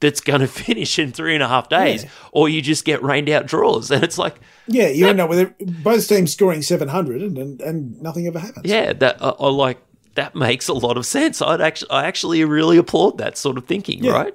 that's 0.03 0.21
going 0.21 0.41
to 0.47 0.47
finish 0.47 0.99
in 0.99 1.13
three 1.13 1.33
and 1.33 1.43
a 1.43 1.49
half 1.49 1.71
days, 1.71 2.05
Yeah. 2.05 2.11
or 2.33 2.51
you 2.51 2.61
just 2.61 2.85
get 2.85 3.03
rained 3.03 3.31
out 3.31 3.47
draws, 3.47 3.91
and 3.95 4.05
it's 4.05 4.19
like. 4.19 4.37
Yeah, 4.69 4.89
you 4.89 5.09
end 5.09 5.21
up 5.21 5.29
with 5.31 5.39
it, 5.41 5.83
both 5.83 6.07
teams 6.07 6.33
scoring 6.33 6.63
700 6.63 7.21
and, 7.21 7.37
and, 7.37 7.61
and 7.63 8.01
nothing 8.01 8.27
ever 8.29 8.39
happens. 8.39 8.65
Yeah, 8.65 8.93
that 8.93 9.17
I, 9.21 9.31
I 9.31 9.49
like 9.49 9.79
that 10.15 10.35
makes 10.37 10.69
a 10.69 10.73
lot 10.75 10.97
of 10.97 11.05
sense. 11.07 11.43
I'd 11.43 11.61
actually, 11.61 11.91
I 11.91 12.05
actually 12.05 12.45
really 12.45 12.77
applaud 12.77 13.19
that 13.19 13.37
sort 13.39 13.59
of 13.59 13.65
thinking. 13.67 14.05
Yeah. 14.05 14.13
Right? 14.13 14.35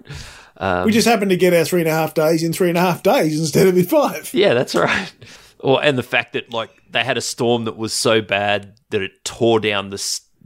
Um, 0.58 0.86
we 0.86 0.92
just 0.92 1.08
happened 1.08 1.30
to 1.30 1.38
get 1.38 1.54
our 1.54 1.64
three 1.64 1.80
and 1.82 1.88
a 1.88 1.94
half 1.94 2.14
days 2.16 2.44
in 2.44 2.52
three 2.52 2.70
and 2.70 2.78
a 2.78 2.82
half 2.82 3.04
days 3.04 3.40
instead 3.40 3.68
of 3.68 3.78
in 3.78 3.86
five. 3.86 4.34
Yeah, 4.34 4.54
that's 4.56 4.74
right. 4.76 5.14
Or 5.60 5.84
and 5.84 5.98
the 5.98 6.04
fact 6.04 6.34
that 6.34 6.54
like 6.54 6.70
they 6.92 7.04
had 7.04 7.18
a 7.18 7.22
storm 7.22 7.66
that 7.66 7.76
was 7.78 7.92
so 7.92 8.22
bad 8.22 8.76
that 8.92 9.02
it 9.02 9.24
tore 9.26 9.60
down 9.60 9.90
the 9.90 9.98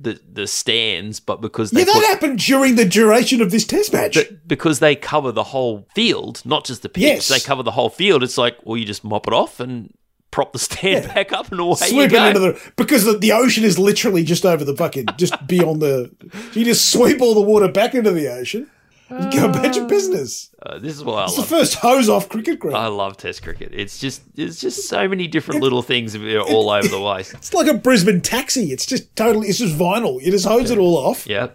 the 0.01 0.19
the 0.31 0.47
stands, 0.47 1.19
but 1.19 1.41
because 1.41 1.71
they 1.71 1.81
Yeah, 1.81 1.85
that 1.85 1.93
put- 1.93 2.05
happened 2.05 2.39
during 2.39 2.75
the 2.75 2.85
duration 2.85 3.41
of 3.41 3.51
this 3.51 3.65
test 3.65 3.93
match. 3.93 4.15
but 4.15 4.47
because 4.47 4.79
they 4.79 4.95
cover 4.95 5.31
the 5.31 5.43
whole 5.45 5.87
field, 5.95 6.41
not 6.45 6.65
just 6.65 6.81
the 6.81 6.89
pitch. 6.89 7.03
Yes. 7.03 7.27
They 7.27 7.39
cover 7.39 7.63
the 7.63 7.71
whole 7.71 7.89
field. 7.89 8.23
It's 8.23 8.37
like, 8.37 8.57
well, 8.63 8.77
you 8.77 8.85
just 8.85 9.03
mop 9.03 9.27
it 9.27 9.33
off 9.33 9.59
and 9.59 9.93
prop 10.31 10.53
the 10.53 10.59
stand 10.59 11.05
Yeah. 11.05 11.13
back 11.13 11.31
up 11.33 11.51
and 11.51 11.59
away 11.59 11.69
you 11.81 11.87
Sweep 11.87 12.05
it 12.07 12.11
go. 12.11 12.25
into 12.25 12.39
the 12.39 12.71
because 12.77 13.03
the, 13.03 13.17
the 13.17 13.31
ocean 13.33 13.63
is 13.63 13.77
literally 13.77 14.23
just 14.23 14.45
over 14.45 14.63
the 14.63 14.75
fucking 14.75 15.07
just 15.17 15.35
beyond 15.45 15.81
the. 15.81 16.09
You 16.53 16.63
just 16.65 16.89
sweep 16.91 17.21
all 17.21 17.33
the 17.33 17.41
water 17.41 17.67
back 17.67 17.93
into 17.95 18.11
the 18.11 18.27
ocean. 18.31 18.69
You 19.11 19.31
go 19.31 19.49
about 19.49 19.75
your 19.75 19.87
business. 19.87 20.49
Uh, 20.63 20.79
this 20.79 20.95
is 20.95 21.03
why 21.03 21.21
I 21.21 21.25
It's 21.25 21.35
the 21.35 21.43
first 21.43 21.75
hose 21.75 22.07
off 22.07 22.29
cricket 22.29 22.59
ground. 22.59 22.77
I 22.77 22.87
love 22.87 23.17
Test 23.17 23.43
cricket. 23.43 23.71
It's 23.73 23.99
just 23.99 24.21
it's 24.35 24.59
just 24.61 24.87
so 24.87 25.07
many 25.07 25.27
different 25.27 25.61
little 25.61 25.81
things 25.81 26.13
that 26.13 26.21
are 26.35 26.41
all 26.41 26.69
over 26.69 26.87
the 26.87 26.97
place. 26.97 27.33
It's 27.33 27.53
like 27.53 27.67
a 27.67 27.73
Brisbane 27.73 28.21
taxi. 28.21 28.71
It's 28.71 28.85
just 28.85 29.15
totally. 29.15 29.47
It's 29.49 29.57
just 29.59 29.75
vinyl. 29.77 30.21
You 30.21 30.31
just 30.31 30.45
hose 30.45 30.71
it 30.71 30.77
all 30.77 30.95
off, 30.97 31.27
Yeah. 31.27 31.49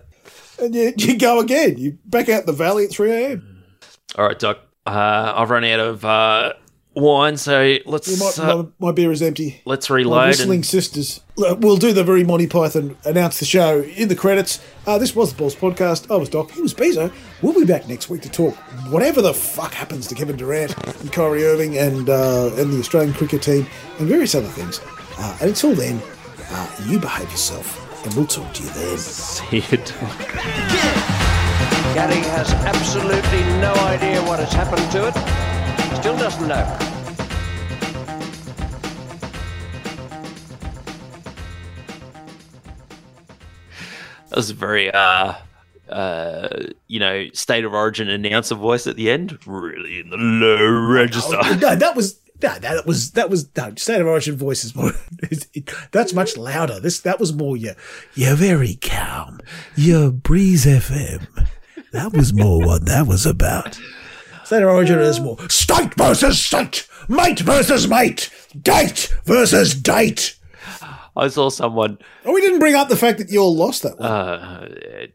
and 0.61 0.75
you, 0.75 0.93
you 0.99 1.19
go 1.19 1.41
again. 1.41 1.79
You 1.79 1.99
back 2.05 2.29
out 2.29 2.45
the 2.47 2.53
valley 2.53 2.85
at 2.85 2.91
three 2.91 3.11
a.m. 3.13 3.63
All 4.17 4.27
right, 4.27 4.39
Doc. 4.39 4.59
Uh, 4.87 5.33
I've 5.37 5.51
run 5.51 5.65
out 5.65 5.81
of 5.81 6.05
uh, 6.05 6.53
wine, 6.97 7.36
so 7.36 7.76
let's 7.86 8.38
My, 8.38 8.44
uh, 8.44 8.57
my, 8.62 8.68
my 8.88 8.92
beer 8.92 9.12
is 9.12 9.20
empty. 9.22 9.61
let's 9.64 9.88
My 9.90 9.97
reload. 9.97 10.28
whistling 10.28 10.59
And, 10.59 10.66
sisters. 10.66 11.20
Look, 11.36 11.61
We'll 11.61 11.76
do 11.76 11.92
the 11.92 12.03
very 12.03 12.24
Monty 12.24 12.47
Python 12.47 12.97
announce 13.05 13.38
the 13.38 13.44
show 13.44 13.82
in 13.82 14.09
the 14.09 14.16
credits. 14.16 14.61
Uh, 14.86 14.97
this 14.99 15.14
was 15.14 15.32
the 15.32 15.38
Balls 15.38 15.55
podcast. 15.55 16.11
I 16.11 16.16
was 16.16 16.28
Doc. 16.28 16.51
He 16.51 16.62
was 16.62 16.72
Bezo. 16.74 17.12
We'll 17.42 17.53
be 17.55 17.64
back 17.66 17.86
next 17.88 18.09
week 18.09 18.22
to 18.22 18.30
talk 18.30 18.55
whatever 18.90 19.20
the 19.20 19.34
fuck 19.34 19.72
happens 19.74 20.07
to 20.09 20.14
Kevin 20.14 20.36
Durant 20.36 20.74
and 21.01 21.12
Kyrie 21.12 21.44
Irving 21.44 21.76
and 21.78 22.09
uh, 22.09 22.51
and 22.57 22.72
the 22.72 22.78
Australian 22.80 23.12
cricket 23.14 23.42
team 23.42 23.66
and 23.99 24.09
various 24.09 24.34
other 24.34 24.49
things. 24.49 24.80
Uh, 25.18 25.36
and 25.40 25.51
until 25.51 25.74
then, 25.74 26.01
uh, 26.51 26.70
you 26.86 26.99
behave 26.99 27.30
yourself, 27.30 28.05
and 28.05 28.14
we'll 28.14 28.26
talk 28.26 28.53
to 28.55 28.62
you 28.62 28.68
then. 28.70 28.97
see 28.99 29.57
you, 29.57 29.76
Doc. 29.78 30.32
Gary 31.94 32.20
has 32.36 32.53
absolutely 32.53 33.40
no 33.61 33.72
idea 33.86 34.22
what 34.24 34.38
has 34.38 34.53
happened 34.53 34.90
to 34.92 35.09
it. 35.09 35.45
Still 36.01 36.16
doesn't 36.18 36.47
know. 36.47 36.78
That 44.28 44.36
was 44.36 44.51
a 44.51 44.55
very, 44.55 44.90
uh, 44.90 45.34
uh, 45.88 46.49
you 46.88 47.01
know, 47.01 47.26
state 47.32 47.64
of 47.64 47.72
origin 47.72 48.09
announcer 48.09 48.55
voice 48.55 48.86
at 48.86 48.97
the 48.97 49.11
end. 49.11 49.38
Really 49.47 50.01
in 50.01 50.11
the 50.11 50.16
low 50.16 50.68
register. 50.92 51.38
no, 51.57 51.74
that 51.74 51.97
was 51.97 52.20
no, 52.42 52.59
that 52.59 52.86
was 52.86 53.12
that 53.12 53.30
was 53.30 53.49
no, 53.57 53.72
state 53.76 54.01
of 54.01 54.07
origin 54.07 54.36
voice 54.36 54.64
is 54.64 54.76
more. 54.76 54.92
It, 55.22 55.47
it, 55.55 55.70
that's 55.92 56.12
much 56.12 56.36
louder. 56.36 56.78
This 56.78 57.01
that 57.01 57.18
was 57.18 57.32
more 57.32 57.57
your 57.57 57.74
you're 58.14 58.36
very 58.36 58.74
calm. 58.74 59.40
Your 59.74 60.11
breeze 60.11 60.66
FM. 60.66 61.26
That 61.92 62.12
was 62.12 62.34
more 62.34 62.61
what 62.64 62.84
that 62.84 63.07
was 63.07 63.24
about. 63.24 63.80
State 64.47 64.62
origin 64.62 65.01
is 65.01 65.18
more 65.18 65.36
state 65.49 65.92
versus 65.94 66.44
state, 66.44 66.86
mate 67.09 67.40
versus 67.40 67.88
mate, 67.88 68.30
date 68.62 69.12
versus 69.24 69.74
date. 69.74 70.38
I 71.16 71.26
saw 71.28 71.49
someone. 71.49 71.99
Oh, 72.24 72.32
we 72.32 72.40
didn't 72.40 72.61
bring 72.61 72.76
up 72.76 72.88
the 72.88 72.97
fact 72.97 73.18
that 73.18 73.28
you 73.28 73.40
all 73.40 73.57
lost 73.57 73.82
that 73.82 73.99
one. 73.99 74.09
Uh, 74.09 75.07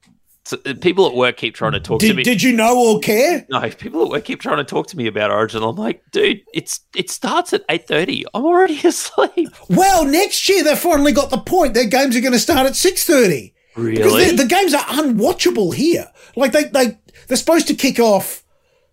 so 0.44 0.58
people 0.58 1.08
at 1.08 1.14
work 1.14 1.38
keep 1.38 1.56
trying 1.56 1.72
to 1.72 1.80
talk 1.80 2.02
to 2.02 2.14
me. 2.14 2.24
did 2.24 2.44
you 2.44 2.52
know 2.52 2.78
or 2.78 3.00
care? 3.00 3.46
no, 3.50 3.70
people 3.70 4.04
at 4.04 4.10
work 4.10 4.26
keep 4.26 4.42
trying 4.42 4.58
to 4.58 4.66
talk 4.66 4.88
to 4.88 4.98
me 4.98 5.08
about 5.08 5.32
Origin. 5.32 5.64
I'm 5.64 5.78
like, 5.78 6.04
dude, 6.12 6.42
it's 6.54 6.82
it 6.94 7.10
starts 7.10 7.54
at 7.54 7.64
eight 7.70 7.88
thirty. 7.88 8.26
I'm 8.34 8.44
already 8.44 8.82
asleep. 8.86 9.50
Well, 9.70 10.04
next 10.04 10.50
year 10.50 10.64
they 10.64 10.76
finally 10.76 11.14
got 11.14 11.30
the 11.30 11.38
point. 11.38 11.74
Their 11.74 11.86
games 11.86 12.18
are 12.18 12.22
going 12.22 12.34
to 12.34 12.40
start 12.40 12.68
at 12.68 12.76
six 12.76 13.06
thirty. 13.06 13.54
Really? 13.78 14.32
the, 14.32 14.44
the 14.44 14.46
games 14.46 14.74
are 14.74 14.84
unwatchable 14.84 15.74
here. 15.74 16.08
Like 16.36 16.52
they 16.52 16.66
they 16.66 17.00
they're 17.28 17.38
supposed 17.38 17.68
to 17.68 17.74
kick 17.76 18.00
off, 18.00 18.41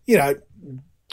you 0.09 0.17
know. 0.17 0.35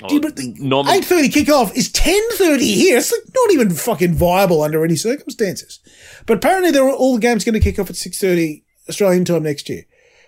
Oh, 0.03 0.19
normal- 0.59 0.91
eight 0.91 1.05
thirty 1.05 1.29
kick 1.29 1.47
off 1.49 1.73
is 1.77 1.89
ten 1.89 2.21
thirty 2.31 2.73
here. 2.73 2.97
It's 2.97 3.13
like 3.13 3.21
not 3.33 3.51
even 3.53 3.69
fucking 3.69 4.13
viable 4.13 4.61
under 4.61 4.83
any 4.83 4.97
circumstances. 4.97 5.79
But 6.25 6.37
apparently, 6.37 6.71
there 6.71 6.83
are 6.83 6.91
all 6.91 7.15
the 7.15 7.21
games 7.21 7.45
going 7.45 7.53
to 7.53 7.61
kick 7.61 7.79
off 7.79 7.89
at 7.89 7.95
six 7.95 8.19
thirty 8.19 8.65
Australian 8.89 9.23
time 9.23 9.43
next 9.43 9.69
year, 9.69 9.83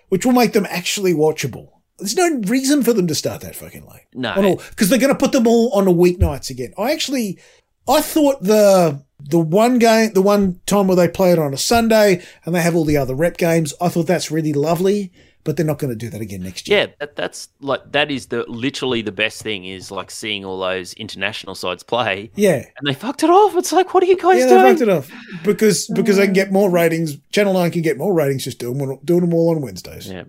which 0.08 0.24
will 0.24 0.32
make 0.32 0.52
them 0.54 0.66
actually 0.70 1.12
watchable. 1.12 1.68
There's 1.98 2.16
no 2.16 2.40
reason 2.46 2.82
for 2.82 2.94
them 2.94 3.08
to 3.08 3.14
start 3.14 3.42
that 3.42 3.56
fucking 3.56 3.84
late. 3.86 4.06
No. 4.14 4.56
because 4.70 4.88
they're 4.88 4.98
going 4.98 5.12
to 5.12 5.18
put 5.18 5.32
them 5.32 5.46
all 5.46 5.70
on 5.74 5.84
the 5.84 5.92
weeknights 5.92 6.48
again. 6.48 6.72
I 6.78 6.92
actually, 6.92 7.38
I 7.86 8.00
thought 8.00 8.42
the 8.42 9.04
the 9.20 9.38
one 9.38 9.78
game, 9.78 10.12
the 10.14 10.22
one 10.22 10.60
time 10.64 10.86
where 10.86 10.96
they 10.96 11.08
play 11.08 11.32
it 11.32 11.38
on 11.38 11.52
a 11.52 11.58
Sunday 11.58 12.22
and 12.44 12.54
they 12.54 12.62
have 12.62 12.74
all 12.74 12.84
the 12.86 12.96
other 12.96 13.14
rep 13.14 13.36
games, 13.36 13.74
I 13.82 13.88
thought 13.90 14.06
that's 14.06 14.30
really 14.30 14.54
lovely. 14.54 15.12
But 15.44 15.56
they're 15.56 15.64
not 15.64 15.78
going 15.78 15.90
to 15.90 15.96
do 15.96 16.10
that 16.10 16.20
again 16.20 16.42
next 16.42 16.68
year. 16.68 16.78
Yeah, 16.78 16.86
that, 17.00 17.16
that's 17.16 17.48
like 17.60 17.92
that 17.92 18.10
is 18.10 18.26
the 18.26 18.44
literally 18.48 19.00
the 19.00 19.12
best 19.12 19.42
thing 19.42 19.64
is 19.64 19.90
like 19.90 20.10
seeing 20.10 20.44
all 20.44 20.60
those 20.60 20.92
international 20.94 21.54
sides 21.54 21.82
play, 21.82 22.30
Yeah. 22.34 22.64
and 22.76 22.86
they 22.86 22.92
fucked 22.92 23.22
it 23.22 23.30
off. 23.30 23.56
It's 23.56 23.72
like, 23.72 23.94
what 23.94 24.02
are 24.02 24.06
you 24.06 24.16
guys 24.16 24.44
doing? 24.44 24.48
Yeah, 24.48 24.62
they 24.62 24.70
fucked 24.70 24.82
it 24.82 24.88
off 24.88 25.10
because 25.44 25.86
because 25.88 26.16
they 26.16 26.26
can 26.26 26.34
get 26.34 26.48
mm. 26.48 26.52
more 26.52 26.70
ratings. 26.70 27.16
Channel 27.32 27.54
Nine 27.54 27.70
can 27.70 27.82
get 27.82 27.96
more 27.96 28.12
ratings 28.12 28.44
just 28.44 28.58
doing 28.58 28.98
doing 29.04 29.20
them 29.20 29.32
all 29.32 29.54
on 29.54 29.62
Wednesdays. 29.62 30.08
Yeah. 30.08 30.24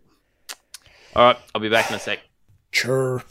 All 1.16 1.26
right, 1.26 1.38
I'll 1.54 1.62
be 1.62 1.70
back 1.70 1.90
in 1.90 1.96
a 1.96 2.00
sec. 2.00 2.20
Sure. 2.72 3.24